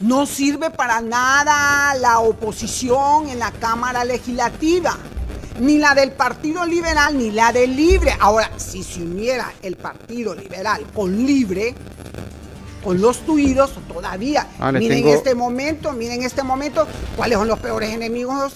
No 0.00 0.26
sirve 0.26 0.70
para 0.70 1.00
nada 1.00 1.94
la 1.96 2.20
oposición 2.20 3.28
en 3.28 3.40
la 3.40 3.50
Cámara 3.50 4.04
Legislativa. 4.04 4.96
Ni 5.58 5.78
la 5.78 5.94
del 5.94 6.12
Partido 6.12 6.66
Liberal, 6.66 7.16
ni 7.16 7.30
la 7.30 7.50
del 7.50 7.74
Libre. 7.74 8.14
Ahora, 8.20 8.50
si 8.58 8.84
se 8.84 9.02
uniera 9.02 9.52
el 9.62 9.76
Partido 9.76 10.34
Liberal 10.34 10.84
con 10.94 11.26
Libre, 11.26 11.74
con 12.86 13.00
los 13.00 13.18
tuidos 13.26 13.72
todavía. 13.92 14.46
Ah, 14.60 14.70
miren 14.70 15.08
este 15.08 15.34
momento, 15.34 15.92
miren 15.92 16.22
este 16.22 16.44
momento, 16.44 16.86
cuáles 17.16 17.36
son 17.36 17.48
los 17.48 17.58
peores 17.58 17.90
enemigos 17.90 18.52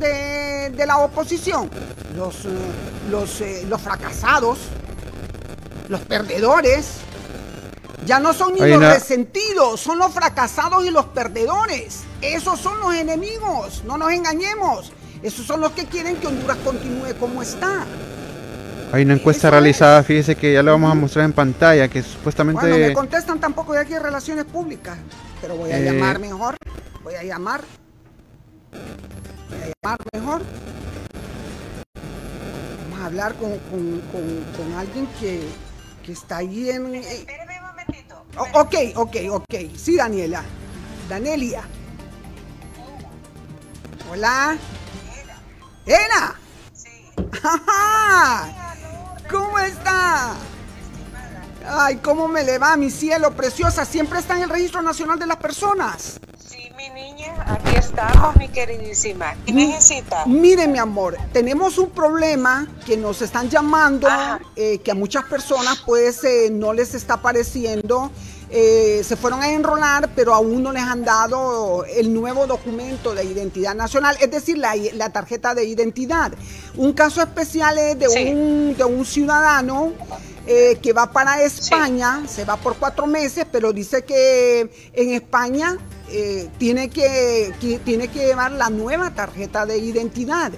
eh, 0.00 0.72
de, 0.74 0.86
la 0.86 0.98
oposición. 0.98 1.70
Los, 2.16 2.46
eh, 2.46 2.48
los, 3.08 3.40
eh, 3.40 3.64
los 3.68 3.80
fracasados, 3.80 4.58
los 5.88 6.00
perdedores. 6.00 6.94
Ya 8.04 8.18
no 8.18 8.32
son 8.32 8.54
ni 8.54 8.60
los 8.60 8.80
resentidos, 8.80 9.78
son 9.80 9.98
los 9.98 10.12
fracasados 10.12 10.84
y 10.84 10.90
los 10.90 11.04
perdedores. 11.06 12.00
Esos 12.20 12.58
son 12.58 12.80
los 12.80 12.92
enemigos, 12.94 13.84
no 13.84 13.98
nos 13.98 14.10
engañemos. 14.10 14.90
Esos 15.22 15.46
son 15.46 15.60
los 15.60 15.70
que 15.72 15.84
quieren 15.84 16.16
que 16.16 16.26
Honduras 16.26 16.56
continúe 16.64 17.14
como 17.20 17.40
está. 17.40 17.86
Hay 18.90 19.04
una 19.04 19.14
encuesta 19.14 19.50
realizada, 19.50 20.02
fíjese 20.02 20.34
que 20.34 20.54
ya 20.54 20.62
la 20.62 20.72
vamos 20.72 20.90
a 20.90 20.94
mostrar 20.94 21.24
en 21.26 21.32
pantalla, 21.32 21.88
que 21.88 22.02
supuestamente... 22.02 22.60
Bueno, 22.66 22.86
me 22.86 22.94
contestan 22.94 23.38
tampoco 23.38 23.74
de 23.74 23.80
aquí 23.80 23.92
de 23.92 24.00
Relaciones 24.00 24.46
Públicas, 24.46 24.96
pero 25.42 25.56
voy 25.56 25.70
a 25.70 25.78
eh, 25.78 25.84
llamar 25.84 26.18
mejor, 26.18 26.56
voy 27.04 27.14
a 27.14 27.22
llamar, 27.22 27.60
voy 29.50 29.60
a 29.60 29.72
llamar 29.82 29.98
mejor. 30.14 30.42
Vamos 32.84 33.00
a 33.00 33.06
hablar 33.06 33.34
con, 33.34 34.74
alguien 34.78 35.06
que, 35.20 35.42
está 36.10 36.38
ahí 36.38 36.70
en... 36.70 36.94
Espéreme 36.94 37.60
un 37.60 37.66
momentito. 37.66 38.24
ok, 38.54 38.74
ok, 38.96 39.16
ok. 39.30 39.54
Sí, 39.76 39.96
Daniela. 39.96 40.42
Danelia. 41.06 41.62
Hola. 44.10 44.56
Ena. 45.84 46.34
Sí. 46.72 47.12
¿Cómo 49.30 49.58
está? 49.58 50.34
Ay, 51.66 51.96
¿cómo 51.96 52.28
me 52.28 52.42
le 52.44 52.58
va, 52.58 52.76
mi 52.76 52.90
cielo 52.90 53.32
preciosa? 53.32 53.84
Siempre 53.84 54.20
está 54.20 54.36
en 54.36 54.44
el 54.44 54.48
Registro 54.48 54.80
Nacional 54.80 55.18
de 55.18 55.26
las 55.26 55.36
Personas. 55.36 56.18
Sí, 56.38 56.70
mi 56.76 56.88
niña, 56.88 57.34
aquí 57.46 57.76
estamos, 57.76 58.36
mi 58.36 58.48
queridísima. 58.48 59.34
¿Qué 59.44 59.52
necesita? 59.52 60.24
Mire, 60.24 60.66
mi 60.66 60.78
amor, 60.78 61.18
tenemos 61.32 61.76
un 61.76 61.90
problema 61.90 62.66
que 62.86 62.96
nos 62.96 63.20
están 63.20 63.50
llamando, 63.50 64.08
eh, 64.56 64.78
que 64.78 64.92
a 64.92 64.94
muchas 64.94 65.24
personas 65.24 65.82
pues 65.84 66.24
eh, 66.24 66.48
no 66.50 66.72
les 66.72 66.94
está 66.94 67.20
pareciendo 67.20 68.10
eh, 68.50 69.02
se 69.04 69.16
fueron 69.16 69.42
a 69.42 69.50
enrolar, 69.50 70.08
pero 70.16 70.34
aún 70.34 70.62
no 70.62 70.72
les 70.72 70.82
han 70.82 71.04
dado 71.04 71.84
el 71.84 72.14
nuevo 72.14 72.46
documento 72.46 73.14
de 73.14 73.24
identidad 73.24 73.74
nacional, 73.74 74.16
es 74.20 74.30
decir, 74.30 74.56
la, 74.56 75.10
tarjeta 75.10 75.54
de 75.54 75.64
identidad. 75.64 76.32
Un 76.76 76.94
caso 76.94 77.20
especial 77.20 77.76
es 77.78 77.98
de, 77.98 78.08
un, 78.08 78.74
de 78.76 78.84
un 78.84 79.04
ciudadano 79.04 79.92
eh, 80.46 80.78
que 80.82 80.94
va 80.94 81.12
para 81.12 81.42
España, 81.42 82.22
se 82.26 82.44
va 82.46 82.56
por 82.56 82.76
cuatro 82.76 83.06
meses, 83.06 83.44
pero 83.52 83.72
dice 83.72 84.04
que 84.04 84.70
en 84.94 85.12
España 85.12 85.76
eh, 86.10 86.48
tiene, 86.56 86.88
que, 86.88 87.52
tiene 87.84 88.08
que 88.08 88.26
llevar 88.26 88.52
la 88.52 88.70
nueva 88.70 89.10
tarjeta 89.10 89.66
de 89.66 89.76
identidad. 89.76 90.52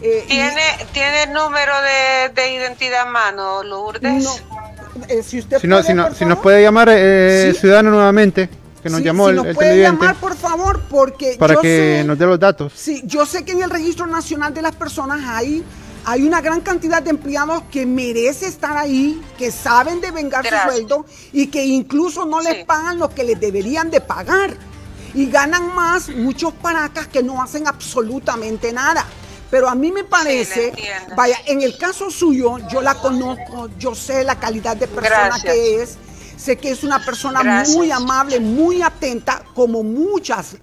¿Tiene, 0.00 0.62
¿Tiene 0.92 1.22
el 1.24 1.32
número 1.32 1.72
de, 1.80 2.28
de 2.34 2.54
identidad 2.54 3.02
a 3.02 3.10
mano, 3.10 3.62
Lourdes? 3.62 4.22
No, 4.22 4.73
eh, 5.08 5.22
si 5.22 5.38
usted 5.38 5.60
si, 5.60 5.66
no, 5.66 5.82
si, 5.82 5.94
no, 5.94 6.14
si 6.14 6.24
nos 6.24 6.38
puede 6.38 6.62
llamar 6.62 6.88
eh, 6.90 7.54
ciudadano 7.58 7.90
nuevamente 7.90 8.48
que 8.82 8.90
nos 8.90 9.00
llamó 9.02 9.30
el, 9.30 9.36
nos 9.36 9.54
puede 9.54 9.80
llamar 9.80 10.14
por 10.16 10.36
favor 10.36 10.82
porque 10.90 11.36
para 11.38 11.56
que 11.56 12.02
nos 12.06 12.18
dé 12.18 12.26
los 12.26 12.38
datos. 12.38 12.72
Sí 12.74 13.02
yo 13.04 13.24
sé 13.24 13.44
que 13.44 13.52
en 13.52 13.62
el 13.62 13.70
registro 13.70 14.06
nacional 14.06 14.52
de 14.52 14.62
las 14.62 14.74
personas 14.74 15.22
hay 15.24 15.64
hay 16.06 16.22
una 16.26 16.40
gran 16.40 16.60
cantidad 16.60 17.02
de 17.02 17.10
empleados 17.10 17.62
que 17.70 17.86
merece 17.86 18.46
estar 18.46 18.76
ahí, 18.76 19.20
que 19.38 19.50
saben 19.50 20.00
de 20.02 20.10
vengar 20.10 20.44
su 20.46 20.54
sueldo 20.70 21.06
y 21.32 21.46
que 21.46 21.64
incluso 21.64 22.26
no 22.26 22.40
les 22.40 22.64
pagan 22.66 22.98
lo 22.98 23.08
que 23.08 23.24
les 23.24 23.40
deberían 23.40 23.90
de 23.90 24.00
pagar. 24.00 24.54
Y 25.14 25.30
ganan 25.30 25.74
más 25.74 26.08
muchos 26.08 26.52
paracas 26.52 27.06
que 27.06 27.22
no 27.22 27.40
hacen 27.42 27.66
absolutamente 27.66 28.72
nada. 28.72 29.06
Pero 29.54 29.68
a 29.68 29.76
mí 29.76 29.92
me 29.92 30.02
parece, 30.02 30.72
vaya, 31.16 31.36
en 31.46 31.62
el 31.62 31.78
caso 31.78 32.10
suyo, 32.10 32.58
yo 32.72 32.82
la 32.82 32.96
conozco, 32.96 33.70
yo 33.78 33.94
sé 33.94 34.24
la 34.24 34.40
calidad 34.40 34.76
de 34.76 34.88
persona 34.88 35.40
que 35.40 35.80
es. 35.80 35.96
Sé 36.36 36.56
que 36.56 36.72
es 36.72 36.82
una 36.82 36.98
persona 37.04 37.62
muy 37.68 37.92
amable, 37.92 38.40
muy 38.40 38.82
atenta, 38.82 39.44
como 39.54 39.84
muchas 39.84 40.56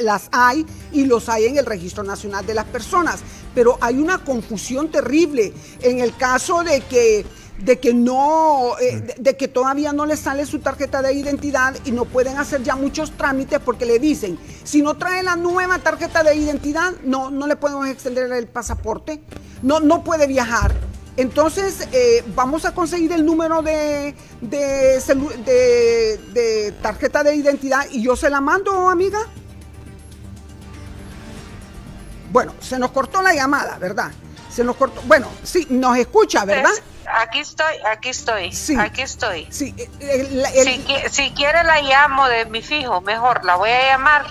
las 0.00 0.28
hay 0.32 0.66
y 0.90 1.04
los 1.04 1.28
hay 1.28 1.44
en 1.44 1.58
el 1.58 1.64
Registro 1.64 2.02
Nacional 2.02 2.44
de 2.44 2.54
las 2.54 2.64
Personas. 2.64 3.20
Pero 3.54 3.78
hay 3.80 3.98
una 3.98 4.24
confusión 4.24 4.90
terrible 4.90 5.54
en 5.80 6.00
el 6.00 6.16
caso 6.16 6.64
de 6.64 6.80
que 6.80 7.24
de 7.58 7.78
que 7.78 7.94
no, 7.94 8.78
eh, 8.80 9.14
de, 9.16 9.36
que 9.36 9.48
todavía 9.48 9.92
no 9.92 10.06
les 10.06 10.20
sale 10.20 10.44
su 10.44 10.58
tarjeta 10.58 11.02
de 11.02 11.12
identidad 11.12 11.74
y 11.84 11.92
no 11.92 12.04
pueden 12.04 12.36
hacer 12.38 12.62
ya 12.62 12.74
muchos 12.76 13.12
trámites 13.12 13.60
porque 13.60 13.86
le 13.86 13.98
dicen, 13.98 14.38
si 14.64 14.82
no 14.82 14.96
trae 14.96 15.22
la 15.22 15.36
nueva 15.36 15.78
tarjeta 15.78 16.22
de 16.22 16.34
identidad, 16.34 16.92
no, 17.04 17.30
no 17.30 17.46
le 17.46 17.56
podemos 17.56 17.86
extender 17.88 18.30
el 18.32 18.48
pasaporte, 18.48 19.20
no, 19.62 19.80
no 19.80 20.02
puede 20.02 20.26
viajar. 20.26 20.74
Entonces, 21.16 21.86
eh, 21.92 22.24
vamos 22.34 22.64
a 22.64 22.74
conseguir 22.74 23.12
el 23.12 23.24
número 23.24 23.62
de, 23.62 24.16
de, 24.40 25.00
de, 26.34 26.74
tarjeta 26.82 27.22
de 27.22 27.36
identidad 27.36 27.86
y 27.90 28.02
yo 28.02 28.16
se 28.16 28.28
la 28.30 28.40
mando, 28.40 28.90
amiga. 28.90 29.20
Bueno, 32.32 32.52
se 32.58 32.80
nos 32.80 32.90
cortó 32.90 33.22
la 33.22 33.32
llamada, 33.32 33.78
¿verdad? 33.78 34.10
Se 34.54 34.62
nos 34.62 34.76
cortó. 34.76 35.02
Bueno, 35.02 35.26
sí, 35.42 35.66
nos 35.68 35.96
escucha, 35.96 36.44
¿verdad? 36.44 36.70
Aquí 37.06 37.40
estoy, 37.40 37.74
aquí 37.84 38.08
estoy, 38.10 38.52
sí, 38.52 38.76
aquí 38.78 39.02
estoy. 39.02 39.46
Sí, 39.50 39.74
si, 41.10 41.30
quiere 41.32 41.64
la 41.64 41.80
llamo 41.82 42.28
de 42.28 42.46
mi 42.46 42.62
fijo, 42.62 43.00
mejor, 43.00 43.44
la 43.44 43.56
voy 43.56 43.70
a 43.70 43.90
llamar. 43.90 44.26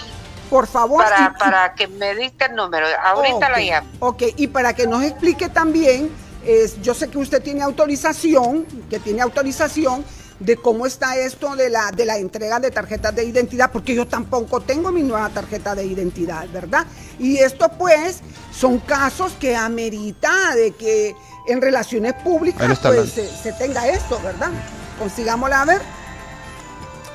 Por 0.49 0.67
favor. 0.67 1.03
Para, 1.03 1.33
para 1.33 1.73
que 1.75 1.87
me 1.87 2.15
dicte 2.15 2.45
el 2.45 2.55
número. 2.55 2.87
Ahorita 3.03 3.49
la 3.49 3.59
llamo. 3.59 3.89
Ok, 3.99 4.23
y 4.37 4.47
para 4.47 4.73
que 4.73 4.87
nos 4.87 5.03
explique 5.03 5.49
también, 5.49 6.09
es, 6.45 6.81
yo 6.81 6.93
sé 6.93 7.09
que 7.09 7.17
usted 7.17 7.43
tiene 7.43 7.61
autorización, 7.61 8.65
que 8.89 8.99
tiene 8.99 9.21
autorización 9.21 10.05
de 10.43 10.57
cómo 10.57 10.85
está 10.85 11.15
esto 11.17 11.55
de 11.55 11.69
la, 11.69 11.91
de 11.91 12.05
la 12.05 12.17
entrega 12.17 12.59
de 12.59 12.71
tarjetas 12.71 13.15
de 13.15 13.23
identidad, 13.23 13.71
porque 13.71 13.95
yo 13.95 14.07
tampoco 14.07 14.61
tengo 14.61 14.91
mi 14.91 15.03
nueva 15.03 15.29
tarjeta 15.29 15.73
de 15.75 15.85
identidad, 15.85 16.47
¿verdad? 16.51 16.85
Y 17.19 17.37
esto 17.37 17.69
pues 17.77 18.21
son 18.51 18.79
casos 18.79 19.33
que 19.39 19.55
amerita 19.55 20.55
de 20.55 20.71
que 20.71 21.15
en 21.47 21.61
relaciones 21.61 22.13
públicas 22.15 22.79
pues, 22.79 23.11
se, 23.11 23.53
tenga 23.53 23.87
esto, 23.87 24.19
¿verdad? 24.23 24.51
Consigámosla 24.99 25.61
a 25.61 25.65
ver. 25.65 25.81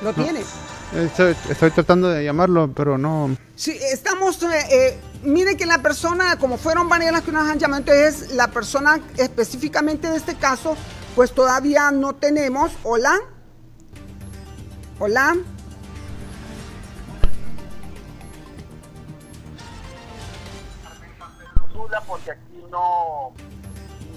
Lo 0.01 0.13
tiene. 0.13 0.41
Estoy, 0.95 1.35
tratando 1.71 2.09
de 2.09 2.23
llamarlo, 2.23 2.71
pero 2.73 2.97
no. 2.97 3.35
Sí, 3.55 3.77
estamos. 3.91 4.41
Eh, 4.41 4.47
eh, 4.71 4.97
mire 5.23 5.55
que 5.55 5.65
la 5.65 5.81
persona, 5.81 6.37
como 6.39 6.57
fueron 6.57 6.89
varias 6.89 7.11
las 7.11 7.21
que 7.21 7.31
nos 7.31 7.47
han 7.47 7.59
llamado, 7.59 7.81
entonces 7.81 8.31
la 8.31 8.47
persona 8.47 8.99
específicamente 9.17 10.09
de 10.09 10.17
este 10.17 10.35
caso, 10.35 10.75
pues 11.19 11.33
todavía 11.33 11.91
no 11.91 12.15
tenemos. 12.15 12.71
Hola. 12.81 13.19
Hola. 14.99 15.35
Porque 22.07 22.31
aquí 22.31 22.63
no 22.71 23.33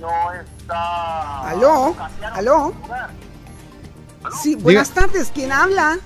no 0.01 0.33
está. 0.33 1.49
¿Aló? 1.49 1.97
¿Aló? 2.35 2.73
Sí, 4.41 4.55
buenas 4.55 4.91
tardes, 4.91 5.33
¿quién 5.35 5.51
habla? 5.51 5.99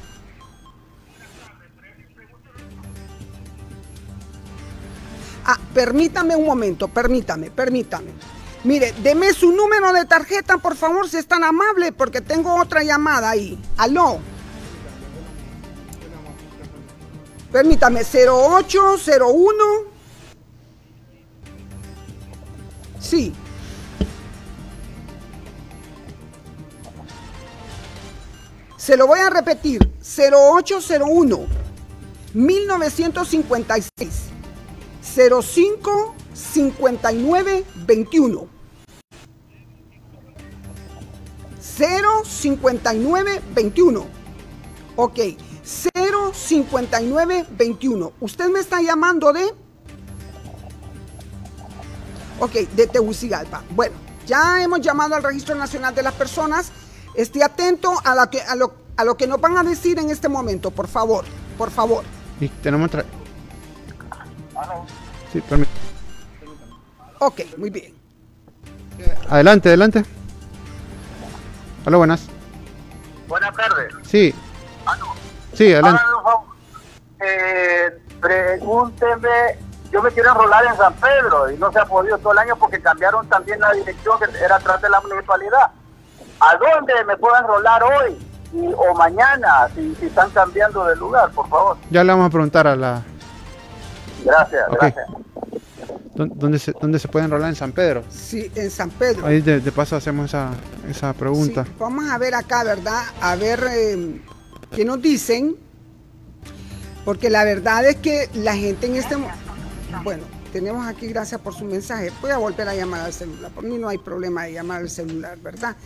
Ah, 5.44 5.58
permítame 5.74 6.36
un 6.36 6.46
momento, 6.46 6.88
permítame, 6.88 7.50
permítame. 7.50 8.35
Mire, 8.66 8.92
deme 9.00 9.32
su 9.32 9.52
número 9.52 9.92
de 9.92 10.04
tarjeta, 10.06 10.58
por 10.58 10.74
favor, 10.74 11.08
si 11.08 11.18
es 11.18 11.28
tan 11.28 11.44
amable, 11.44 11.92
porque 11.92 12.20
tengo 12.20 12.60
otra 12.60 12.82
llamada 12.82 13.30
ahí. 13.30 13.56
¿Aló? 13.76 14.18
Permítame, 17.52 18.02
0801. 18.02 19.54
Sí, 22.98 23.32
Se 28.76 28.96
lo 28.96 29.06
voy 29.06 29.20
a 29.20 29.30
repetir, 29.30 29.80
0801 30.00 31.46
1956 32.34 34.22
05 35.12 36.14
59 36.34 37.64
21 37.86 38.55
059 41.76 43.42
21 43.54 44.06
Ok, 44.96 45.18
059 45.62 47.46
21 47.50 48.12
Usted 48.20 48.48
me 48.48 48.60
está 48.60 48.80
llamando 48.80 49.32
de... 49.32 49.52
Ok, 52.38 52.52
de 52.52 52.86
Tegucigalpa. 52.86 53.62
Bueno, 53.70 53.96
ya 54.26 54.62
hemos 54.62 54.80
llamado 54.80 55.14
al 55.14 55.22
Registro 55.22 55.54
Nacional 55.54 55.94
de 55.94 56.02
las 56.02 56.14
Personas 56.14 56.70
Esté 57.14 57.42
atento 57.42 57.94
a, 58.04 58.14
la 58.14 58.28
que, 58.28 58.42
a, 58.42 58.54
lo, 58.54 58.74
a 58.96 59.04
lo 59.04 59.16
que 59.16 59.26
nos 59.26 59.40
van 59.40 59.56
a 59.56 59.62
decir 59.62 59.98
en 59.98 60.10
este 60.10 60.28
momento, 60.28 60.70
por 60.70 60.86
favor, 60.86 61.24
por 61.56 61.70
favor. 61.70 62.04
Y 62.38 62.48
tenemos 62.48 62.88
otra. 62.88 63.04
Sí, 65.32 65.40
permítame. 65.40 65.76
Ok, 67.18 67.40
muy 67.56 67.70
bien. 67.70 67.94
Adelante, 69.30 69.70
adelante. 69.70 70.04
Hola, 71.86 71.98
buenas. 71.98 72.26
Buenas 73.28 73.54
tardes. 73.54 73.94
Sí. 74.02 74.34
Sí, 75.52 75.72
adelante. 75.72 76.02
Eh, 77.20 77.98
pregúnteme, 78.20 79.28
yo 79.92 80.02
me 80.02 80.10
quiero 80.10 80.30
enrolar 80.30 80.64
en 80.66 80.76
San 80.76 80.92
Pedro 80.94 81.48
y 81.48 81.56
no 81.56 81.70
se 81.70 81.78
ha 81.78 81.84
podido 81.84 82.18
todo 82.18 82.32
el 82.32 82.40
año 82.40 82.56
porque 82.56 82.80
cambiaron 82.80 83.28
también 83.28 83.60
la 83.60 83.72
dirección 83.72 84.18
que 84.18 84.44
era 84.44 84.56
atrás 84.56 84.82
de 84.82 84.90
la 84.90 85.00
municipalidad. 85.00 85.70
¿A 86.40 86.56
dónde 86.56 86.92
me 87.04 87.16
puedo 87.16 87.36
enrolar 87.36 87.84
hoy 87.84 88.18
o 88.76 88.94
mañana 88.94 89.68
si, 89.76 89.96
están 90.02 90.30
cambiando 90.30 90.84
de 90.86 90.96
lugar, 90.96 91.30
por 91.30 91.48
favor? 91.48 91.76
Ya 91.90 92.02
le 92.02 92.12
vamos 92.12 92.26
a 92.26 92.30
preguntar 92.30 92.66
a 92.66 92.74
la... 92.74 93.02
Gracias, 94.24 94.64
gracias. 94.72 95.06
¿Dónde 96.16 96.58
se, 96.58 96.72
¿Dónde 96.72 96.98
se 96.98 97.08
puede 97.08 97.26
enrolar 97.26 97.50
en 97.50 97.56
San 97.56 97.72
Pedro? 97.72 98.02
Sí, 98.10 98.50
en 98.54 98.70
San 98.70 98.90
Pedro. 98.90 99.26
Ahí 99.26 99.40
de, 99.40 99.60
paso 99.72 99.96
hacemos 99.96 100.26
esa, 100.26 100.50
esa 100.88 101.12
pregunta. 101.12 101.66
vamos 101.78 102.08
a 102.10 102.16
ver 102.18 102.34
acá, 102.34 102.64
¿verdad? 102.64 103.02
A 103.20 103.36
ver 103.36 103.64
eh, 103.70 104.20
qué 104.74 104.84
nos 104.84 105.00
dicen. 105.02 105.56
Porque 107.04 107.30
la 107.30 107.44
verdad 107.44 107.86
es 107.86 107.96
que 107.96 108.28
la 108.34 108.56
gente 108.56 108.88
en 108.88 108.96
este 108.96 109.16
momento... 109.16 109.38
Bueno, 110.02 110.24
tenemos 110.52 110.86
aquí, 110.86 111.06
gracias 111.06 111.40
por 111.40 111.54
su 111.54 111.64
mensaje. 111.64 112.10
Voy 112.20 112.32
a 112.32 112.38
volver 112.38 112.68
a 112.68 112.74
llamar 112.74 113.02
al 113.02 113.12
celular. 113.12 113.52
Por 113.52 113.62
mí 113.62 113.78
no 113.78 113.88
hay 113.88 113.98
problema 113.98 114.44
de 114.44 114.54
llamar 114.54 114.80
al 114.80 114.90
celular, 114.90 115.38
¿verdad? 115.38 115.76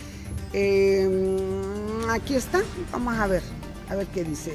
Em, 0.52 2.08
aquí 2.08 2.36
está. 2.36 2.62
Vamos 2.90 3.18
a 3.18 3.26
ver. 3.26 3.42
A 3.90 3.96
ver 3.96 4.06
qué 4.06 4.24
dice. 4.24 4.54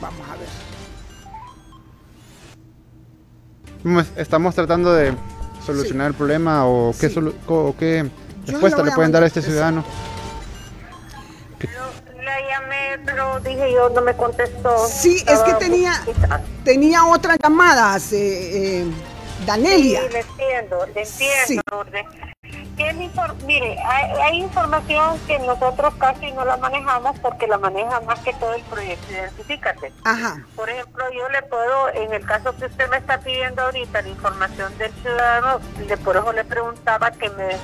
Vamos 0.00 0.28
a 0.28 0.36
ver. 0.36 0.71
Estamos 4.16 4.54
tratando 4.54 4.92
de 4.92 5.14
solucionar 5.64 6.08
el 6.08 6.14
problema 6.14 6.66
o 6.66 6.94
qué, 6.98 7.08
qué 7.78 8.10
respuesta 8.46 8.82
le 8.82 8.92
pueden 8.92 9.12
dar 9.12 9.22
a 9.22 9.26
este 9.26 9.42
ciudadano. 9.42 9.84
La 12.22 12.40
llamé, 12.48 12.98
pero 13.04 13.40
dije 13.40 13.72
yo, 13.72 13.90
no 13.90 14.00
me 14.00 14.14
contestó. 14.14 14.86
Sí, 14.88 15.24
es 15.26 15.40
que 15.40 15.54
tenía, 15.54 15.92
tenía 16.64 17.04
otras 17.04 17.38
llamadas, 17.42 18.12
eh, 18.12 18.80
eh, 18.80 18.84
Danelia. 19.46 20.02
Sí, 20.02 20.08
le 20.12 20.20
entiendo, 20.20 20.86
le 20.94 21.02
entiendo 21.02 21.62
mire, 23.46 23.78
hay, 23.84 24.40
información 24.40 25.18
que 25.26 25.38
nosotros 25.40 25.94
casi 25.98 26.32
no 26.32 26.44
la 26.44 26.56
manejamos 26.56 27.18
porque 27.20 27.46
la 27.46 27.58
maneja 27.58 28.00
más 28.00 28.18
que 28.20 28.32
todo 28.34 28.54
el 28.54 28.62
proyecto 28.62 29.12
Identifícate. 29.12 29.92
Ajá. 30.04 30.44
Por 30.56 30.68
ejemplo, 30.68 31.04
yo 31.12 31.28
le 31.28 31.42
puedo, 31.42 31.88
en 31.90 32.12
el 32.12 32.24
caso 32.24 32.54
que 32.56 32.66
usted 32.66 32.88
me 32.90 32.96
está 32.96 33.18
pidiendo 33.20 33.62
ahorita, 33.62 34.02
la 34.02 34.08
información 34.08 34.76
del 34.78 34.92
ciudadano, 35.02 35.60
le, 35.86 35.96
por 35.98 36.16
eso 36.16 36.32
le 36.32 36.44
preguntaba 36.44 37.10
que 37.10 37.28
me 37.30 37.56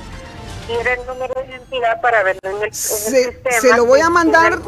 diera 0.67 0.95
el 0.95 1.07
número 1.07 1.35
de 1.35 1.47
identidad 1.47 2.01
para 2.01 2.23
verlo 2.23 2.41
en 2.45 2.63
el, 2.63 2.75
se, 2.75 3.25
sistema. 3.25 3.61
Se 3.61 3.77
lo 3.77 3.87
voy 3.87 4.01
a 4.01 4.11
mandar. 4.11 4.59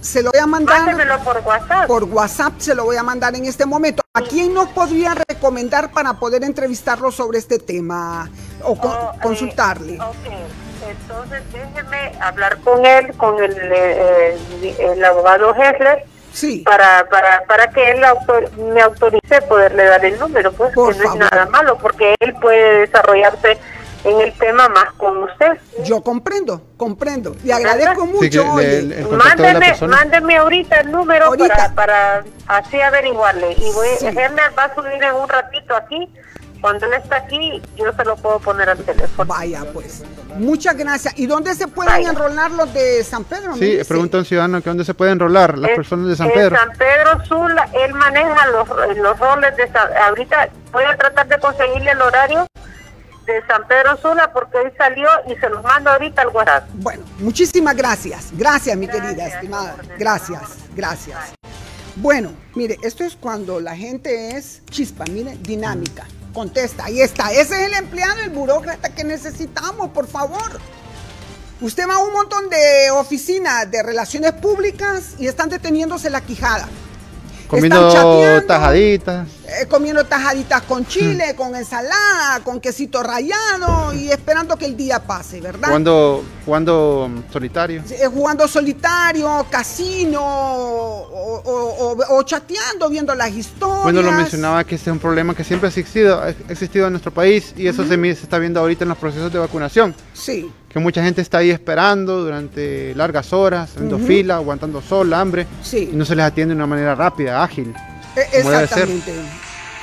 se 0.00 0.22
lo 0.22 0.30
voy 0.30 0.40
a 0.40 0.46
mandar 0.46 1.22
por 1.24 1.38
WhatsApp. 1.38 1.86
Por 1.86 2.04
WhatsApp 2.04 2.54
se 2.58 2.74
lo 2.74 2.84
voy 2.84 2.96
a 2.96 3.02
mandar 3.02 3.34
en 3.34 3.44
este 3.44 3.66
momento. 3.66 3.99
¿A 4.12 4.22
quién 4.22 4.52
nos 4.52 4.66
podría 4.70 5.14
recomendar 5.14 5.92
para 5.92 6.14
poder 6.14 6.42
entrevistarlo 6.42 7.12
sobre 7.12 7.38
este 7.38 7.60
tema? 7.60 8.28
o 8.64 8.72
oh, 8.72 9.12
consultarle. 9.22 9.98
Entonces 10.88 11.42
déjeme 11.52 12.12
hablar 12.20 12.58
con 12.58 12.84
él, 12.84 13.16
con 13.16 13.40
el, 13.40 13.56
eh, 13.56 14.36
el, 14.80 15.04
abogado 15.04 15.54
Hessler. 15.54 16.04
Sí. 16.32 16.64
Para, 16.66 17.08
para, 17.08 17.44
para 17.44 17.70
que 17.70 17.92
él 17.92 18.02
me 18.74 18.80
autorice 18.80 19.42
poderle 19.42 19.84
dar 19.84 20.04
el 20.04 20.18
número, 20.18 20.50
pues 20.54 20.72
que 20.74 20.80
no 20.80 20.90
es 20.90 21.14
nada 21.14 21.46
malo, 21.46 21.78
porque 21.78 22.16
él 22.18 22.34
puede 22.40 22.80
desarrollarse 22.80 23.58
en 24.04 24.20
el 24.20 24.32
tema 24.34 24.68
más 24.68 24.92
con 24.96 25.22
usted. 25.24 25.58
Yo 25.84 26.02
comprendo, 26.02 26.62
comprendo. 26.76 27.34
Le 27.44 27.52
agradezco 27.52 28.06
mucho. 28.06 28.44
mándeme, 29.86 30.36
ahorita 30.36 30.80
el 30.80 30.90
número 30.90 31.32
Para, 31.36 31.74
para 31.74 32.24
así 32.46 32.80
averiguarle. 32.80 33.52
Y 33.52 33.72
voy, 33.72 33.88
sí. 33.98 34.06
va 34.06 34.64
a 34.64 34.74
subir 34.74 35.02
en 35.02 35.14
un 35.14 35.28
ratito 35.28 35.74
aquí 35.74 36.08
cuando 36.60 36.86
él 36.86 36.92
está 36.94 37.16
aquí, 37.16 37.62
yo 37.76 37.92
se 37.92 38.04
lo 38.04 38.16
puedo 38.16 38.38
poner 38.38 38.68
al 38.68 38.78
teléfono. 38.78 39.26
Vaya, 39.26 39.64
pues. 39.72 40.02
Muchas 40.36 40.76
gracias. 40.76 41.18
¿Y 41.18 41.26
dónde 41.26 41.54
se 41.54 41.66
pueden 41.68 42.06
enrolar 42.06 42.50
los 42.50 42.72
de 42.74 43.02
San 43.02 43.24
Pedro? 43.24 43.54
Sí, 43.56 43.78
pregunta 43.88 44.18
un 44.18 44.24
ciudadano 44.24 44.60
que 44.60 44.68
dónde 44.68 44.84
se 44.84 44.94
pueden 44.94 45.14
enrolar 45.14 45.58
las 45.58 45.70
personas 45.70 46.08
de 46.08 46.16
San 46.16 46.30
Pedro. 46.30 46.56
San 46.56 46.72
Pedro 46.72 47.24
Sula, 47.24 47.68
él 47.72 47.94
maneja 47.94 48.46
los, 48.48 48.68
los 48.96 49.18
roles 49.18 49.56
de 49.56 49.70
San, 49.72 49.88
ahorita 49.96 50.48
voy 50.72 50.84
a 50.84 50.96
tratar 50.96 51.26
de 51.28 51.38
conseguirle 51.38 51.92
el 51.92 52.02
horario 52.02 52.46
de 53.32 53.46
San 53.46 53.66
Pedro 53.66 53.96
Sula 53.96 54.32
porque 54.32 54.58
él 54.62 54.72
salió 54.76 55.08
y 55.28 55.36
se 55.36 55.48
los 55.48 55.62
mando 55.62 55.90
ahorita 55.90 56.22
al 56.22 56.28
WhatsApp. 56.28 56.68
Bueno, 56.74 57.02
muchísimas 57.18 57.76
gracias. 57.76 58.28
Gracias, 58.32 58.76
mi 58.76 58.88
querida 58.88 59.26
estimada. 59.26 59.76
Gracias, 59.98 60.42
gracias. 60.74 61.34
Bueno, 61.96 62.32
mire, 62.54 62.78
esto 62.82 63.04
es 63.04 63.16
cuando 63.16 63.60
la 63.60 63.76
gente 63.76 64.36
es 64.36 64.62
chispa, 64.66 65.04
mire, 65.10 65.36
dinámica 65.40 66.06
contesta, 66.32 66.84
ahí 66.86 67.00
está. 67.00 67.32
Ese 67.32 67.60
es 67.60 67.66
el 67.66 67.74
empleado, 67.74 68.20
el 68.22 68.30
burócrata 68.30 68.90
que 68.90 69.04
necesitamos, 69.04 69.90
por 69.90 70.06
favor. 70.06 70.60
Usted 71.60 71.86
va 71.88 71.94
a 71.94 71.98
un 71.98 72.12
montón 72.12 72.48
de 72.48 72.90
oficinas 72.92 73.70
de 73.70 73.82
relaciones 73.82 74.32
públicas 74.32 75.14
y 75.18 75.26
están 75.26 75.50
deteniéndose 75.50 76.08
la 76.08 76.22
quijada. 76.22 76.68
Comiendo 77.48 77.90
tajaditas. 78.46 79.28
Eh, 79.50 79.66
comiendo 79.66 80.04
tajaditas 80.04 80.62
con 80.62 80.86
chile, 80.86 81.34
con 81.34 81.56
ensalada, 81.56 82.40
con 82.44 82.60
quesito 82.60 83.02
rallado 83.02 83.92
y 83.92 84.10
esperando 84.10 84.56
que 84.56 84.64
el 84.64 84.76
día 84.76 85.02
pase, 85.02 85.40
¿verdad? 85.40 85.66
Jugando, 85.66 86.22
jugando 86.44 87.10
solitario. 87.32 87.82
Eh, 87.90 88.06
jugando 88.06 88.46
solitario, 88.46 89.44
casino 89.50 90.20
o, 90.22 92.22
chateando, 92.24 92.88
viendo 92.88 93.12
las 93.16 93.32
historias. 93.32 93.82
Bueno, 93.82 94.02
lo 94.02 94.12
mencionaba 94.12 94.62
que 94.62 94.76
este 94.76 94.90
es 94.90 94.92
un 94.92 95.00
problema 95.00 95.34
que 95.34 95.42
siempre 95.42 95.66
ha 95.66 95.70
existido, 95.70 96.20
ha 96.20 96.28
existido 96.28 96.86
en 96.86 96.92
nuestro 96.92 97.12
país 97.12 97.52
y 97.56 97.66
eso 97.66 97.84
se, 97.84 97.96
se 97.96 98.22
está 98.22 98.38
viendo 98.38 98.60
ahorita 98.60 98.84
en 98.84 98.90
los 98.90 98.98
procesos 98.98 99.32
de 99.32 99.40
vacunación. 99.40 99.96
Sí 100.14 100.52
que 100.68 100.78
mucha 100.78 101.02
gente 101.02 101.20
está 101.20 101.38
ahí 101.38 101.50
esperando 101.50 102.22
durante 102.22 102.94
largas 102.94 103.32
horas, 103.32 103.72
haciendo 103.72 103.98
fila, 103.98 104.36
aguantando 104.36 104.80
sol, 104.80 105.12
hambre, 105.12 105.44
sí. 105.64 105.90
y 105.92 105.96
no 105.96 106.04
se 106.04 106.14
les 106.14 106.24
atiende 106.24 106.54
de 106.54 106.58
una 106.58 106.68
manera 106.68 106.94
rápida, 106.94 107.42
ágil. 107.42 107.74
E 108.16 108.20
exactamente. 108.38 109.12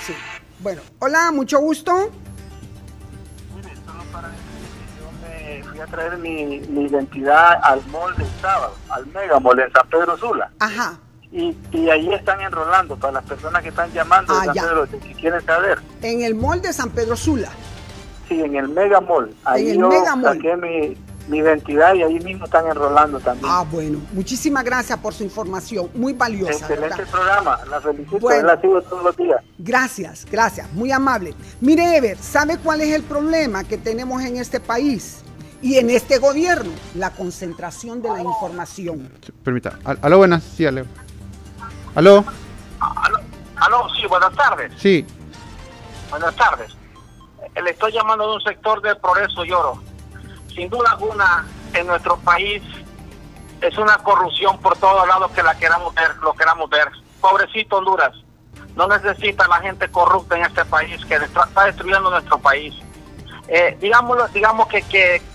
Sí. 0.05 0.13
Bueno, 0.59 0.81
hola, 0.99 1.31
mucho 1.31 1.59
gusto. 1.59 2.11
Mire, 3.55 3.75
solo 3.85 4.03
para 4.11 4.29
decir 4.29 4.43
yo 4.99 5.27
me 5.27 5.63
fui 5.63 5.79
a 5.79 5.85
traer 5.85 6.17
mi, 6.17 6.59
mi 6.59 6.85
identidad 6.85 7.59
al 7.63 7.85
mall 7.87 8.15
del 8.17 8.27
sábado, 8.41 8.75
al 8.89 9.05
Mega 9.07 9.39
Mall 9.39 9.59
en 9.59 9.71
San 9.71 9.87
Pedro 9.87 10.17
Sula. 10.17 10.51
Ajá. 10.59 10.99
Y, 11.31 11.55
y, 11.71 11.89
ahí 11.89 12.13
están 12.13 12.39
enrolando 12.39 12.95
para 12.95 13.13
las 13.13 13.23
personas 13.25 13.61
que 13.61 13.69
están 13.69 13.91
llamando 13.91 14.33
de 14.33 14.39
ah, 14.39 14.53
San 14.53 14.65
Pedro, 14.65 14.87
que 14.87 15.13
quieren 15.13 15.45
saber. 15.45 15.79
En 16.01 16.21
el 16.21 16.35
mall 16.35 16.61
de 16.61 16.71
San 16.71 16.89
Pedro 16.89 17.17
Sula. 17.17 17.49
Sí, 18.27 18.41
en 18.41 18.55
el 18.55 18.69
Mega 18.69 19.01
Mall. 19.01 19.33
Ahí 19.43 19.71
en 19.71 19.83
el 19.83 19.91
yo 19.91 20.05
saqué 20.21 20.55
mi, 20.55 20.97
mi, 21.27 21.37
identidad 21.37 21.93
y 21.95 22.03
ahí 22.03 22.19
mismo 22.19 22.45
están 22.45 22.67
enrolando 22.67 23.19
también. 23.19 23.49
Ah, 23.51 23.65
bueno. 23.69 23.99
Muchísimas 24.13 24.63
gracias 24.63 24.97
por 24.99 25.13
su 25.13 25.23
información. 25.23 25.89
Muy 25.93 26.13
valiosa. 26.13 26.53
Excelente 26.53 27.05
programa. 27.05 27.59
La 27.69 27.81
felicito. 27.81 28.19
Bueno, 28.19 28.47
la 28.47 28.61
sigo 28.61 28.81
todos 28.81 29.03
los 29.03 29.17
días. 29.17 29.41
Gracias, 29.57 30.25
gracias. 30.29 30.71
Muy 30.73 30.91
amable. 30.91 31.33
Mire, 31.61 31.97
Ever, 31.97 32.17
¿sabe 32.17 32.57
cuál 32.57 32.81
es 32.81 32.93
el 32.93 33.03
problema 33.03 33.63
que 33.63 33.77
tenemos 33.77 34.23
en 34.23 34.37
este 34.37 34.59
país? 34.59 35.23
Y 35.61 35.77
en 35.77 35.89
este 35.89 36.19
gobierno, 36.19 36.71
la 36.95 37.11
concentración 37.11 38.01
de 38.01 38.09
la 38.09 38.21
información. 38.21 39.11
permita. 39.43 39.79
Aló, 39.83 40.19
buenas. 40.19 40.43
Sí, 40.43 40.65
aló. 40.65 40.85
Aló. 41.95 42.23
Aló, 42.79 43.19
aló, 43.55 43.89
sí, 43.95 44.05
buenas 44.07 44.33
tardes. 44.35 44.71
Sí. 44.77 45.05
Buenas 46.11 46.35
tardes 46.35 46.77
le 47.61 47.71
estoy 47.71 47.91
llamando 47.91 48.29
de 48.29 48.35
un 48.35 48.41
sector 48.41 48.81
del 48.81 48.97
progreso 48.97 49.45
y 49.45 49.51
oro. 49.51 49.81
Sin 50.57 50.71
duda 50.71 50.89
alguna, 50.89 51.45
en 51.75 51.85
nuestro 51.85 52.17
país 52.17 52.63
es 53.61 53.77
una 53.77 53.95
corrupción 53.99 54.57
por 54.57 54.75
todos 54.75 55.07
lados 55.07 55.31
que 55.31 55.43
la 55.43 55.55
queramos 55.55 55.93
ver, 55.93 56.15
lo 56.15 56.33
queramos 56.33 56.67
ver. 56.71 56.89
Pobrecito 57.21 57.77
Honduras, 57.77 58.11
no 58.75 58.87
necesita 58.87 59.47
la 59.47 59.57
gente 59.57 59.87
corrupta 59.89 60.35
en 60.35 60.45
este 60.45 60.65
país 60.65 61.05
que 61.05 61.13
está 61.13 61.65
destruyendo 61.65 62.09
nuestro 62.09 62.39
país. 62.39 62.73
Eh, 63.47 63.77
digámoslo, 63.79 64.27
digamos 64.29 64.67
que, 64.67 64.81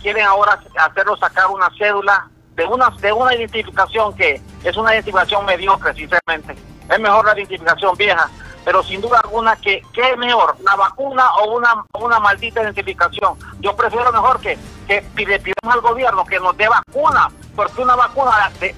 quieren 0.03 0.27
ahora 0.27 0.59
hacerlo 0.77 1.17
sacar 1.17 1.47
una 1.47 1.71
cédula 1.79 2.29
de 2.57 2.67
una, 2.67 2.91
de 2.91 3.13
una 3.13 3.33
identificación 3.33 4.17
que 4.17 4.41
es 4.65 4.77
una 4.77 4.93
identificación 4.93 5.47
mediocre, 5.47 5.95
sinceramente. 5.95 6.57
Es 6.91 6.99
mejor 6.99 7.27
la 7.27 7.35
identificación 7.35 7.97
vieja 7.97 8.29
pero 8.65 8.83
sin 8.83 9.01
duda 9.01 9.21
alguna 9.21 9.57
que 9.57 9.83
qué 9.93 10.17
mejor, 10.17 10.57
la 10.63 10.77
vacuna 10.77 11.31
o 11.37 11.57
una, 11.57 11.85
una 11.95 12.21
maldita 12.21 12.63
identificación. 12.63 13.39
Yo 13.61 13.75
prefiero 13.77 14.13
mejor 14.13 14.41
que, 14.41 14.59
que 14.87 15.03
le 15.17 15.41
pidamos 15.41 15.75
al 15.75 15.81
gobierno 15.81 16.25
que 16.25 16.39
nos 16.41 16.57
dé 16.57 16.69
vacuna, 16.69 17.29
porque 17.55 17.83
una 17.83 17.97
vacuna 17.97 18.51
de, 18.61 18.75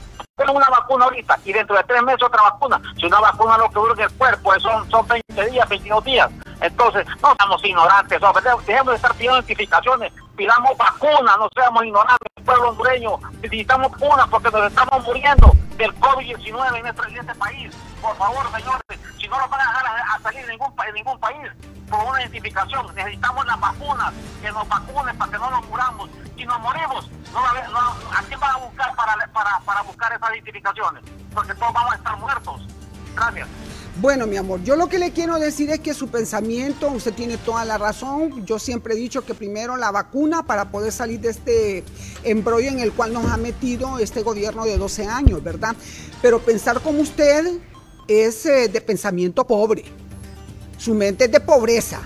una 0.53 0.69
vacuna 0.69 1.05
ahorita 1.05 1.39
y 1.45 1.53
dentro 1.53 1.77
de 1.77 1.85
tres 1.85 2.03
meses 2.03 2.23
otra 2.23 2.43
vacuna. 2.43 2.81
Si 2.97 3.07
una 3.07 3.21
vacuna 3.21 3.59
lo 3.59 3.69
que 3.69 3.75
dura 3.75 3.95
en 3.95 4.01
el 4.01 4.13
cuerpo 4.13 4.53
son, 4.59 4.91
son 4.91 5.07
20 5.07 5.51
días, 5.51 5.69
22 5.69 6.05
días. 6.05 6.31
Entonces, 6.61 7.07
no 7.23 7.33
estamos 7.33 7.65
ignorantes, 7.65 8.21
dejemos 8.67 8.93
de 8.93 8.97
estar 8.97 9.15
pidiendo 9.15 9.39
identificaciones, 9.39 10.13
pidamos 10.37 10.77
vacunas, 10.77 11.39
no 11.39 11.49
seamos 11.55 11.85
ignorantes, 11.85 12.29
pueblo 12.45 12.71
hondureño, 12.71 13.19
necesitamos 13.43 13.91
vacunas 13.93 14.29
porque 14.29 14.51
nos 14.51 14.67
estamos 14.67 15.05
muriendo 15.05 15.53
del 15.77 15.95
COVID-19 15.99 16.79
en 16.79 16.87
este, 16.87 17.09
en 17.09 17.19
este 17.19 17.35
país. 17.35 17.75
Por 18.01 18.17
favor, 18.17 18.47
señores, 18.55 18.83
si 19.19 19.29
no 19.29 19.39
lo 19.39 19.49
van 19.49 19.61
a 19.61 19.95
dejar 19.95 20.23
salir 20.23 20.41
en 20.41 20.49
ningún 20.49 21.19
país 21.19 21.51
por 21.91 22.05
una 22.05 22.21
identificación, 22.21 22.95
necesitamos 22.95 23.47
las 23.47 23.61
vacunas, 23.61 24.13
que 24.41 24.51
nos 24.53 24.69
vacunen 24.69 25.17
para 25.17 25.33
que 25.33 25.39
no 25.39 25.51
nos 25.51 25.69
muramos. 25.69 26.11
Si 26.37 26.45
nos 26.45 26.61
morimos, 26.61 27.11
no, 27.33 27.41
no, 27.41 27.79
¿a 27.79 28.23
quién 28.27 28.41
van 28.41 28.51
a 28.51 28.59
buscar 28.59 28.95
para, 28.95 29.15
para, 29.33 29.61
para 29.61 29.83
buscar 29.83 30.13
esas 30.13 30.31
identificaciones? 30.33 31.05
Porque 31.33 31.55
todos 31.55 31.73
vamos 31.73 31.93
a 31.93 31.97
estar 31.97 32.17
muertos. 32.17 32.67
Gracias. 33.15 33.49
Bueno, 34.01 34.27
mi 34.27 34.37
amor, 34.37 34.61
yo 34.65 34.75
lo 34.75 34.89
que 34.89 34.99
le 34.99 35.13
quiero 35.13 35.39
decir 35.39 35.71
es 35.71 35.79
que 35.79 35.95
su 35.95 36.09
pensamiento, 36.09 36.89
usted 36.89 37.15
tiene 37.15 37.37
toda 37.37 37.65
la 37.65 37.79
razón. 37.79 38.45
Yo 38.45 38.59
siempre 38.59 38.95
he 38.95 38.97
dicho 38.97 39.25
que 39.25 39.35
primero 39.35 39.77
la 39.77 39.93
vacuna 39.93 40.43
para 40.43 40.73
poder 40.73 40.91
salir 40.91 41.21
de 41.21 41.31
este 41.31 41.85
embrollo 42.25 42.71
en 42.71 42.81
el 42.81 42.93
cual 42.93 43.13
nos 43.13 43.31
ha 43.31 43.37
metido 43.37 44.01
este 44.01 44.23
gobierno 44.23 44.65
de 44.65 44.79
12 44.79 45.07
años, 45.07 45.45
¿verdad? 45.45 45.77
Pero 46.21 46.41
pensar 46.41 46.81
como 46.81 47.03
usted 47.03 47.61
es 48.09 48.45
eh, 48.47 48.69
de 48.69 48.81
pensamiento 48.81 49.47
pobre. 49.47 49.85
Su 50.77 50.95
mente 50.95 51.27
es 51.27 51.31
de 51.31 51.39
pobreza. 51.39 52.01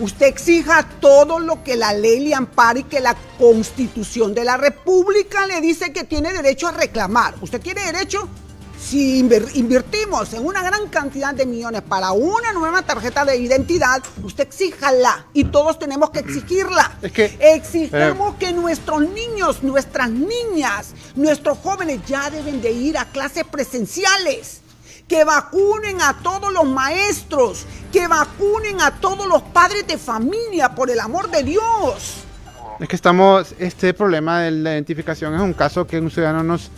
Usted 0.00 0.26
exija 0.26 0.88
todo 1.00 1.38
lo 1.38 1.62
que 1.62 1.76
la 1.76 1.92
ley 1.92 2.20
le 2.20 2.34
ampare 2.34 2.80
y 2.80 2.84
que 2.84 3.00
la 3.00 3.14
constitución 3.38 4.34
de 4.34 4.44
la 4.44 4.56
república 4.56 5.46
le 5.46 5.60
dice 5.60 5.92
que 5.92 6.04
tiene 6.04 6.32
derecho 6.32 6.68
a 6.68 6.72
reclamar. 6.72 7.34
¿Usted 7.42 7.60
tiene 7.60 7.84
derecho? 7.84 8.26
Si 8.88 9.18
invertimos 9.18 10.32
en 10.32 10.46
una 10.46 10.62
gran 10.62 10.86
cantidad 10.86 11.34
de 11.34 11.44
millones 11.44 11.82
para 11.82 12.12
una 12.12 12.52
nueva 12.52 12.82
tarjeta 12.82 13.24
de 13.24 13.36
identidad, 13.36 14.00
usted 14.22 14.44
exíjala 14.44 15.26
y 15.32 15.42
todos 15.42 15.76
tenemos 15.76 16.10
que 16.10 16.20
exigirla. 16.20 16.92
Es 17.02 17.10
que, 17.10 17.36
Exijamos 17.40 18.34
eh, 18.34 18.36
que 18.38 18.52
nuestros 18.52 19.00
niños, 19.00 19.64
nuestras 19.64 20.08
niñas, 20.08 20.94
nuestros 21.16 21.58
jóvenes 21.58 21.98
ya 22.06 22.30
deben 22.30 22.62
de 22.62 22.70
ir 22.70 22.96
a 22.96 23.06
clases 23.06 23.42
presenciales 23.42 24.60
que 25.08 25.24
vacunen 25.24 26.00
a 26.00 26.18
todos 26.22 26.52
los 26.52 26.64
maestros, 26.64 27.66
que 27.92 28.06
vacunen 28.06 28.80
a 28.80 28.92
todos 28.92 29.26
los 29.26 29.42
padres 29.42 29.84
de 29.88 29.98
familia, 29.98 30.76
por 30.76 30.90
el 30.90 31.00
amor 31.00 31.28
de 31.28 31.42
Dios. 31.42 32.18
Es 32.78 32.88
que 32.88 32.94
estamos, 32.94 33.52
este 33.58 33.92
problema 33.94 34.42
de 34.42 34.52
la 34.52 34.74
identificación 34.74 35.34
es 35.34 35.40
un 35.40 35.54
caso 35.54 35.88
que 35.88 35.98
un 35.98 36.08
ciudadano 36.08 36.44
nos 36.44 36.70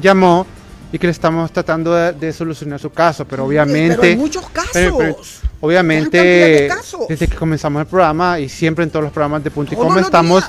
llamó 0.00 0.46
y 0.94 0.98
que 1.00 1.08
le 1.08 1.10
estamos 1.10 1.50
tratando 1.50 1.92
de, 1.92 2.32
solucionar 2.32 2.78
su 2.78 2.88
caso, 2.90 3.24
pero 3.24 3.44
obviamente... 3.46 3.96
Pero 3.96 4.02
hay 4.10 4.16
muchos 4.16 4.48
casos. 4.50 5.40
obviamente, 5.60 6.70
desde 7.08 7.26
que 7.26 7.34
comenzamos 7.34 7.80
el 7.80 7.86
programa 7.88 8.38
y 8.38 8.48
siempre 8.48 8.84
en 8.84 8.90
todos 8.90 9.02
los 9.02 9.12
programas 9.12 9.42
de 9.42 9.50
Punto 9.50 9.74
y 9.74 9.76
Coma 9.76 10.00
estamos 10.00 10.44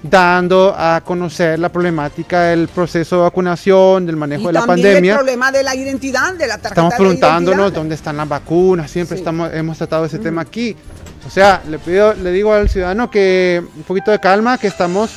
dando 0.00 0.72
a 0.78 1.00
conocer 1.04 1.58
la 1.58 1.68
problemática 1.68 2.42
del 2.42 2.68
proceso 2.68 3.16
de 3.16 3.22
vacunación, 3.22 4.06
del 4.06 4.14
manejo 4.14 4.46
de 4.46 4.52
la 4.52 4.66
pandemia. 4.66 5.14
el 5.14 5.18
problema 5.18 5.50
de 5.50 5.64
la 5.64 5.74
identidad, 5.74 6.32
de 6.34 6.46
la 6.46 6.58
tarjeta 6.58 6.68
Estamos 6.68 6.94
preguntándonos 6.94 7.72
dónde 7.72 7.96
están 7.96 8.18
las 8.18 8.28
vacunas, 8.28 8.88
siempre 8.88 9.16
estamos, 9.16 9.52
hemos 9.52 9.78
tratado 9.78 10.04
ese 10.04 10.20
tema 10.20 10.42
aquí. 10.42 10.76
O 11.26 11.30
sea, 11.30 11.60
le 11.68 11.80
pido, 11.80 12.14
le 12.14 12.30
digo 12.30 12.52
al 12.52 12.68
ciudadano 12.68 13.10
que 13.10 13.60
un 13.76 13.82
poquito 13.82 14.12
de 14.12 14.20
calma, 14.20 14.58
que 14.58 14.68
estamos 14.68 15.10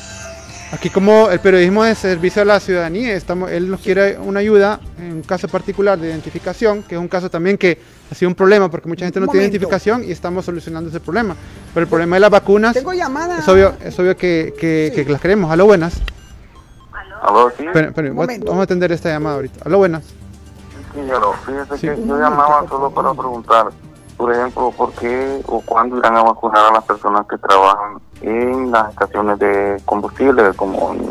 aquí 0.72 0.90
como 0.90 1.30
el 1.30 1.40
periodismo 1.40 1.84
de 1.84 1.96
servicio 1.96 2.42
a 2.42 2.46
la 2.46 2.60
ciudadanía, 2.60 3.14
estamos, 3.14 3.52
él 3.52 3.70
nos 3.70 3.82
quiere 3.82 4.18
una 4.18 4.40
ayuda 4.40 4.80
en 4.98 5.14
un 5.14 5.22
caso 5.22 5.48
particular 5.48 6.00
de 6.00 6.10
identificación, 6.10 6.84
que 6.84 6.96
es 6.96 7.02
un 7.02 7.08
caso 7.08 7.30
también 7.30 7.58
que 7.58 7.78
ha 8.10 8.16
sido 8.16 8.30
un 8.30 8.36
problema 8.36 8.70
porque 8.70 8.88
mucha 8.88 9.06
gente 9.06 9.20
no 9.20 9.28
tiene 9.28 9.46
identificación 9.46 10.04
y 10.04 10.12
estamos 10.12 10.46
solucionando 10.46 10.90
ese 10.90 11.00
problema. 11.00 11.36
Pero 11.74 11.84
el 11.84 11.90
problema 11.90 12.16
de 12.16 12.20
las 12.22 12.30
vacunas. 12.30 12.74
Tengo 12.74 12.94
llamada. 12.94 13.40
Es 13.40 13.48
obvio, 13.48 13.74
es 13.82 13.98
obvio 14.00 14.16
que, 14.16 14.54
que, 14.58 15.06
las 15.08 15.22
queremos. 15.22 15.52
Aló, 15.52 15.66
buenas. 15.66 16.02
Aló, 17.22 17.52
sí. 17.58 17.66
vamos 17.68 18.60
a 18.60 18.62
atender 18.64 18.92
esta 18.92 19.10
llamada 19.10 19.36
ahorita. 19.36 19.60
Aló, 19.66 19.78
buenas. 19.78 20.04
Sí, 20.04 21.00
señor. 21.00 21.36
Fíjese 21.46 21.96
que 21.96 22.08
yo 22.08 22.20
llamaba 22.20 22.66
solo 22.68 22.90
para 22.92 23.14
preguntar, 23.14 23.70
por 24.22 24.32
ejemplo, 24.32 24.72
por 24.78 24.94
qué 24.94 25.42
o 25.48 25.62
cuándo 25.62 25.98
irán 25.98 26.16
a 26.16 26.22
vacunar 26.22 26.68
a 26.68 26.72
las 26.72 26.84
personas 26.84 27.26
que 27.28 27.40
trabajan 27.40 28.00
en 28.22 28.70
las 28.70 28.92
estaciones 28.92 29.40
de 29.40 29.82
combustible, 29.84 30.54
como 30.56 30.94
en, 30.94 31.10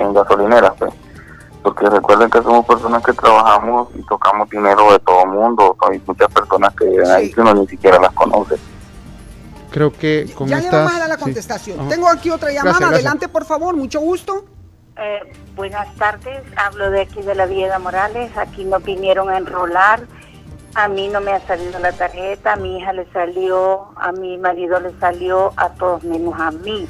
en 0.00 0.12
gasolineras, 0.12 0.72
pues 0.76 0.92
porque 1.62 1.88
recuerden 1.88 2.28
que 2.28 2.42
somos 2.42 2.66
personas 2.66 3.04
que 3.04 3.12
trabajamos 3.12 3.90
y 3.94 4.02
tocamos 4.02 4.50
dinero 4.50 4.90
de 4.90 4.98
todo 4.98 5.22
el 5.22 5.30
mundo, 5.30 5.76
hay 5.88 6.02
muchas 6.04 6.32
personas 6.32 6.74
que 6.74 6.84
viven 6.86 7.08
ahí 7.08 7.30
que 7.30 7.40
uno 7.40 7.54
ni 7.54 7.66
siquiera 7.68 8.00
las 8.00 8.12
conoce. 8.12 8.56
Creo 9.70 9.92
que 9.92 10.28
con 10.36 10.48
ya 10.48 10.58
le 10.58 10.68
vamos 10.68 10.94
a 10.94 10.98
dar 10.98 11.08
la 11.08 11.16
contestación. 11.16 11.88
Tengo 11.88 12.08
aquí 12.08 12.30
otra 12.30 12.50
llamada, 12.50 12.88
adelante 12.88 13.28
por 13.28 13.44
favor, 13.44 13.76
mucho 13.76 14.00
gusto. 14.00 14.46
Eh, 14.96 15.32
buenas 15.54 15.94
tardes, 15.94 16.42
hablo 16.56 16.90
de 16.90 17.02
aquí 17.02 17.22
de 17.22 17.36
la 17.36 17.46
Villa 17.46 17.78
Morales, 17.78 18.36
aquí 18.36 18.64
nos 18.64 18.82
vinieron 18.82 19.30
a 19.30 19.38
enrolar, 19.38 20.02
a 20.84 20.88
mí 20.88 21.08
no 21.08 21.20
me 21.20 21.32
ha 21.32 21.40
salido 21.46 21.78
la 21.78 21.92
tarjeta, 21.92 22.54
a 22.54 22.56
mi 22.56 22.78
hija 22.78 22.92
le 22.92 23.06
salió, 23.12 23.88
a 23.96 24.12
mi 24.12 24.38
marido 24.38 24.80
le 24.80 24.92
salió, 24.98 25.52
a 25.56 25.70
todos 25.70 26.04
menos 26.04 26.34
a 26.38 26.50
mí 26.50 26.88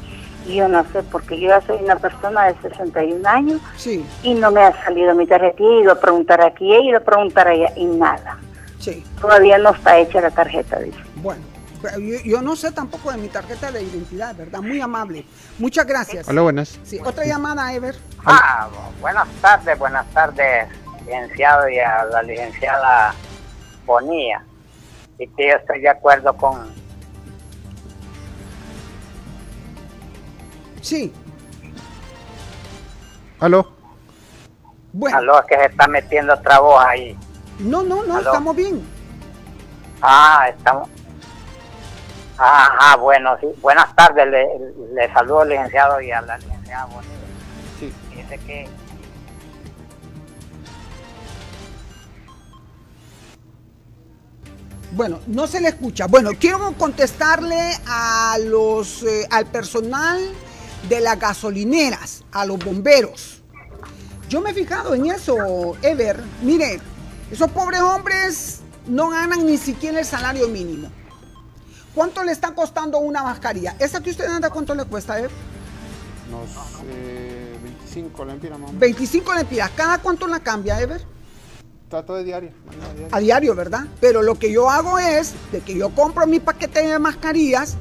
yo 0.55 0.69
no 0.69 0.85
sé, 0.93 1.03
porque 1.05 1.39
yo 1.39 1.49
ya 1.49 1.61
soy 1.61 1.79
una 1.83 1.97
persona 1.97 2.47
de 2.47 2.55
61 2.63 3.29
años 3.29 3.61
sí. 3.77 4.05
y 4.23 4.35
no 4.35 4.51
me 4.51 4.63
ha 4.63 4.85
salido 4.85 5.15
mi 5.15 5.27
tarjeta. 5.27 5.63
Y 5.63 5.67
he 5.67 5.81
ido 5.83 5.93
a 5.93 6.01
preguntar 6.01 6.41
aquí, 6.43 6.73
he 6.73 6.83
ido 6.85 6.99
a 6.99 7.01
preguntar 7.01 7.49
allá 7.49 7.73
y 7.77 7.85
nada. 7.85 8.39
Sí. 8.79 9.05
Todavía 9.21 9.59
no 9.59 9.71
está 9.71 9.99
hecha 9.99 10.21
la 10.21 10.31
tarjeta, 10.31 10.79
dice. 10.79 10.99
Bueno, 11.17 11.43
yo, 12.25 12.43
no 12.43 12.57
sé 12.57 12.73
tampoco 12.73 13.11
de 13.13 13.19
mi 13.19 13.29
tarjeta 13.29 13.71
de 13.71 13.83
identidad, 13.83 14.35
¿verdad? 14.37 14.61
Muy 14.61 14.81
amable. 14.81 15.25
Muchas 15.59 15.87
gracias. 15.87 16.29
Hola, 16.29 16.43
buenas. 16.43 16.79
Sí, 16.83 16.99
otra 17.05 17.25
llamada, 17.25 17.73
Ever. 17.73 17.97
Ah, 18.25 18.69
buenas 19.01 19.29
tardes, 19.41 19.79
buenas 19.79 20.07
tardes, 20.13 20.69
licenciado 21.05 21.69
y 21.69 21.79
a 21.79 22.05
la 22.05 22.23
licenciada 22.23 23.15
Bonilla. 23.89 24.45
Y 25.19 25.27
que 25.27 25.49
yo 25.49 25.57
estoy 25.57 25.81
de 25.81 25.89
acuerdo 25.89 26.37
con 26.37 26.73
Sí. 30.83 31.13
¿Aló? 33.41 33.67
Bueno. 34.93 35.19
Aló, 35.19 35.45
que 35.47 35.57
se 35.57 35.67
está 35.67 35.89
metiendo 35.89 36.35
otra 36.35 36.61
voz 36.61 36.83
ahí. 36.85 37.19
No, 37.59 37.83
no, 37.83 38.05
no, 38.05 38.19
estamos 38.19 38.55
bien. 38.55 38.87
Ah, 40.01 40.47
estamos. 40.49 40.89
Ajá, 42.37 42.97
bueno, 42.97 43.37
sí. 43.41 43.49
Buenas 43.61 43.95
tardes, 43.97 44.27
le, 44.29 44.47
le 44.95 45.13
saludo 45.13 45.41
al 45.41 45.49
licenciado 45.49 46.01
y 46.01 46.11
a 46.11 46.21
la 46.21 46.39
licenciada 46.39 46.87
Bonilla. 46.87 47.15
Sí. 47.79 47.93
Dice 48.15 48.39
que 48.47 48.69
Bueno, 54.93 55.21
no 55.27 55.47
se 55.47 55.61
le 55.61 55.69
escucha. 55.69 56.07
Bueno, 56.07 56.31
quiero 56.39 56.73
contestarle 56.79 57.73
a 57.87 58.39
los, 58.43 59.03
eh, 59.03 59.27
al 59.31 59.47
personal 59.47 60.19
de 60.89 61.01
las 61.01 61.19
gasolineras 61.19 62.25
a 62.33 62.47
los 62.47 62.59
bomberos. 62.59 63.43
Yo 64.29 64.41
me 64.41 64.51
he 64.51 64.55
fijado 64.55 64.95
en 64.95 65.07
eso, 65.07 65.77
Ever. 65.83 66.23
Mire, 66.43 66.81
esos 67.31 67.51
pobres 67.51 67.81
hombres 67.81 68.61
no 68.87 69.11
ganan 69.11 69.45
ni 69.45 69.57
siquiera 69.59 69.99
el 69.99 70.07
salario 70.07 70.49
mínimo. 70.49 70.91
¿Cuánto 71.95 72.23
le 72.23 72.33
está 72.33 72.55
costando 72.55 72.99
una 72.99 73.23
mascarilla? 73.23 73.75
¿Esa 73.79 74.01
que 74.03 74.11
usted 74.11 74.27
anda 74.27 74.51
cuánto 74.51 74.75
le 74.75 74.85
cuesta, 74.85 75.19
Ever? 75.19 75.31
Unos 76.29 76.51
25 77.63 78.25
lempiras 78.25 78.59
más 78.59 78.79
25 78.79 79.35
lempiras. 79.35 79.71
¿Cada 79.75 79.99
cuánto 79.99 80.27
la 80.27 80.41
cambia, 80.41 80.81
Ever? 80.81 81.03
Trato 81.89 82.15
de 82.15 82.25
diario. 82.25 82.51
A 83.11 83.19
diario, 83.19 83.55
¿verdad? 83.55 83.87
Pero 84.01 84.23
lo 84.23 84.35
que 84.35 84.53
yo 84.53 84.69
hago 84.69 84.99
es 84.99 85.35
de 85.53 85.61
que 85.61 85.75
yo 85.75 85.91
compro 85.91 86.27
mi 86.27 86.39
paquete 86.39 86.87
de 86.87 86.99
mascarillas 86.99 87.77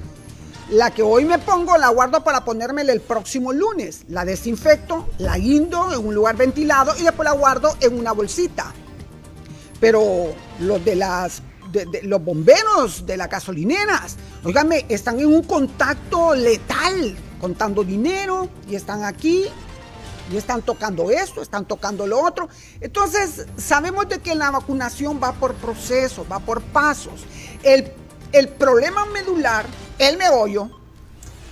la 0.70 0.92
que 0.92 1.02
hoy 1.02 1.24
me 1.24 1.40
pongo 1.40 1.78
la 1.78 1.90
guardo 1.90 2.24
para 2.24 2.44
ponérmela 2.44 2.92
el 2.92 3.02
próximo 3.02 3.54
lunes. 3.54 4.04
La 4.10 4.26
desinfecto, 4.26 5.08
la 5.18 5.38
guindo 5.38 5.94
en 5.94 6.06
un 6.06 6.14
lugar 6.14 6.36
ventilado 6.36 6.94
y 6.98 7.04
después 7.04 7.26
la 7.26 7.34
guardo 7.34 7.76
en 7.80 7.98
una 7.98 8.12
bolsita. 8.12 8.74
Pero 9.80 10.34
los 10.60 10.84
de 10.84 10.96
las 10.96 11.42
los 12.04 12.24
bomberos 12.24 13.06
de 13.06 13.18
las 13.18 13.30
gasolineras, 13.30 14.16
oígame, 14.44 14.86
están 14.88 15.20
en 15.20 15.28
un 15.28 15.44
contacto 15.44 16.34
letal, 16.34 17.16
contando 17.42 17.84
dinero 17.84 18.48
y 18.70 18.76
están 18.76 19.04
aquí 19.04 19.46
y 20.32 20.38
están 20.38 20.62
tocando 20.62 21.10
esto, 21.12 21.42
están 21.42 21.66
tocando 21.66 22.06
lo 22.08 22.24
otro. 22.24 22.50
Entonces, 22.82 23.46
sabemos 23.58 24.10
de 24.10 24.20
que 24.20 24.36
la 24.36 24.52
vacunación 24.52 25.20
va 25.22 25.34
por 25.34 25.54
procesos, 25.56 26.26
va 26.32 26.40
por 26.40 26.62
pasos. 26.62 27.26
El, 27.64 27.92
el 28.32 28.50
problema 28.50 29.06
medular 29.06 29.66
el 30.00 30.18
meollo, 30.18 30.70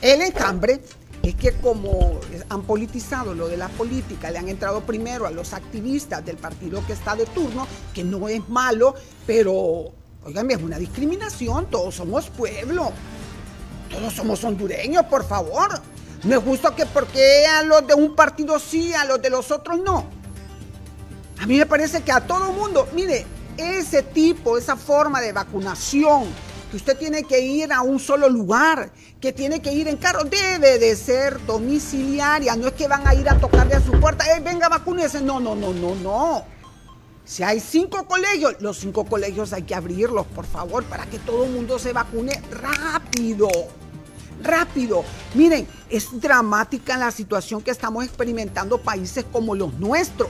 el 0.02 0.22
encambre, 0.22 0.80
es 1.24 1.34
que 1.34 1.54
como 1.54 2.20
han 2.50 2.62
politizado 2.64 3.34
lo 3.34 3.48
de 3.48 3.58
la 3.58 3.70
política, 3.70 4.30
le 4.30 4.38
han 4.38 4.50
entrado 4.50 4.82
primero 4.82 5.26
a 5.26 5.32
los 5.32 5.54
activistas 5.54 6.24
del 6.24 6.38
partido 6.38 6.86
que 6.86 6.94
está 6.94 7.16
de 7.16 7.26
turno, 7.26 7.68
que 7.94 8.04
no 8.04 8.30
es 8.30 8.48
malo, 8.48 8.94
pero, 9.26 9.92
oigan, 10.24 10.52
es 10.52 10.62
una 10.62 10.78
discriminación, 10.78 11.66
todos 11.72 11.96
somos 11.96 12.30
pueblo, 12.30 12.92
todos 13.90 14.14
somos 14.14 14.44
hondureños, 14.44 15.06
por 15.06 15.26
favor. 15.28 15.82
No 16.24 16.38
es 16.38 16.44
justo 16.44 16.76
que 16.76 16.86
porque 16.86 17.46
a 17.46 17.62
los 17.64 17.86
de 17.86 17.94
un 17.94 18.16
partido 18.16 18.60
sí, 18.60 18.94
a 18.94 19.06
los 19.06 19.22
de 19.22 19.30
los 19.30 19.52
otros 19.52 19.80
no. 19.80 20.06
A 21.40 21.46
mí 21.46 21.58
me 21.58 21.66
parece 21.66 22.02
que 22.02 22.12
a 22.12 22.22
todo 22.22 22.52
mundo, 22.52 22.88
mire, 22.94 23.26
ese 23.58 24.02
tipo, 24.02 24.58
esa 24.58 24.76
forma 24.76 25.22
de 25.22 25.32
vacunación, 25.34 26.26
que 26.72 26.78
usted 26.78 26.98
tiene 26.98 27.24
que 27.24 27.40
ir 27.40 27.72
a 27.72 27.82
un 27.82 28.00
solo 28.00 28.30
lugar, 28.30 28.92
que 29.22 29.34
tiene 29.34 29.62
que 29.62 29.72
ir 29.74 29.88
en 29.88 29.98
carro, 29.98 30.24
debe 30.24 30.80
de 30.80 30.96
ser 30.96 31.46
domiciliaria. 31.46 32.56
No 32.56 32.68
es 32.68 32.74
que 32.74 32.88
van 32.88 33.08
a 33.08 33.14
ir 33.14 33.30
a 33.30 33.38
tocarle 33.38 33.76
a 33.76 33.82
su 33.82 33.92
puerta, 34.00 34.26
eh, 34.36 34.40
venga, 34.40 34.70
vacúnese. 34.70 35.22
No, 35.22 35.40
no, 35.40 35.56
no, 35.56 35.74
no, 35.74 35.96
no. 35.96 36.44
Si 37.24 37.42
hay 37.44 37.60
cinco 37.60 38.06
colegios, 38.08 38.56
los 38.60 38.78
cinco 38.78 39.06
colegios 39.06 39.52
hay 39.52 39.64
que 39.64 39.74
abrirlos, 39.74 40.28
por 40.28 40.46
favor, 40.46 40.84
para 40.84 41.06
que 41.08 41.18
todo 41.20 41.46
el 41.46 41.52
mundo 41.52 41.80
se 41.80 41.92
vacune 41.92 42.40
rápido. 42.52 43.48
Rápido. 44.44 45.04
Miren, 45.34 45.68
es 45.90 46.20
dramática 46.20 46.98
la 46.98 47.12
situación 47.12 47.62
que 47.62 47.72
estamos 47.72 48.04
experimentando 48.04 48.80
países 48.80 49.26
como 49.32 49.56
los 49.56 49.74
nuestros, 49.76 50.30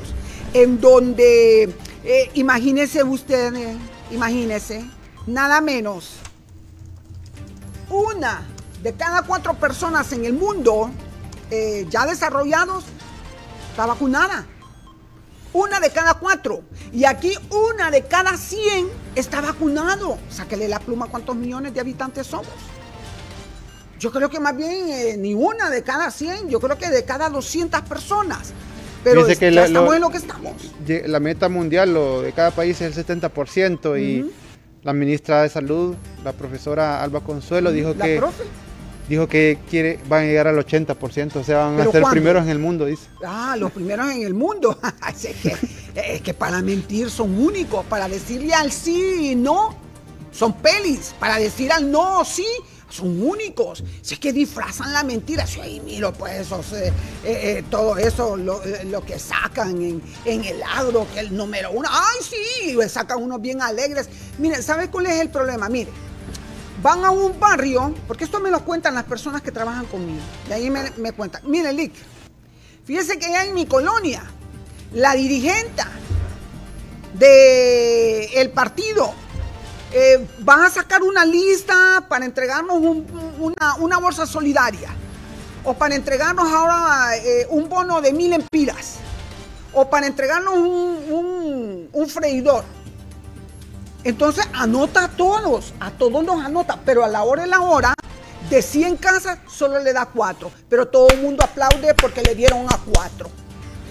en 0.53 0.79
donde, 0.79 1.63
eh, 2.03 2.31
imagínense 2.35 3.03
ustedes, 3.03 3.77
imagínense, 4.11 4.85
nada 5.25 5.61
menos 5.61 6.19
una 7.89 8.41
de 8.81 8.93
cada 8.93 9.21
cuatro 9.23 9.53
personas 9.55 10.11
en 10.11 10.25
el 10.25 10.33
mundo 10.33 10.91
eh, 11.51 11.85
ya 11.89 12.05
desarrollados 12.05 12.83
está 13.71 13.85
vacunada. 13.85 14.45
Una 15.53 15.79
de 15.79 15.89
cada 15.89 16.15
cuatro. 16.15 16.63
Y 16.91 17.05
aquí 17.05 17.33
una 17.49 17.89
de 17.89 18.03
cada 18.03 18.35
cien 18.37 18.87
está 19.15 19.39
vacunado. 19.41 20.17
Sáquele 20.29 20.67
la 20.67 20.79
pluma 20.79 21.07
cuántos 21.07 21.35
millones 21.35 21.73
de 21.73 21.79
habitantes 21.79 22.27
somos. 22.27 22.47
Yo 23.99 24.11
creo 24.11 24.29
que 24.29 24.39
más 24.39 24.55
bien 24.55 24.89
eh, 24.89 25.15
ni 25.17 25.33
una 25.33 25.69
de 25.69 25.83
cada 25.83 26.11
cien, 26.11 26.49
yo 26.49 26.59
creo 26.59 26.77
que 26.77 26.89
de 26.89 27.05
cada 27.05 27.29
200 27.29 27.81
personas. 27.81 28.53
Pero 29.03 29.25
que 29.25 29.51
ya 29.51 29.65
estamos 29.65 29.95
en 29.95 30.01
lo 30.01 30.09
que 30.09 30.17
estamos. 30.17 30.53
La 30.87 31.19
meta 31.19 31.47
mundial 31.47 31.93
lo 31.93 32.21
de 32.23 32.33
cada 32.33 32.51
país 32.51 32.81
es 32.81 32.97
el 32.97 33.05
70% 33.05 34.01
y 34.01 34.31
la 34.81 34.93
ministra 34.93 35.43
de 35.43 35.49
Salud, 35.49 35.95
la 36.23 36.33
profesora 36.33 37.03
Alba 37.03 37.21
Consuelo, 37.21 37.71
dijo 37.71 37.95
que 37.95 38.21
dijo 39.07 39.27
que 39.27 39.59
quiere 39.69 39.99
van 40.09 40.23
a 40.23 40.25
llegar 40.25 40.47
al 40.47 40.57
80%, 40.57 41.35
o 41.35 41.43
sea, 41.43 41.65
van 41.65 41.79
a 41.79 41.91
ser 41.91 42.03
primeros 42.09 42.43
en 42.43 42.49
el 42.49 42.59
mundo, 42.59 42.85
dice. 42.85 43.07
Ah, 43.23 43.55
los 43.57 43.71
primeros 43.71 44.09
en 44.11 44.23
el 44.23 44.33
mundo. 44.33 44.79
es, 45.07 45.35
que, 45.35 45.55
es 45.95 46.21
que 46.21 46.33
para 46.33 46.61
mentir 46.61 47.09
son 47.09 47.37
únicos, 47.37 47.85
para 47.85 48.07
decirle 48.07 48.53
al 48.53 48.71
sí 48.71 49.31
y 49.31 49.35
no, 49.35 49.75
son 50.31 50.53
pelis, 50.53 51.13
para 51.19 51.37
decir 51.37 51.71
al 51.71 51.91
no 51.91 52.25
sí, 52.25 52.47
son 52.95 53.21
únicos. 53.21 53.83
Si 54.01 54.13
es 54.15 54.19
que 54.19 54.33
disfrazan 54.33 54.93
la 54.93 55.03
mentira. 55.03 55.45
Si 55.45 55.59
ahí 55.59 55.79
miro, 55.79 56.13
pues, 56.13 56.41
esos, 56.41 56.73
eh, 56.73 56.93
eh, 57.23 57.63
todo 57.69 57.97
eso, 57.97 58.37
lo, 58.37 58.63
eh, 58.63 58.87
que 59.05 59.19
sacan 59.19 59.81
en, 59.81 60.43
el 60.43 60.63
agro, 60.63 61.07
que 61.13 61.19
el 61.19 61.35
número 61.35 61.71
uno. 61.71 61.87
¡Ay, 61.91 62.19
sí! 62.23 62.77
Sacan 62.89 63.21
unos 63.21 63.41
bien 63.41 63.61
alegres. 63.61 64.09
Miren, 64.37 64.63
¿sabe 64.63 64.89
cuál 64.89 65.07
es 65.07 65.19
el 65.19 65.29
problema? 65.29 65.69
Mire, 65.69 65.91
van 66.81 67.03
a 67.03 67.11
un 67.11 67.39
barrio, 67.39 67.93
porque 68.07 68.23
esto 68.23 68.39
me 68.39 68.49
lo 68.49 68.63
cuentan 68.63 68.95
las 68.95 69.03
personas 69.03 69.41
que 69.41 69.51
trabajan 69.51 69.85
conmigo. 69.85 70.23
De 70.47 70.55
ahí 70.55 70.69
me, 70.69 71.11
cuentan. 71.11 71.41
Mire, 71.45 71.73
Lick, 71.73 71.93
fíjese 72.85 73.19
que 73.19 73.25
allá 73.25 73.45
en 73.45 73.53
mi 73.53 73.65
colonia, 73.65 74.23
la 74.93 75.13
dirigente 75.13 75.83
del 77.13 78.27
el 78.35 78.51
partido 78.51 79.13
eh, 79.97 80.27
a 80.45 80.69
sacar 80.69 81.03
una 81.03 81.25
lista 81.25 82.05
para 82.09 82.25
entregarnos 82.25 82.79
una, 83.79 83.97
bolsa 83.97 84.25
solidaria. 84.25 84.89
O 85.63 85.73
para 85.73 85.95
entregarnos 85.95 86.51
ahora 86.51 87.15
eh, 87.15 87.47
un 87.49 87.69
bono 87.69 88.01
de 88.01 88.11
mil 88.11 88.33
empiras. 88.33 88.97
O 89.73 89.89
para 89.89 90.05
entregarnos 90.05 90.53
un, 90.53 92.09
freidor. 92.09 92.63
Entonces 94.03 94.45
anota 94.53 95.05
a 95.05 95.07
todos, 95.07 95.73
a 95.79 95.91
todos 95.91 96.23
los 96.23 96.43
anota, 96.43 96.77
pero 96.85 97.03
a 97.03 97.07
la 97.07 97.23
hora 97.23 97.43
de 97.43 97.47
la 97.47 97.61
hora, 97.61 97.93
de 98.49 98.61
100 98.61 98.97
casas 98.97 99.39
solo 99.47 99.79
le 99.79 99.91
da 99.91 100.05
4, 100.05 100.51
pero 100.69 100.87
todo 100.87 101.07
el 101.09 101.21
mundo 101.21 101.43
aplaude 101.43 101.95
porque 101.95 102.21
le 102.21 102.35
dieron 102.35 102.67
a 102.67 102.77
4 102.93 103.44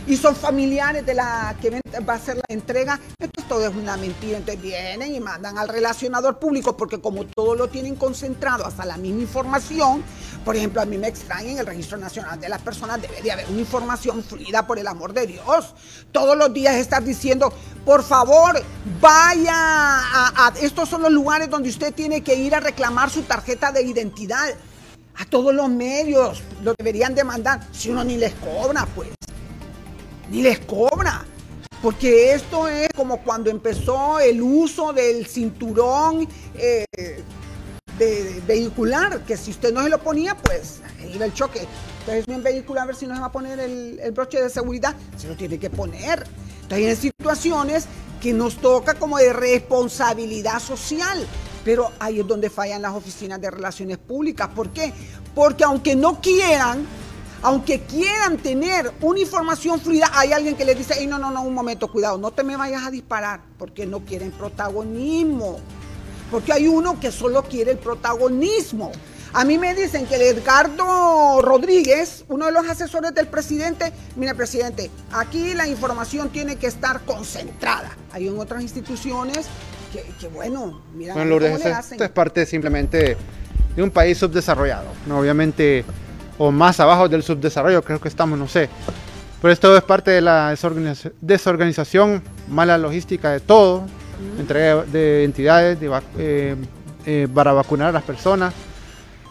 y 0.07 0.17
son 0.17 0.37
familiares 0.37 1.07
de 1.07 1.15
la 1.15 1.57
que 1.61 1.81
va 2.07 2.15
a 2.15 2.19
ser 2.19 2.37
la 2.37 2.45
entrega. 2.49 3.01
Esto 3.19 3.43
todo 3.49 3.67
es 3.67 3.75
una 3.75 3.97
mentira. 3.97 4.39
Entonces 4.39 4.63
vienen 4.63 5.15
y 5.15 5.21
mandan 5.21 5.59
al 5.59 5.69
relacionador 5.69 6.39
público 6.39 6.77
porque 6.77 7.01
como 7.01 7.25
todo 7.27 7.55
lo 7.55 7.69
tienen 7.69 7.97
concentrado 7.97 8.67
hasta 8.67 8.85
la 8.85 8.97
misma 8.97 9.23
información, 9.23 10.03
por 10.45 10.57
ejemplo, 10.57 10.83
a 10.83 10.85
mí 10.85 10.99
me 10.99 11.09
extraña 11.09 11.51
en 11.51 11.59
el 11.59 11.67
Registro 11.67 11.97
Nacional 11.97 12.39
de 12.39 12.49
las 12.49 12.61
Personas 12.61 13.01
debe 13.01 13.23
de 13.23 13.33
haber 13.33 13.47
una 13.49 13.61
información 13.61 14.23
fluida 14.23 14.67
por 14.67 14.79
el 14.79 14.87
amor 14.87 15.15
de 15.15 15.27
Dios. 15.27 15.75
Todos 16.13 16.37
los 16.37 16.53
días 16.53 16.77
estar 16.77 17.03
diciendo, 17.03 17.53
por 17.85 18.03
favor, 18.03 18.63
vaya 19.01 19.55
a, 19.55 20.49
a 20.49 20.53
estos 20.61 20.89
son 20.89 21.03
los 21.03 21.13
lugares 21.13 21.49
donde 21.49 21.71
usted 21.71 21.95
tiene 21.95 22.23
que 22.23 22.35
ir 22.35 22.55
a 22.55 22.61
reclamar 22.61 23.09
su 23.09 23.23
tarjeta 23.23 23.73
de 23.73 23.83
identidad. 23.83 24.55
A 25.17 25.25
todos 25.25 25.55
los 25.55 25.71
medios 25.71 26.43
lo 26.63 26.75
deberían 26.77 27.15
demandar, 27.15 27.61
si 27.73 27.89
uno 27.89 28.03
ni 28.03 28.17
les 28.17 28.35
cobra, 28.35 28.85
pues 28.95 29.14
ni 30.31 30.43
les 30.43 30.61
cobra. 30.61 31.25
Porque 31.83 32.33
esto 32.33 32.67
es 32.67 32.89
como 32.97 33.19
cuando 33.19 33.51
empezó 33.51 34.19
el 34.19 34.41
uso 34.41 34.93
del 34.93 35.27
cinturón 35.27 36.27
eh, 36.55 36.87
de, 37.99 38.43
vehicular, 38.47 39.21
que 39.25 39.37
si 39.37 39.51
usted 39.51 39.73
no 39.73 39.83
se 39.83 39.91
lo 39.91 39.99
ponía, 39.99 40.35
pues 40.35 40.81
iba 41.13 41.27
el 41.27 41.35
choque. 41.35 41.67
Entonces, 42.01 42.27
en 42.29 42.43
vehicular, 42.43 42.85
a 42.85 42.87
ver 42.87 42.97
si 42.97 43.07
no 43.07 43.15
se 43.15 43.21
va 43.21 43.27
a 43.27 43.33
poner 43.33 43.61
el, 43.61 43.99
el 44.03 44.13
broche 44.13 44.41
de 44.41 44.49
seguridad, 44.49 44.95
se 45.17 45.29
lo 45.29 45.37
tiene 45.37 45.59
que 45.59 45.69
poner. 45.69 46.27
Entonces, 46.63 46.89
hay 46.89 46.97
situaciones 46.97 47.87
que 48.21 48.33
nos 48.33 48.57
toca 48.57 48.95
como 48.95 49.19
de 49.19 49.35
responsabilidad 49.35 50.61
social. 50.61 51.27
Pero 51.67 51.93
ahí 51.99 52.21
es 52.21 52.27
donde 52.27 52.49
fallan 52.49 52.81
las 52.81 52.95
oficinas 52.95 53.41
de 53.41 53.51
relaciones 53.51 53.99
públicas. 53.99 54.49
¿Por 54.55 54.71
qué? 54.71 54.93
Porque 55.35 55.65
aunque 55.65 55.95
no 55.95 56.21
quieran, 56.21 56.87
aunque 57.45 57.81
quieran 57.81 58.39
tener 58.39 58.91
una 59.03 59.21
información 59.21 59.79
fluida, 59.79 60.11
hay 60.15 60.33
alguien 60.33 60.57
que 60.57 60.65
les 60.65 60.79
dice, 60.79 61.07
no, 61.07 61.19
no, 61.19 61.31
no, 61.31 61.43
un 61.43 61.53
momento, 61.53 61.93
cuidado, 61.93 62.17
no 62.17 62.31
te 62.31 62.43
me 62.43 62.57
vayas 62.57 62.87
a 62.87 62.91
disparar, 62.91 63.41
porque 63.59 63.85
no 63.85 64.01
quieren 64.01 64.31
protagonismo. 64.31 65.61
Porque 66.31 66.55
hay 66.55 66.67
uno 66.67 66.99
que 66.99 67.13
solo 67.13 67.43
quiere 67.43 67.73
el 67.73 67.77
protagonismo. 67.77 68.93
A 69.35 69.45
mí 69.45 69.59
me 69.59 69.75
dicen 69.75 70.07
que 70.07 70.15
el 70.15 70.23
Edgardo 70.23 71.43
Rodríguez, 71.43 72.25
uno 72.29 72.47
de 72.47 72.53
los 72.53 72.67
asesores 72.67 73.15
del 73.15 73.27
presidente, 73.27 73.93
mire 74.17 74.35
presidente, 74.35 74.91
aquí 75.13 75.53
la 75.53 75.69
información 75.69 76.31
tiene 76.31 76.57
que 76.57 76.67
estar 76.67 77.03
concentrada. 77.03 77.95
Hay 78.13 78.27
en 78.27 78.39
otras 78.39 78.63
instituciones 78.63 79.49
que, 80.19 80.29
bueno, 80.29 80.81
mira 80.95 81.13
cómo 81.13 81.39
le 81.39 81.53
hacen. 81.53 81.97
Esto 81.97 82.05
es 82.05 82.11
parte 82.11 82.47
simplemente 82.47 83.19
de 83.77 83.83
un 83.83 83.91
país 83.91 84.17
subdesarrollado. 84.17 84.89
¿no? 85.07 85.19
Obviamente 85.19 85.85
o 86.39 86.51
más 86.51 86.81
abajo 86.81 87.09
del 87.09 87.23
subdesarrollo, 87.23 87.83
creo 87.83 88.01
que 88.01 88.09
estamos, 88.09 88.39
no 88.39 88.49
sé. 88.49 88.69
Pero 89.41 89.53
esto 89.53 89.77
es 89.77 89.83
parte 89.83 90.11
de 90.11 90.21
la 90.21 90.55
desorganización, 91.21 92.23
mala 92.49 92.79
logística 92.79 93.31
de 93.31 93.41
todo, 93.41 93.85
entrega 94.39 94.85
de 94.85 95.25
entidades 95.25 95.79
eh, 96.19 96.57
eh, 97.05 97.29
para 97.33 97.53
vacunar 97.53 97.89
a 97.89 97.93
las 97.93 98.03
personas. 98.05 98.55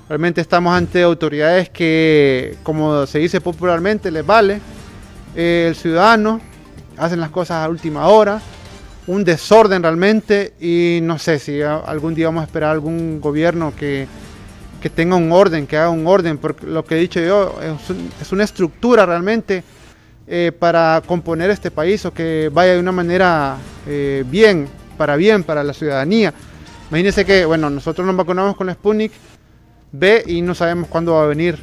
Realmente 0.07 0.41
estamos 0.41 0.75
ante 0.75 1.01
autoridades 1.01 1.69
que, 1.69 2.57
como 2.61 3.07
se 3.07 3.19
dice 3.19 3.41
popularmente, 3.41 4.11
les 4.11 4.25
vale. 4.25 4.61
Eh, 5.35 5.65
el 5.69 5.75
ciudadano 5.75 6.39
hacen 6.97 7.19
las 7.19 7.31
cosas 7.31 7.65
a 7.65 7.69
última 7.69 8.07
hora, 8.07 8.39
un 9.07 9.23
desorden 9.23 9.81
realmente 9.81 10.53
y 10.59 10.99
no 11.01 11.17
sé 11.17 11.39
si 11.39 11.61
algún 11.61 12.13
día 12.13 12.27
vamos 12.27 12.41
a 12.41 12.45
esperar 12.45 12.71
algún 12.71 13.19
gobierno 13.19 13.73
que 13.75 14.07
que 14.83 14.89
tenga 14.89 15.15
un 15.15 15.31
orden, 15.31 15.65
que 15.65 15.77
haga 15.77 15.89
un 15.89 16.05
orden, 16.05 16.37
porque 16.37 16.67
lo 16.67 16.83
que 16.83 16.97
he 16.97 16.99
dicho 16.99 17.21
yo 17.21 17.57
es, 18.21 18.31
una 18.33 18.43
estructura 18.43 19.05
realmente 19.05 19.63
eh, 20.27 20.51
para 20.59 21.01
componer 21.05 21.49
este 21.51 21.71
país 21.71 22.05
o 22.05 22.13
que 22.13 22.51
vaya 22.53 22.73
de 22.73 22.81
una 22.81 22.91
manera 22.91 23.55
eh, 23.87 24.25
bien, 24.27 24.67
para 24.97 25.15
bien, 25.15 25.45
para 25.45 25.63
la 25.63 25.71
ciudadanía. 25.71 26.33
Imagínense 26.89 27.23
que, 27.23 27.45
bueno, 27.45 27.69
nosotros 27.69 28.05
nos 28.05 28.17
vacunamos 28.17 28.57
con 28.57 28.67
la 28.67 28.73
Sputnik 28.73 29.13
B 29.93 30.21
y 30.27 30.41
no 30.41 30.53
sabemos 30.53 30.89
cuándo 30.89 31.13
va 31.13 31.23
a 31.23 31.27
venir 31.27 31.57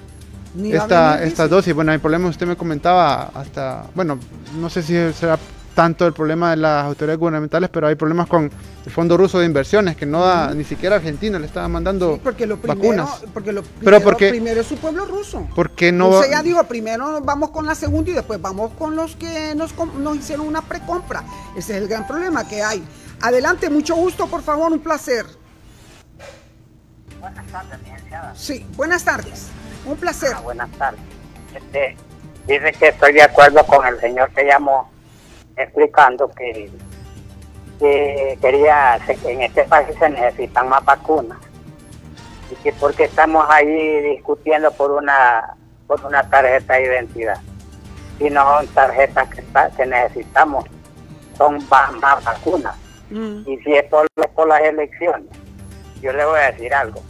esta, 0.73 1.23
esta 1.23 1.47
dosis. 1.47 1.75
Bueno, 1.75 1.93
hay 1.93 1.99
problemas, 1.99 2.31
usted 2.31 2.47
me 2.47 2.57
comentaba 2.57 3.25
hasta, 3.35 3.85
bueno, 3.95 4.19
no 4.59 4.71
sé 4.71 4.83
si 4.83 4.95
será 5.13 5.39
tanto 5.75 6.07
el 6.07 6.13
problema 6.13 6.51
de 6.51 6.57
las 6.57 6.85
autoridades 6.85 7.19
gubernamentales, 7.19 7.71
pero 7.71 7.87
hay 7.87 7.95
problemas 7.95 8.27
con 8.27 8.51
el 8.85 8.93
Fondo 8.93 9.17
Ruso 9.17 9.39
de 9.39 9.47
Inversiones, 9.47 9.97
que 9.97 10.05
no 10.07 10.21
da, 10.21 10.53
ni 10.55 10.65
siquiera 10.65 10.97
Argentina 10.97 11.39
le 11.39 11.47
estaba 11.47 11.69
mandando 11.69 12.19
porque 12.23 12.47
lo 12.47 12.57
primero, 12.59 12.81
vacunas. 12.81 13.23
Porque 13.33 13.53
lo 13.53 13.63
Pero 13.63 13.75
primero, 13.79 14.01
porque- 14.05 14.29
primero 14.31 14.61
es 14.61 14.67
su 14.67 14.77
pueblo 14.77 15.05
ruso. 15.07 15.47
Porque 15.55 15.93
no 15.93 16.09
Usted 16.09 16.31
ya 16.33 16.43
dijo, 16.43 16.63
primero 16.65 17.21
vamos 17.23 17.51
con 17.51 17.67
la 17.67 17.75
segunda 17.75 18.11
y 18.11 18.15
después 18.15 18.41
vamos 18.41 18.73
con 18.79 18.97
los 18.97 19.17
que 19.17 19.55
nos, 19.55 19.73
com- 19.73 20.03
nos 20.03 20.17
hicieron 20.17 20.47
una 20.47 20.63
precompra. 20.63 21.23
Ese 21.57 21.77
es 21.77 21.83
el 21.83 21.89
gran 21.89 22.07
problema 22.07 22.47
que 22.49 22.63
hay. 22.63 22.83
Adelante, 23.23 23.71
mucho 23.71 23.95
gusto, 23.95 24.27
por 24.27 24.43
favor, 24.43 24.73
un 24.73 24.81
placer. 24.81 25.25
Buenas 27.21 27.47
tardes, 27.49 27.79
licenciada. 27.83 28.35
Sí, 28.35 28.67
buenas 28.77 29.05
tardes. 29.05 29.47
Un 29.85 29.97
placer. 29.97 30.33
Ah, 30.35 30.41
buenas 30.41 30.71
tardes. 30.73 31.01
Este, 31.55 31.97
dice 32.47 32.73
que 32.79 32.89
estoy 32.89 33.13
de 33.13 33.23
acuerdo 33.23 33.65
con 33.67 33.87
el 33.87 34.01
señor 34.01 34.31
que 34.31 34.45
llamó 34.45 34.91
explicando 35.63 36.29
que, 36.31 36.71
que 37.79 38.39
quería, 38.41 38.97
en 39.25 39.43
este 39.43 39.65
país 39.65 39.89
se 39.99 40.09
necesitan 40.11 40.69
más 40.69 40.85
vacunas. 40.85 41.39
Y 42.51 42.55
que 42.57 42.73
porque 42.75 43.05
estamos 43.05 43.45
ahí 43.49 44.01
discutiendo 44.15 44.71
por 44.73 44.91
una, 44.91 45.55
por 45.87 46.05
una 46.05 46.29
tarjeta 46.29 46.75
de 46.75 46.85
identidad. 46.85 47.39
Si 48.19 48.29
no 48.29 48.45
son 48.59 48.67
tarjetas 48.69 49.29
que, 49.31 49.41
está- 49.41 49.71
que 49.71 49.87
necesitamos, 49.87 50.65
son 51.39 51.59
va- 51.73 51.91
más 51.93 52.23
vacunas. 52.25 52.77
Y 53.47 53.57
si 53.59 53.73
es 53.75 53.85
por, 53.85 54.07
por 54.35 54.47
las 54.49 54.61
elecciones, 54.63 55.29
yo 56.03 56.13
le 56.13 56.25
voy 56.25 56.39
a 56.39 56.53
decir 56.53 56.73
algo. 56.75 57.01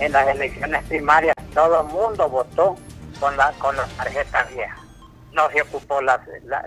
En 0.00 0.12
las 0.12 0.26
elecciones 0.28 0.82
primarias 0.84 1.34
todo 1.54 1.82
el 1.82 1.86
mundo 1.86 2.28
votó 2.28 2.76
con 3.20 3.36
la 3.36 3.52
con 3.60 3.76
las 3.76 3.88
tarjetas 3.96 4.52
viejas. 4.52 4.78
No 5.32 5.48
se 5.50 5.62
ocupó 5.62 6.00
las, 6.00 6.20
la- 6.44 6.64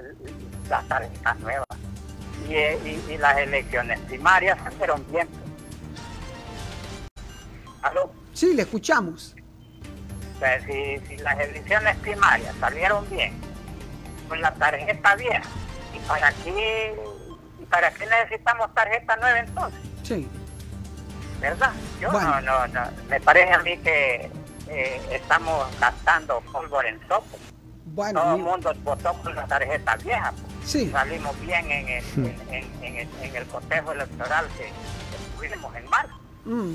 las 0.69 0.87
tarjetas 0.87 1.39
nuevas. 1.39 1.67
Y, 2.47 2.53
y- 2.53 3.05
y 3.09 3.17
las 3.17 3.37
elecciones 3.37 3.99
primarias 4.01 4.57
salieron 4.63 5.05
bien. 5.11 5.27
¿Aló? 7.81 8.11
Sí, 8.33 8.53
le 8.53 8.63
escuchamos. 8.63 9.35
Pues, 10.39 10.63
si, 10.65 10.97
si 11.07 11.17
las 11.17 11.39
elecciones 11.39 11.95
primarias 11.97 12.55
salieron 12.59 13.09
bien 13.09 13.33
con 14.29 14.39
la 14.41 14.53
tarjeta 14.53 15.15
vieja, 15.15 15.49
¿y 15.95 15.99
para 16.07 16.31
qué, 16.43 16.95
y 17.61 17.65
para 17.65 17.91
qué 17.91 18.05
necesitamos 18.05 18.73
tarjeta 18.73 19.15
nueva 19.17 19.39
entonces? 19.39 19.79
Sí. 20.03 20.27
¿verdad? 21.41 21.71
Yo 22.01 22.11
Bueno. 22.11 22.41
no, 22.41 22.67
no, 22.67 22.67
no, 22.67 22.81
me 23.09 23.19
parece 23.21 23.53
a 23.53 23.59
mí 23.59 23.77
que 23.77 24.29
eh, 24.69 25.01
estamos 25.11 25.67
gastando 25.79 26.41
pólvora 26.51 26.89
en 26.89 26.99
sopo. 27.07 27.37
Bueno, 27.97 28.21
Todo 28.21 28.35
el 28.35 28.41
mundo 28.43 28.73
votó 28.83 29.11
con 29.23 29.35
la 29.35 29.47
tarjeta 29.47 29.95
vieja. 29.97 30.31
pues. 30.31 30.69
Sí. 30.69 30.89
Salimos 30.91 31.39
bien 31.41 31.71
en 31.71 31.87
el, 31.89 32.03
Hmm. 32.15 32.25
en, 32.53 32.65
en 32.83 32.95
el, 32.97 33.07
en 33.23 33.35
el 33.35 33.45
cotejo 33.47 33.91
electoral 33.91 34.45
que, 34.55 34.65
que 34.65 35.47
tuvimos 35.49 35.75
en 35.75 35.89
marzo. 35.89 36.13
Mm. 36.45 36.73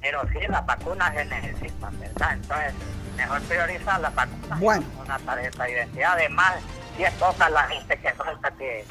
Pero 0.00 0.22
sí, 0.32 0.38
las 0.48 0.64
vacunas 0.64 1.12
se 1.14 1.24
necesitan, 1.26 2.00
¿verdad? 2.00 2.32
Entonces, 2.32 2.72
mejor 3.18 3.40
priorizar 3.42 4.00
las 4.00 4.14
vacunas. 4.14 4.58
Bueno. 4.60 4.84
Una 5.04 5.18
tarjeta 5.18 5.64
de 5.64 5.72
identidad. 5.72 6.12
Además, 6.14 6.54
si 6.96 7.04
es 7.04 7.12
poca 7.12 7.50
la 7.50 7.62
gente 7.64 7.98
que 7.98 8.12
falta 8.14 8.50
que, 8.52 8.84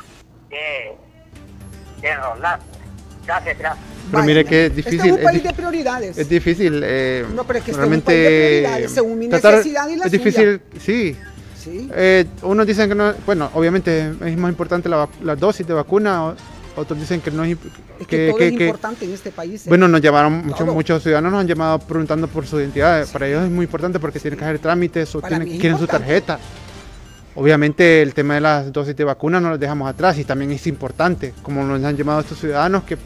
que, 0.51 0.95
que 1.99 2.09
enrolar. 2.11 2.59
Gracias, 3.25 3.57
gracias. 3.57 3.86
Pero 4.11 4.23
mire 4.23 4.45
que 4.45 4.65
es 4.65 4.71
Este 4.71 4.75
difícil. 4.91 4.99
es 5.07 5.11
un 5.13 5.17
es 5.19 5.23
país 5.25 5.43
de 5.43 5.53
prioridades. 5.53 6.17
Es 6.17 6.29
difícil. 6.29 6.82
eh, 6.84 7.25
No, 7.34 7.43
pero 7.45 7.59
es 7.59 7.65
que 7.65 7.71
este 7.71 7.82
es 7.84 7.88
un 7.88 7.91
realmente 7.91 8.05
país 8.05 8.23
de 8.23 8.59
prioridades, 8.61 8.91
según 8.91 9.17
mi 9.19 9.27
tratar- 9.29 9.51
necesidad 9.55 9.88
y 9.89 9.95
la 9.95 10.05
Es 10.05 10.11
suya. 10.11 10.23
difícil, 10.23 10.61
sí. 10.79 11.17
Sí. 11.64 11.89
Eh, 11.93 12.26
unos 12.41 12.66
dicen 12.66 12.89
que 12.89 12.95
no, 12.95 13.14
bueno, 13.26 13.49
obviamente 13.53 14.14
es 14.26 14.38
más 14.38 14.49
importante 14.49 14.89
la, 14.89 15.07
dosis 15.36 15.66
de 15.68 15.74
vacuna, 15.74 16.34
otros 16.76 16.99
dicen 16.99 17.22
que 17.22 17.32
no 17.32 17.43
es 17.43 17.57
que, 18.07 18.30
todo 18.30 18.39
es 18.39 18.51
importante 18.53 19.05
en 19.05 19.14
este 19.14 19.32
país. 19.32 19.66
¿eh? 19.66 19.70
bueno, 19.70 19.88
nos 19.88 20.01
llamaron, 20.01 20.47
muchos, 20.47 20.68
muchos 20.68 21.03
ciudadanos 21.03 21.32
nos 21.32 21.41
han 21.41 21.47
llamado 21.47 21.80
preguntando 21.80 22.28
por 22.28 22.47
su 22.47 22.59
identidad. 22.59 23.07
Para 23.12 23.28
ellos 23.28 23.43
es 23.43 23.51
muy 23.51 23.66
importante 23.66 23.99
porque 23.99 24.20
tienen 24.20 24.39
que 24.39 24.45
hacer 24.45 24.59
trámites 24.59 25.14
o 25.16 25.22
tienen, 25.22 25.59
quieren 25.59 25.78
su 25.78 25.86
tarjeta. 25.86 26.39
Obviamente 27.36 28.01
el 28.01 28.14
tema 28.14 28.34
de 28.34 28.41
las 28.41 28.74
dosis 28.74 28.95
de 28.95 29.03
vacuna 29.03 29.39
no 29.39 29.51
los 29.51 29.59
dejamos 29.59 29.89
atrás 29.89 30.18
y 30.18 30.26
también 30.26 30.51
es 30.51 30.68
importante, 30.68 31.34
como 31.41 31.64
nos 31.64 31.84
han 31.84 31.95
llamado 31.95 32.22
estos 32.22 32.39
ciudadanos, 32.39 32.84
que 32.84 32.97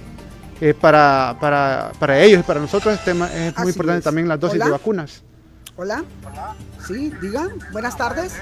eh, 0.62 0.74
para, 0.74 1.36
para, 1.40 1.92
para 2.00 2.20
ellos 2.20 2.40
y 2.40 2.44
para 2.44 2.60
nosotros 2.60 2.94
es, 2.94 3.04
tema, 3.04 3.28
es 3.32 3.58
muy 3.58 3.70
importante 3.70 4.00
es. 4.00 4.04
también 4.06 4.28
las 4.28 4.40
dosis 4.40 4.56
Hola. 4.56 4.66
de 4.66 4.72
vacunas. 4.72 5.24
Hola. 5.78 6.04
Sí, 6.88 7.12
diga. 7.22 7.50
Buenas 7.72 7.98
tardes. 7.98 8.34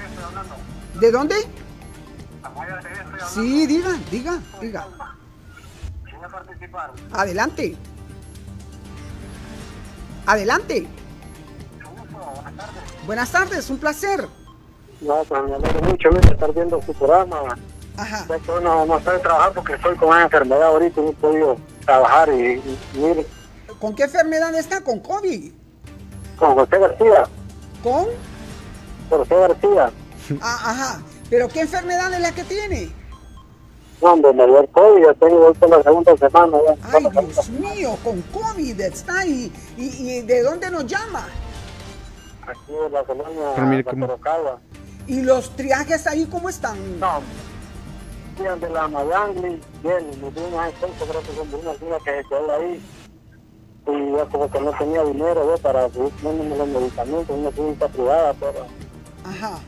¿De 1.00 1.10
dónde? 1.10 1.34
Sí, 3.32 3.66
diga, 3.66 3.90
diga, 4.10 4.38
diga. 4.60 4.86
Adelante. 7.12 7.76
Adelante. 10.26 10.86
Buenas 13.06 13.30
tardes, 13.32 13.68
un 13.68 13.78
placer. 13.78 14.28
No, 15.00 15.24
pues 15.24 15.42
me 15.42 15.54
alegro 15.54 15.80
mucho 15.82 16.10
de 16.10 16.20
estar 16.32 16.52
viendo 16.54 16.80
su 16.82 16.94
programa. 16.94 17.58
Ajá. 17.96 18.26
Que 18.26 18.50
uno 18.50 18.86
no 18.86 18.98
puede 19.00 19.18
trabajar 19.18 19.52
porque 19.52 19.74
estoy 19.74 19.96
con 19.96 20.08
una 20.08 20.22
enfermedad 20.22 20.64
ahorita 20.64 21.00
y 21.00 21.04
no 21.04 21.10
he 21.10 21.14
podido 21.14 21.58
trabajar 21.84 22.28
y, 22.32 22.54
y 22.54 22.78
mire, 22.94 23.26
¿Con 23.80 23.94
qué 23.94 24.04
enfermedad 24.04 24.54
está? 24.54 24.82
¿Con 24.82 25.00
COVID? 25.00 25.52
Con 26.38 26.54
José 26.54 26.78
García, 26.78 27.24
¿Con? 27.82 28.06
José 29.10 29.34
García, 29.36 29.90
Ah, 30.40 30.60
ajá. 30.70 31.02
¿Pero 31.30 31.48
qué 31.48 31.60
enfermedad 31.62 32.12
es 32.12 32.20
la 32.20 32.32
que 32.32 32.44
tiene? 32.44 32.90
no, 34.02 34.12
hombre, 34.12 34.32
me 34.34 34.46
dio 34.46 34.60
el 34.60 34.68
COVID, 34.68 35.04
ya 35.06 35.14
tengo 35.14 35.46
hoy 35.46 35.54
la 35.70 35.82
segunda 35.82 36.16
semana. 36.16 36.58
Ya. 36.66 36.88
Ay, 36.92 37.06
Dios 37.26 37.48
mío, 37.50 37.96
con 38.04 38.20
COVID 38.22 38.80
está 38.80 39.20
ahí. 39.20 39.50
¿Y, 39.78 39.84
y 40.18 40.22
de 40.22 40.42
dónde 40.42 40.70
nos 40.70 40.86
llama? 40.86 41.26
Aquí 42.46 42.72
en 42.86 42.92
la 42.92 43.02
colonia 43.04 43.84
cómo- 43.84 44.06
Sorocaba. 44.06 44.58
¿Y 45.06 45.22
los 45.22 45.50
triajes 45.56 46.06
ahí 46.06 46.26
cómo 46.26 46.48
están? 46.50 46.76
No, 47.00 47.20
bien 48.38 48.58
de 48.60 48.68
la 48.70 48.88
Mayangli, 48.88 49.60
bien, 49.82 50.06
mis 50.22 50.32
primas 50.32 50.72
entonces 50.74 51.08
creo 51.08 51.22
que 51.22 51.34
son 51.36 51.50
de 51.50 51.56
una 51.56 51.98
que 51.98 52.22
se 52.22 52.28
quedó 52.28 52.54
ahí. 52.56 52.82
Y 53.86 54.10
yo 54.12 54.28
como 54.30 54.50
que 54.50 54.60
no 54.60 54.70
tenía 54.78 55.04
dinero 55.04 55.46
yo, 55.50 55.58
para 55.62 55.88
poniéndome 55.88 56.56
los 56.56 56.68
medicamentos, 56.68 57.36
una 57.36 57.50
clínica 57.50 57.88
privada, 57.88 58.34
pero 58.40 58.66
Ajá. 59.24 59.58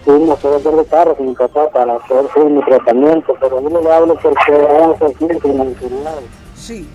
tuvimos 0.00 0.38
que 0.38 0.48
vender 0.48 0.74
de 0.74 0.84
carro 0.86 1.16
con 1.16 1.26
mi 1.28 1.34
papá 1.34 1.68
para 1.70 1.98
poder 1.98 2.32
seguir 2.32 2.50
mi 2.50 2.64
tratamiento, 2.64 3.34
pero 3.38 3.60
yo 3.62 3.68
no 3.68 3.80
le 3.82 3.92
hablo 3.92 4.14
porque 4.22 4.52
vamos 4.52 4.96
a 5.02 5.08
la 5.54 5.64
enfermedad. 5.64 6.18
Sí. 6.56 6.88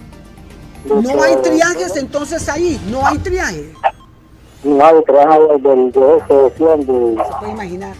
De 0.86 0.96
No 0.96 1.02
que- 1.02 1.22
hay 1.24 1.36
triajes 1.38 1.96
entonces 1.96 2.50
ahí, 2.50 2.82
no 2.90 3.06
hay 3.06 3.18
triaje. 3.20 3.72
No 4.64 4.84
hay 4.86 5.04
trabajo 5.04 5.58
del 5.60 5.92
de 5.92 6.18
ese 6.18 6.34
decían 6.34 6.80
de 6.80 7.24
Se 7.24 7.34
puede 7.40 7.52
imaginar. 7.52 7.96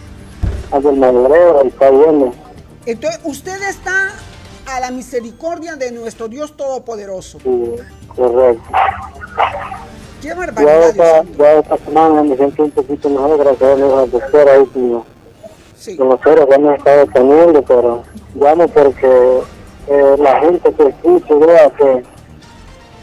del 0.82 0.96
madureo 0.96 1.64
y 1.64 1.68
está 1.68 1.90
bien. 1.90 2.32
Entonces, 2.86 3.20
usted 3.24 3.62
está 3.68 4.10
a 4.66 4.80
la 4.80 4.90
misericordia 4.90 5.76
de 5.76 5.92
nuestro 5.92 6.26
Dios 6.28 6.56
Todopoderoso. 6.56 7.38
Sí, 7.40 7.74
correcto. 8.16 8.62
Qué 10.20 10.28
Ya 10.28 10.34
barbaridad. 10.34 10.88
esta, 10.88 11.22
ya 11.36 11.52
esta 11.52 11.76
semana 11.78 12.22
me 12.22 12.36
siento 12.36 12.62
un 12.64 12.70
poquito 12.70 13.08
mejor, 13.10 13.38
gracias 13.38 13.62
a 13.70 13.76
Dios, 13.76 13.92
al 13.92 14.10
doctor 14.10 14.48
ahí 14.48 14.66
con, 14.66 15.04
con 15.96 16.08
los 16.08 16.20
ceros 16.22 16.46
que 16.46 16.54
hemos 16.54 16.78
estado 16.78 17.06
teniendo, 17.12 17.62
pero 17.62 18.02
llamo 18.34 18.68
porque 18.68 19.40
eh, 19.88 20.16
la 20.18 20.40
gente 20.40 20.72
que 20.72 20.88
escucha 20.88 21.34
vea 21.34 21.70
que 21.70 22.04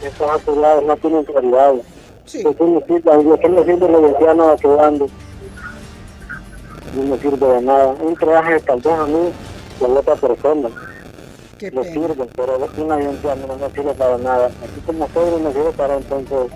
esas 0.06 0.30
autoridades 0.30 0.84
no 0.84 0.96
tienen 0.96 1.24
prioridad. 1.24 1.74
Sí. 2.24 2.38
Que 2.38 2.54
no 2.64 2.80
yo 3.22 3.38
que 3.38 3.48
no 3.48 3.64
sirve 3.64 3.88
la 3.88 3.98
ando. 4.86 5.06
No 6.94 7.02
me 7.04 7.18
sirve 7.18 7.46
de 7.46 7.62
nada. 7.62 7.94
Un 8.00 8.14
traje 8.16 8.60
tal 8.60 8.80
vez 8.80 8.92
a 8.94 9.06
mí, 9.06 9.32
de 9.80 9.86
otra 9.86 10.14
persona. 10.16 10.68
Qué 11.62 11.70
le 11.70 11.80
pena. 11.82 12.08
sirve, 12.08 12.26
pero 12.34 12.68
una 12.76 12.96
agencia 12.96 13.36
no, 13.36 13.56
no 13.56 13.70
sirve 13.70 13.94
para 13.94 14.18
nada. 14.18 14.46
Aquí 14.46 14.80
como 14.84 15.08
soy 15.14 15.40
no 15.40 15.52
sirve 15.52 15.70
para 15.76 15.96
entonces... 15.96 16.52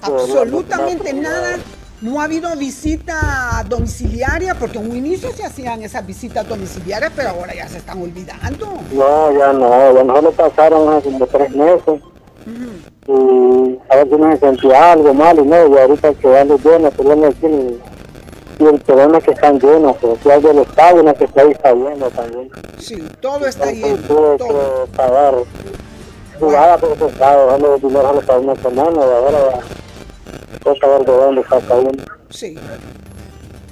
Absolutamente 0.00 1.12
nada. 1.12 1.58
No 2.00 2.18
ha 2.18 2.24
habido 2.24 2.56
visita 2.56 3.62
domiciliaria, 3.68 4.54
porque 4.54 4.78
en 4.78 4.90
un 4.90 4.96
inicio 4.96 5.30
se 5.32 5.44
hacían 5.44 5.82
esas 5.82 6.06
visitas 6.06 6.48
domiciliarias, 6.48 7.12
pero 7.14 7.28
ahora 7.30 7.54
ya 7.54 7.68
se 7.68 7.78
están 7.78 8.00
olvidando. 8.00 8.78
No, 8.92 9.32
ya 9.38 9.52
no, 9.52 9.92
ya 9.92 10.04
mejor 10.04 10.24
le 10.24 10.30
pasaron 10.30 10.88
hace 10.88 11.10
como 11.10 11.26
tres 11.26 11.50
meses. 11.54 12.00
Y 13.08 13.78
a 13.90 13.96
ver 13.96 14.08
si 14.08 14.16
no 14.16 14.32
se 14.32 14.38
sentía 14.38 14.92
algo 14.92 15.12
mal 15.12 15.38
y 15.38 15.42
no, 15.42 15.68
y 15.68 15.78
ahorita 15.78 16.14
quedando 16.14 16.56
llenos, 16.56 16.94
pero 16.96 17.14
no 17.14 17.26
decir, 17.26 17.78
y 18.58 18.64
el 18.64 18.80
problema 18.80 19.18
es 19.18 19.24
que 19.24 19.30
están 19.30 19.60
llenos, 19.60 19.96
pero 20.00 20.16
si 20.22 20.30
hay 20.30 20.42
del 20.42 20.58
estado, 20.58 21.02
no 21.02 21.14
que 21.14 21.24
está 21.24 21.44
lleno 21.44 22.10
también. 22.10 22.50
Sí, 22.78 23.08
todo 23.20 23.46
está 23.46 23.70
lleno. 23.70 23.96
todo. 24.06 24.36
que 24.36 24.96
pagar 24.96 25.34
jugada 26.40 26.78
por 26.78 26.92
ese 26.92 27.06
estado, 27.06 27.46
dejando 27.46 27.74
el 27.74 27.80
dinero 27.80 28.20
para 28.26 28.38
una 28.40 28.56
semana, 28.56 28.96
y 28.96 29.10
ahora 29.10 29.38
ya 29.50 30.58
toca 30.58 30.86
ver 30.86 31.06
de 31.06 31.12
dónde 31.12 31.44
saca 31.44 31.74
uno. 31.74 32.04
Sí. 32.30 32.58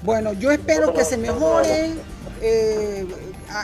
Bueno, 0.02 0.32
yo 0.34 0.50
espero 0.52 0.92
que 0.92 1.04
se 1.04 1.16
mejore. 1.16 1.92
eh, 2.40 3.06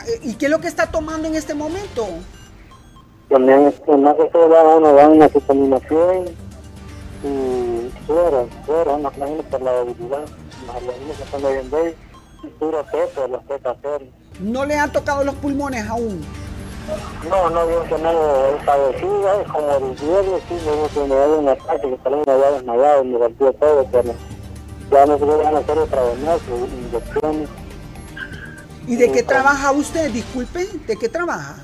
eh, 0.07 0.19
¿Y 0.23 0.35
qué 0.35 0.45
es 0.45 0.51
lo 0.51 0.59
que 0.59 0.67
está 0.67 0.87
tomando 0.87 1.27
en 1.27 1.35
este 1.35 1.53
momento? 1.53 2.07
También, 3.29 3.73
más 3.99 4.15
que 4.15 4.25
todo, 4.25 4.49
va 4.49 4.75
uno 4.75 4.93
va 4.93 5.07
una 5.07 5.29
contaminación 5.29 6.25
y 7.23 7.89
fuera, 8.05 8.45
fuera, 8.65 8.99
imagino 8.99 9.41
por 9.49 9.61
la 9.61 9.71
debilidad. 9.73 10.25
Los 10.67 11.17
que 11.17 11.23
están 11.23 11.41
viendo 11.41 11.77
ahí, 11.77 11.95
dura 12.59 12.83
peso, 12.83 13.27
los 13.27 13.45
toca 13.47 13.71
hacer. 13.71 14.09
¿No 14.39 14.65
le 14.65 14.77
han 14.77 14.91
tocado 14.91 15.23
los 15.23 15.35
pulmones 15.35 15.87
aún? 15.87 16.25
No, 17.29 17.49
no 17.49 17.59
había 17.61 17.81
tenido 17.83 18.57
padecida, 18.65 19.41
es 19.41 19.47
como 19.47 19.71
el 19.71 19.95
viernes, 19.95 20.41
sí, 20.49 20.99
me 20.99 21.07
me 21.07 21.15
dado 21.15 21.39
un 21.39 21.49
ataque, 21.49 21.89
que 21.89 21.97
también 21.97 22.23
me 22.27 22.33
había 22.33 22.51
desmayado, 22.51 23.03
me 23.05 23.17
golpeó 23.17 23.53
todo, 23.53 23.87
pero 23.89 24.13
ya 24.91 25.05
no 25.05 25.17
se 25.17 25.25
van 25.25 25.55
a 25.55 25.59
hacer 25.59 25.77
otra 25.77 26.01
vez 26.03 26.17
inyecciones. 26.19 27.49
¿Y 28.85 28.95
de 28.97 29.11
qué 29.13 29.23
trabaja 29.23 29.71
usted? 29.71 30.11
Disculpe, 30.11 30.67
¿de 30.85 30.97
qué 30.97 31.07
trabaja? 31.07 31.55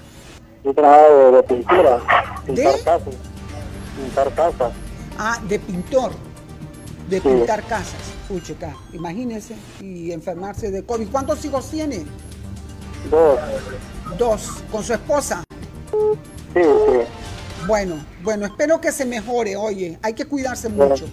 Yo 0.64 0.74
trabajo 0.74 1.16
de, 1.16 1.32
de 1.32 1.44
pintura, 1.44 2.00
pintar 2.46 2.80
casas, 2.84 3.16
pintar 3.98 4.34
casas. 4.34 4.72
Ah, 5.18 5.38
de 5.44 5.60
pintor, 5.60 6.12
de 7.10 7.22
pintar 7.22 7.64
casas. 7.64 8.00
Uy, 8.30 8.42
chica, 8.42 8.76
imagínese, 8.94 9.56
y 9.82 10.12
enfermarse 10.12 10.70
de 10.72 10.84
COVID. 10.84 11.10
¿Cuántos 11.10 11.44
hijos 11.44 11.70
tiene? 11.70 12.06
Dos. 13.10 13.40
Dos, 14.18 14.48
con 14.72 14.84
su 14.84 14.94
esposa. 14.94 15.44
Sí, 15.92 16.62
sí. 16.62 17.00
Bueno, 17.68 17.96
bueno, 18.24 18.46
espero 18.46 18.80
que 18.80 18.92
se 18.92 19.06
mejore, 19.06 19.56
oye, 19.56 19.98
hay 20.02 20.14
que 20.14 20.26
cuidarse 20.26 20.70
mucho. 20.70 21.08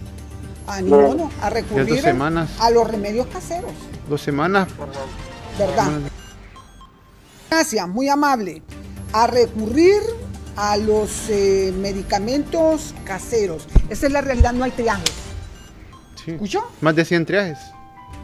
A, 0.67 0.81
ni 0.81 0.91
modo, 0.91 1.31
a 1.41 1.51
recurrir 1.51 1.87
dos 1.87 2.01
semanas. 2.01 2.51
a 2.59 2.71
los 2.71 2.89
remedios 2.89 3.27
caseros. 3.29 3.71
Dos 4.09 4.21
semanas. 4.21 4.69
¿Verdad? 5.59 5.89
Gracias, 7.51 7.89
muy 7.89 8.09
amable. 8.09 8.63
A 9.13 9.27
recurrir 9.27 10.01
a 10.57 10.77
los 10.77 11.29
eh, 11.29 11.73
medicamentos 11.79 12.95
caseros. 13.05 13.69
Esa 13.89 14.07
es 14.07 14.13
la 14.13 14.21
realidad, 14.21 14.53
no 14.53 14.65
hay 14.65 14.73
triajes. 14.73 15.26
Sí. 16.27 16.33
¿Escuchó? 16.33 16.69
Más 16.83 16.95
de 16.95 17.05
100 17.05 17.25
triajes. 17.25 17.59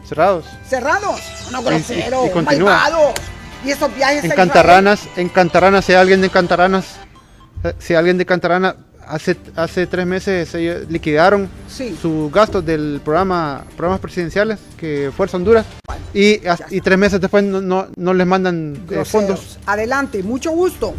Cerrados. 0.05 0.45
Cerrados. 0.67 1.21
No, 1.51 1.63
grosero. 1.63 2.25
y. 2.25 3.67
Y 3.67 3.71
esos 3.71 3.95
viajes 3.95 4.25
En 4.25 4.31
a 4.33 4.35
Cantaranas, 4.35 5.07
en 5.15 5.29
Cantaranas, 5.29 5.85
si 5.85 5.93
alguien 5.93 6.19
de 6.19 6.29
Cantaranas, 6.29 6.97
eh, 7.63 7.73
si 7.79 7.95
alguien 7.95 8.17
de 8.17 8.25
Cantaranas, 8.25 8.75
hace, 9.07 9.37
hace 9.55 9.87
tres 9.87 10.05
meses 10.05 10.53
ellos 10.53 10.89
liquidaron 10.89 11.49
Sí. 11.69 11.97
sus 12.01 12.29
gastos 12.29 12.65
del 12.65 12.99
programa, 13.03 13.63
programas 13.77 14.01
presidenciales 14.01 14.59
que 14.77 15.11
Fuerza 15.15 15.37
Honduras 15.37 15.65
y, 16.13 16.39
tres 16.81 16.97
meses 16.97 17.21
después 17.21 17.43
no, 17.43 17.61
no, 17.61 17.87
no 17.95 18.13
les 18.13 18.27
mandan 18.27 18.85
eh, 18.89 19.05
fondos. 19.05 19.57
Adelante, 19.65 20.21
mucho 20.23 20.51
gusto. 20.51 20.93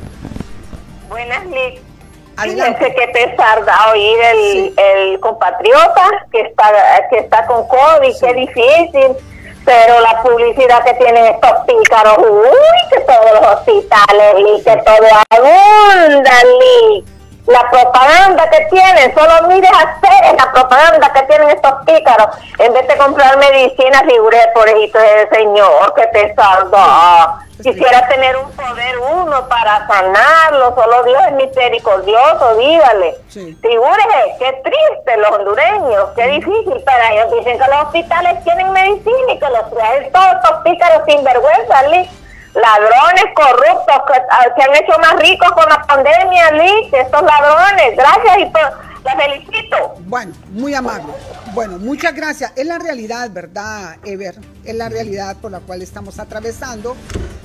Buenas, 1.11 1.45
Lick. 1.45 1.94
Fíjense 2.43 2.95
qué 2.95 3.09
pesar 3.09 3.65
da 3.65 3.93
oír 3.93 4.19
el, 4.21 4.75
el 4.77 5.21
compatriota 5.21 6.27
que 6.33 6.41
está, 6.43 6.73
que 7.11 7.19
está 7.19 7.47
con 7.47 7.67
COVID, 7.69 8.17
qué 8.21 8.35
difícil. 8.35 9.17
Pero 9.65 10.01
la 10.01 10.23
publicidad 10.23 10.85
que 10.85 10.93
tienen 10.95 11.25
estos 11.27 11.53
pícaros, 11.67 12.19
uy, 12.19 12.89
que 12.91 13.01
todos 13.01 13.41
los 13.41 13.51
hospitales, 13.55 14.35
Lick, 14.37 14.65
que 14.65 14.77
todo 14.83 15.07
abunda, 15.31 16.31
Lick. 16.61 17.07
La 17.47 17.71
propaganda 17.71 18.49
que 18.51 18.67
tienen, 18.71 19.15
solo 19.15 19.49
mires 19.49 19.71
hacer 19.71 20.35
la 20.37 20.51
propaganda 20.53 21.13
que 21.13 21.23
tienen 21.23 21.51
estos 21.51 21.73
pícaros. 21.85 22.29
En 22.59 22.73
vez 22.73 22.89
de 22.89 22.97
comprar 22.97 23.37
medicina, 23.37 24.01
figure 24.01 24.39
pobrecito 24.55 24.99
ese 24.99 25.29
señor, 25.35 25.95
que 25.95 26.07
pesar 26.09 26.71
da. 26.71 27.44
Quisiera 27.63 28.09
tener 28.09 28.37
un 28.37 28.51
poder 28.51 28.99
uno 28.99 29.49
para 29.49 29.87
sanarlo, 29.87 30.75
solo 30.75 31.05
Dios 31.05 31.23
es 31.29 31.33
misericordioso, 31.35 32.57
dígale. 32.57 33.15
Figúrese, 33.29 34.37
qué 34.41 34.61
triste 34.65 35.17
los 35.19 35.31
hondureños, 35.31 36.09
qué 36.17 36.27
difícil 36.29 36.83
para 36.85 37.13
ellos. 37.13 37.33
Dicen 37.39 37.59
que 37.59 37.71
los 37.71 37.85
hospitales 37.85 38.43
tienen 38.43 38.73
medicina 38.73 39.33
y 39.33 39.39
que 39.39 39.49
los 39.51 39.71
traen 39.71 40.13
todos 40.13 40.27
estos 40.35 40.63
pícaros 40.65 41.03
sinvergüenza, 41.07 41.89
Liz. 41.89 42.11
Ladrones 42.55 43.35
corruptos 43.35 43.97
que 44.07 44.21
ah, 44.31 44.47
se 44.57 44.63
han 44.63 44.77
hecho 44.77 44.97
más 45.01 45.17
ricos 45.17 45.51
con 45.53 45.69
la 45.69 45.83
pandemia, 45.83 46.53
Liz, 46.53 46.93
estos 46.93 47.23
ladrones. 47.23 47.97
Gracias 47.97 48.39
y 48.39 48.45
pues, 48.47 48.65
la 49.05 49.17
felicito. 49.17 49.95
Bueno, 50.01 50.33
muy 50.51 50.75
amable. 50.75 51.13
Bueno, 51.53 51.79
muchas 51.79 52.15
gracias. 52.15 52.53
Es 52.57 52.67
la 52.67 52.79
realidad, 52.79 53.29
¿verdad, 53.31 53.97
Ever? 54.05 54.37
Es 54.65 54.75
la 54.75 54.89
realidad 54.89 55.37
por 55.41 55.51
la 55.51 55.61
cual 55.61 55.83
estamos 55.83 56.19
atravesando. 56.19 56.97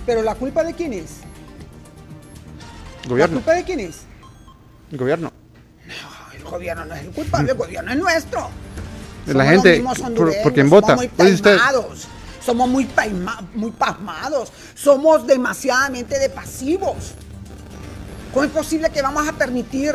Pero 0.10 0.24
¿la 0.24 0.34
culpa 0.34 0.64
de 0.64 0.74
quién 0.74 0.91
es? 0.93 1.18
Gobierno. 3.07 3.36
¿La 3.36 3.41
culpa 3.43 3.53
de 3.53 3.64
quién 3.64 3.80
es? 3.80 3.97
El 4.91 4.97
gobierno. 4.97 5.32
El 6.34 6.43
gobierno 6.43 6.84
no 6.86 6.95
es 6.95 7.01
el 7.03 7.12
culpable, 7.12 7.51
el 7.51 7.57
gobierno 7.60 7.91
es 7.91 7.97
nuestro. 7.99 8.49
De 9.28 9.36
la 9.36 9.43
Somos 9.45 9.64
gente, 9.64 9.84
por, 10.41 10.51
quien 10.53 10.68
somos 10.68 10.82
vota. 10.82 10.95
muy 10.95 11.07
pasmados, 11.10 12.07
somos 12.43 12.68
muy, 12.70 12.86
paima- 12.88 13.47
muy 13.53 13.70
pasmados, 13.70 14.51
somos 14.74 15.28
demasiadamente 15.28 16.18
de 16.18 16.28
pasivos. 16.32 17.12
¿Cómo 18.34 18.45
es 18.45 18.51
posible 18.51 18.89
que 18.89 19.03
vamos 19.03 19.28
a 19.28 19.34
permitir 19.34 19.93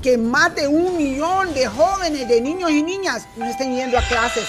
que 0.00 0.16
más 0.16 0.54
de 0.54 0.68
un 0.68 0.96
millón 0.96 1.52
de 1.54 1.66
jóvenes, 1.66 2.28
de 2.28 2.40
niños 2.40 2.70
y 2.70 2.84
niñas, 2.84 3.26
no 3.36 3.46
estén 3.46 3.74
yendo 3.74 3.98
a 3.98 4.02
clases? 4.02 4.44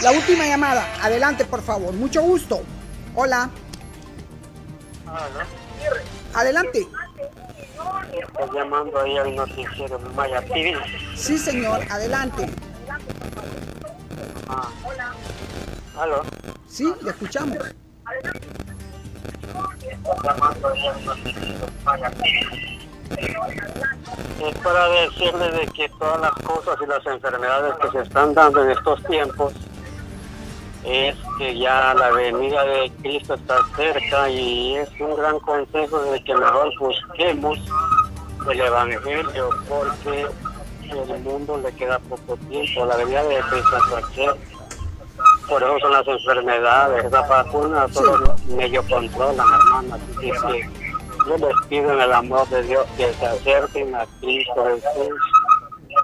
La 0.00 0.12
última 0.12 0.46
llamada, 0.46 0.88
adelante 1.02 1.44
por 1.44 1.60
favor, 1.60 1.92
mucho 1.92 2.22
gusto. 2.22 2.62
Hola, 3.14 3.50
adelante. 6.34 6.88
Estás 8.12 8.52
llamando 8.52 9.00
ahí 9.00 9.16
al 9.18 9.34
noticiero 9.34 9.98
Maya 10.14 10.42
TV. 10.42 10.76
Sí, 11.14 11.38
señor, 11.38 11.80
adelante. 11.90 12.50
Ah. 14.48 14.68
¿Aló? 15.98 16.22
Sí, 16.68 16.92
le 17.02 17.10
escuchamos. 17.10 17.58
Llamando 20.24 20.68
ahí 20.68 20.86
al 20.86 21.04
noticiero 21.04 21.66
Maya 21.84 22.10
TV. 22.10 22.78
Es 24.40 24.58
para 24.58 24.88
decirle 24.88 25.50
de 25.50 25.66
que 25.66 25.88
todas 25.98 26.20
las 26.20 26.32
cosas 26.44 26.76
y 26.82 26.86
las 26.86 27.04
enfermedades 27.06 27.74
que 27.82 27.90
se 27.90 27.98
están 28.00 28.32
dando 28.34 28.64
en 28.64 28.70
estos 28.70 29.02
tiempos 29.04 29.52
es 30.84 31.16
que 31.38 31.58
ya 31.58 31.94
la 31.94 32.10
venida 32.10 32.64
de 32.64 32.90
Cristo 33.02 33.34
está 33.34 33.58
cerca 33.76 34.28
y 34.30 34.76
es 34.76 34.88
un 34.98 35.14
gran 35.16 35.38
consejo 35.40 35.98
de 36.04 36.22
que 36.24 36.34
mejor 36.34 36.72
busquemos 36.78 37.58
el 38.50 38.60
Evangelio 38.60 39.50
porque 39.68 40.26
el 40.90 41.20
mundo 41.20 41.58
le 41.58 41.72
queda 41.72 41.98
poco 41.98 42.36
tiempo, 42.48 42.86
la 42.86 42.96
venida 42.96 43.22
de 43.24 43.40
Cristo 43.40 43.76
está 43.76 44.08
cerca. 44.14 44.36
Por 45.48 45.62
eso 45.62 45.78
son 45.80 45.92
las 45.92 46.06
enfermedades, 46.06 47.10
la 47.10 47.22
vacuna 47.22 47.88
solo 47.92 48.36
medio 48.48 48.82
controlan, 48.88 49.46
hermano. 49.52 49.94
Así 49.94 50.30
que 50.30 50.70
yo 51.26 51.36
les 51.36 51.66
pido 51.68 51.92
en 51.92 52.00
el 52.00 52.12
amor 52.12 52.48
de 52.48 52.62
Dios 52.62 52.86
que 52.96 53.12
se 53.14 53.26
acerquen 53.26 53.94
a 53.94 54.06
Cristo 54.20 54.64
Jesús 54.64 55.18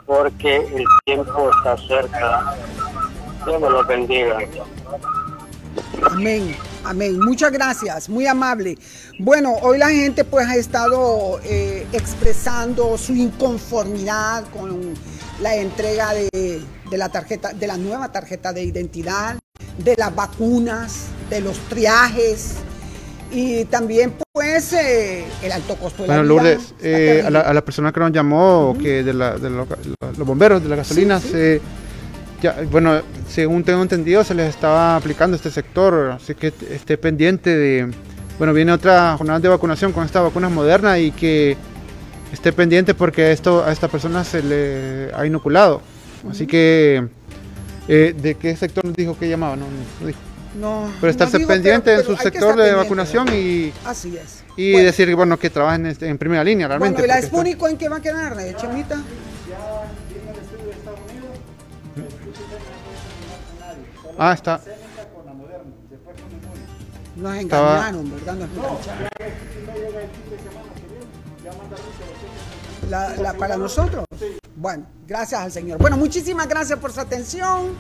porque 0.05 0.57
el 0.57 0.85
tiempo 1.05 1.51
está 1.51 1.77
cerca. 1.79 2.55
Dios 3.47 3.61
me 3.61 3.83
bendiga. 3.97 4.39
Amén, 6.11 6.55
amén. 6.85 7.21
Muchas 7.21 7.53
gracias, 7.53 8.09
muy 8.09 8.27
amable. 8.27 8.77
Bueno, 9.19 9.55
hoy 9.63 9.79
la 9.79 9.89
gente 9.91 10.25
pues 10.25 10.47
ha 10.47 10.57
estado 10.57 11.41
eh, 11.45 11.87
expresando 11.93 12.99
su 12.99 13.15
inconformidad 13.15 14.45
con 14.51 14.95
la 15.41 15.55
entrega 15.57 16.13
de, 16.15 16.29
de 16.91 16.99
la 16.99 17.09
tarjeta, 17.09 17.53
de 17.53 17.67
la 17.67 17.77
nueva 17.77 18.11
tarjeta 18.13 18.53
de 18.53 18.65
identidad, 18.65 19.39
de 19.79 19.95
las 19.97 20.15
vacunas, 20.15 21.07
de 21.31 21.41
los 21.41 21.59
triajes 21.69 22.55
y 23.31 23.65
también 23.67 24.15
pues 24.33 24.73
eh, 24.73 25.25
el 25.43 25.53
alto 25.53 25.77
costo 25.77 26.03
de 26.03 26.09
la 26.09 26.17
Bueno, 26.19 26.35
vida. 26.35 26.43
Lourdes, 26.53 26.75
eh, 26.83 27.23
a, 27.27 27.31
la, 27.31 27.41
a 27.41 27.53
la 27.55 27.65
persona 27.65 27.93
que 27.93 28.01
nos 28.01 28.13
llamó, 28.13 28.77
que 28.81 29.03
de, 29.03 29.13
la, 29.15 29.37
de 29.39 29.51
lo- 29.51 29.67
los 30.17 30.27
bomberos 30.27 30.63
de 30.63 30.69
la 30.69 30.77
gasolina, 30.77 31.21
Sí, 31.21 31.27
sí. 31.27 31.33
se- 31.33 31.61
ya, 32.43 32.57
bueno, 32.71 33.01
según 33.29 33.65
tengo 33.65 33.83
entendido, 33.83 34.23
se 34.25 34.35
les 34.35 34.49
estaba 34.51 34.97
aplicando 34.97 35.37
este 35.37 35.51
sector, 35.51 36.13
así 36.13 36.35
que 36.35 36.53
esté 36.71 36.99
pendiente 36.99 37.57
de, 37.57 37.91
bueno, 38.39 38.53
viene 38.53 38.73
otra 38.73 39.17
jornada 39.17 39.41
de 39.41 39.49
vacunación 39.49 39.93
con 39.93 40.05
estas 40.05 40.23
vacunas 40.23 40.51
modernas 40.51 40.99
y 40.99 41.11
que 41.13 41.57
esté 42.33 42.53
pendiente 42.53 42.95
porque 42.95 43.33
esto 43.33 43.65
a 43.65 43.73
esta 43.73 43.89
persona 43.89 44.25
se 44.25 44.43
le 44.43 45.11
ha 45.15 45.25
inoculado, 45.27 45.81
así 46.31 46.47
que, 46.47 47.07
eh, 47.89 48.15
¿de 48.21 48.35
qué 48.35 48.55
sector 48.57 48.85
nos 48.85 48.95
dijo 48.95 49.17
que 49.19 49.29
llamaba? 49.29 49.57
No, 49.57 49.67
no 50.01 50.07
dijo. 50.07 50.19
No, 50.61 50.91
Pero 51.03 51.11
estarse 51.11 51.39
no 51.39 51.47
pendiente 51.47 51.83
pero- 51.85 52.01
en 52.01 52.07
pero 52.07 52.17
su 52.17 52.23
hay 52.27 52.31
que 52.33 52.39
sector 52.39 52.57
de 52.57 52.73
vacunación 52.73 53.29
y, 53.29 53.73
Así 53.85 54.17
es. 54.17 54.43
y 54.57 54.73
Bueno. 54.73 54.87
decir, 54.87 55.15
bueno, 55.15 55.39
que 55.39 55.51
trabajen 55.51 55.85
este- 55.85 56.09
en 56.09 56.17
primera 56.17 56.43
línea 56.43 56.67
realmente. 56.67 56.95
Bueno, 57.03 57.05
¿y 57.05 57.09
la 57.09 57.19
esto- 57.19 57.37
Spúnico 57.37 57.69
en 57.69 57.77
qué 57.77 57.91
va 57.91 57.97
a 57.97 58.01
quedar, 58.01 58.35
Chemita? 58.57 58.97
Ah, 64.19 64.33
está. 64.33 64.61
Nos 67.17 67.37
engañaron, 67.37 68.11
¿verdad? 68.11 68.35
Nos 68.35 68.51
engancharon. 68.51 69.09
La, 72.91 73.35
para 73.35 73.57
nosotros. 73.57 74.05
Bueno, 74.55 74.87
gracias 75.07 75.41
al 75.41 75.53
Señor. 75.53 75.79
Bueno, 75.79 75.97
muchísimas 75.97 76.49
gracias 76.49 76.79
por 76.79 76.93
su 76.93 77.01
atención. 77.01 77.75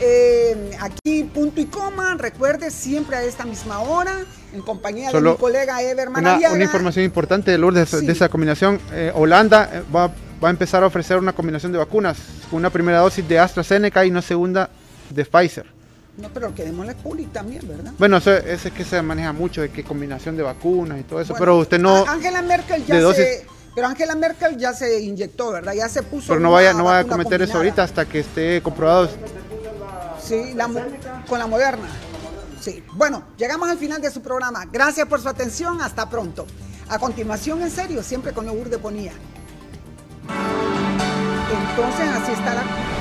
Eh, 0.00 0.76
aquí 0.80 1.24
punto 1.24 1.60
y 1.60 1.66
coma, 1.66 2.14
recuerde 2.16 2.70
siempre 2.70 3.16
a 3.16 3.24
esta 3.24 3.44
misma 3.44 3.80
hora, 3.80 4.12
en 4.52 4.62
compañía 4.62 5.10
de 5.10 5.20
mi 5.20 5.36
colega 5.36 5.82
Ever 5.82 6.08
una, 6.08 6.38
una, 6.52 6.64
información 6.64 7.04
importante 7.04 7.50
de 7.50 7.58
Lourdes 7.58 7.90
de 7.90 8.12
esa 8.12 8.28
combinación. 8.28 8.80
Eh, 8.92 9.10
Holanda 9.12 9.68
eh, 9.72 9.82
va, 9.94 10.06
va, 10.06 10.48
a 10.48 10.50
empezar 10.50 10.84
a 10.84 10.86
ofrecer 10.86 11.18
una 11.18 11.32
combinación 11.32 11.72
de 11.72 11.78
vacunas, 11.78 12.16
una 12.52 12.70
primera 12.70 13.00
dosis 13.00 13.26
de 13.28 13.40
AstraZeneca 13.40 14.06
y 14.06 14.10
una 14.10 14.22
segunda 14.22 14.70
de 15.10 15.24
Pfizer. 15.24 15.77
No, 16.18 16.28
pero 16.30 16.54
quedémosle 16.54 16.92
Sputnik 16.92 17.32
también, 17.32 17.66
¿verdad? 17.66 17.92
Bueno, 17.96 18.16
ese, 18.16 18.52
es 18.52 18.62
que 18.72 18.84
se 18.84 19.00
maneja 19.02 19.32
mucho, 19.32 19.60
de 19.60 19.70
qué 19.70 19.84
combinación 19.84 20.36
de 20.36 20.42
vacunas 20.42 20.98
y 20.98 21.04
todo 21.04 21.20
eso, 21.20 21.34
pero 21.38 21.56
usted 21.56 21.78
no... 21.78 22.04
Angela 22.06 22.42
Merkel 22.42 22.84
ya 22.84 23.12
se... 23.12 23.46
Pero 23.74 23.86
Angela 23.86 24.16
Merkel 24.16 24.58
ya 24.58 24.72
se 24.72 25.00
inyectó, 25.00 25.52
¿verdad? 25.52 25.74
Ya 25.74 25.88
se 25.88 26.02
puso... 26.02 26.28
Pero 26.28 26.40
no 26.40 26.50
vaya, 26.50 26.72
no 26.72 26.84
vaya 26.84 27.00
a 27.00 27.04
cometer 27.04 27.40
eso 27.42 27.58
ahorita 27.58 27.84
hasta 27.84 28.04
que 28.06 28.20
esté 28.20 28.60
comprobado. 28.60 29.08
Sí, 30.20 30.56
con 31.28 31.38
la 31.38 31.46
moderna. 31.46 31.86
Sí. 32.60 32.82
Bueno, 32.94 33.22
llegamos 33.36 33.68
al 33.68 33.78
final 33.78 34.02
de 34.02 34.10
su 34.10 34.20
programa. 34.20 34.64
Gracias 34.72 35.06
por 35.06 35.20
su 35.20 35.28
atención. 35.28 35.80
Hasta 35.80 36.10
pronto. 36.10 36.44
A 36.88 36.98
continuación, 36.98 37.62
en 37.62 37.70
serio, 37.70 38.02
siempre 38.02 38.32
con 38.32 38.46
Lourdes 38.46 38.78
Ponía. 38.78 39.12
Entonces, 41.70 42.08
así 42.08 42.32
está 42.32 42.54
la... 42.54 42.97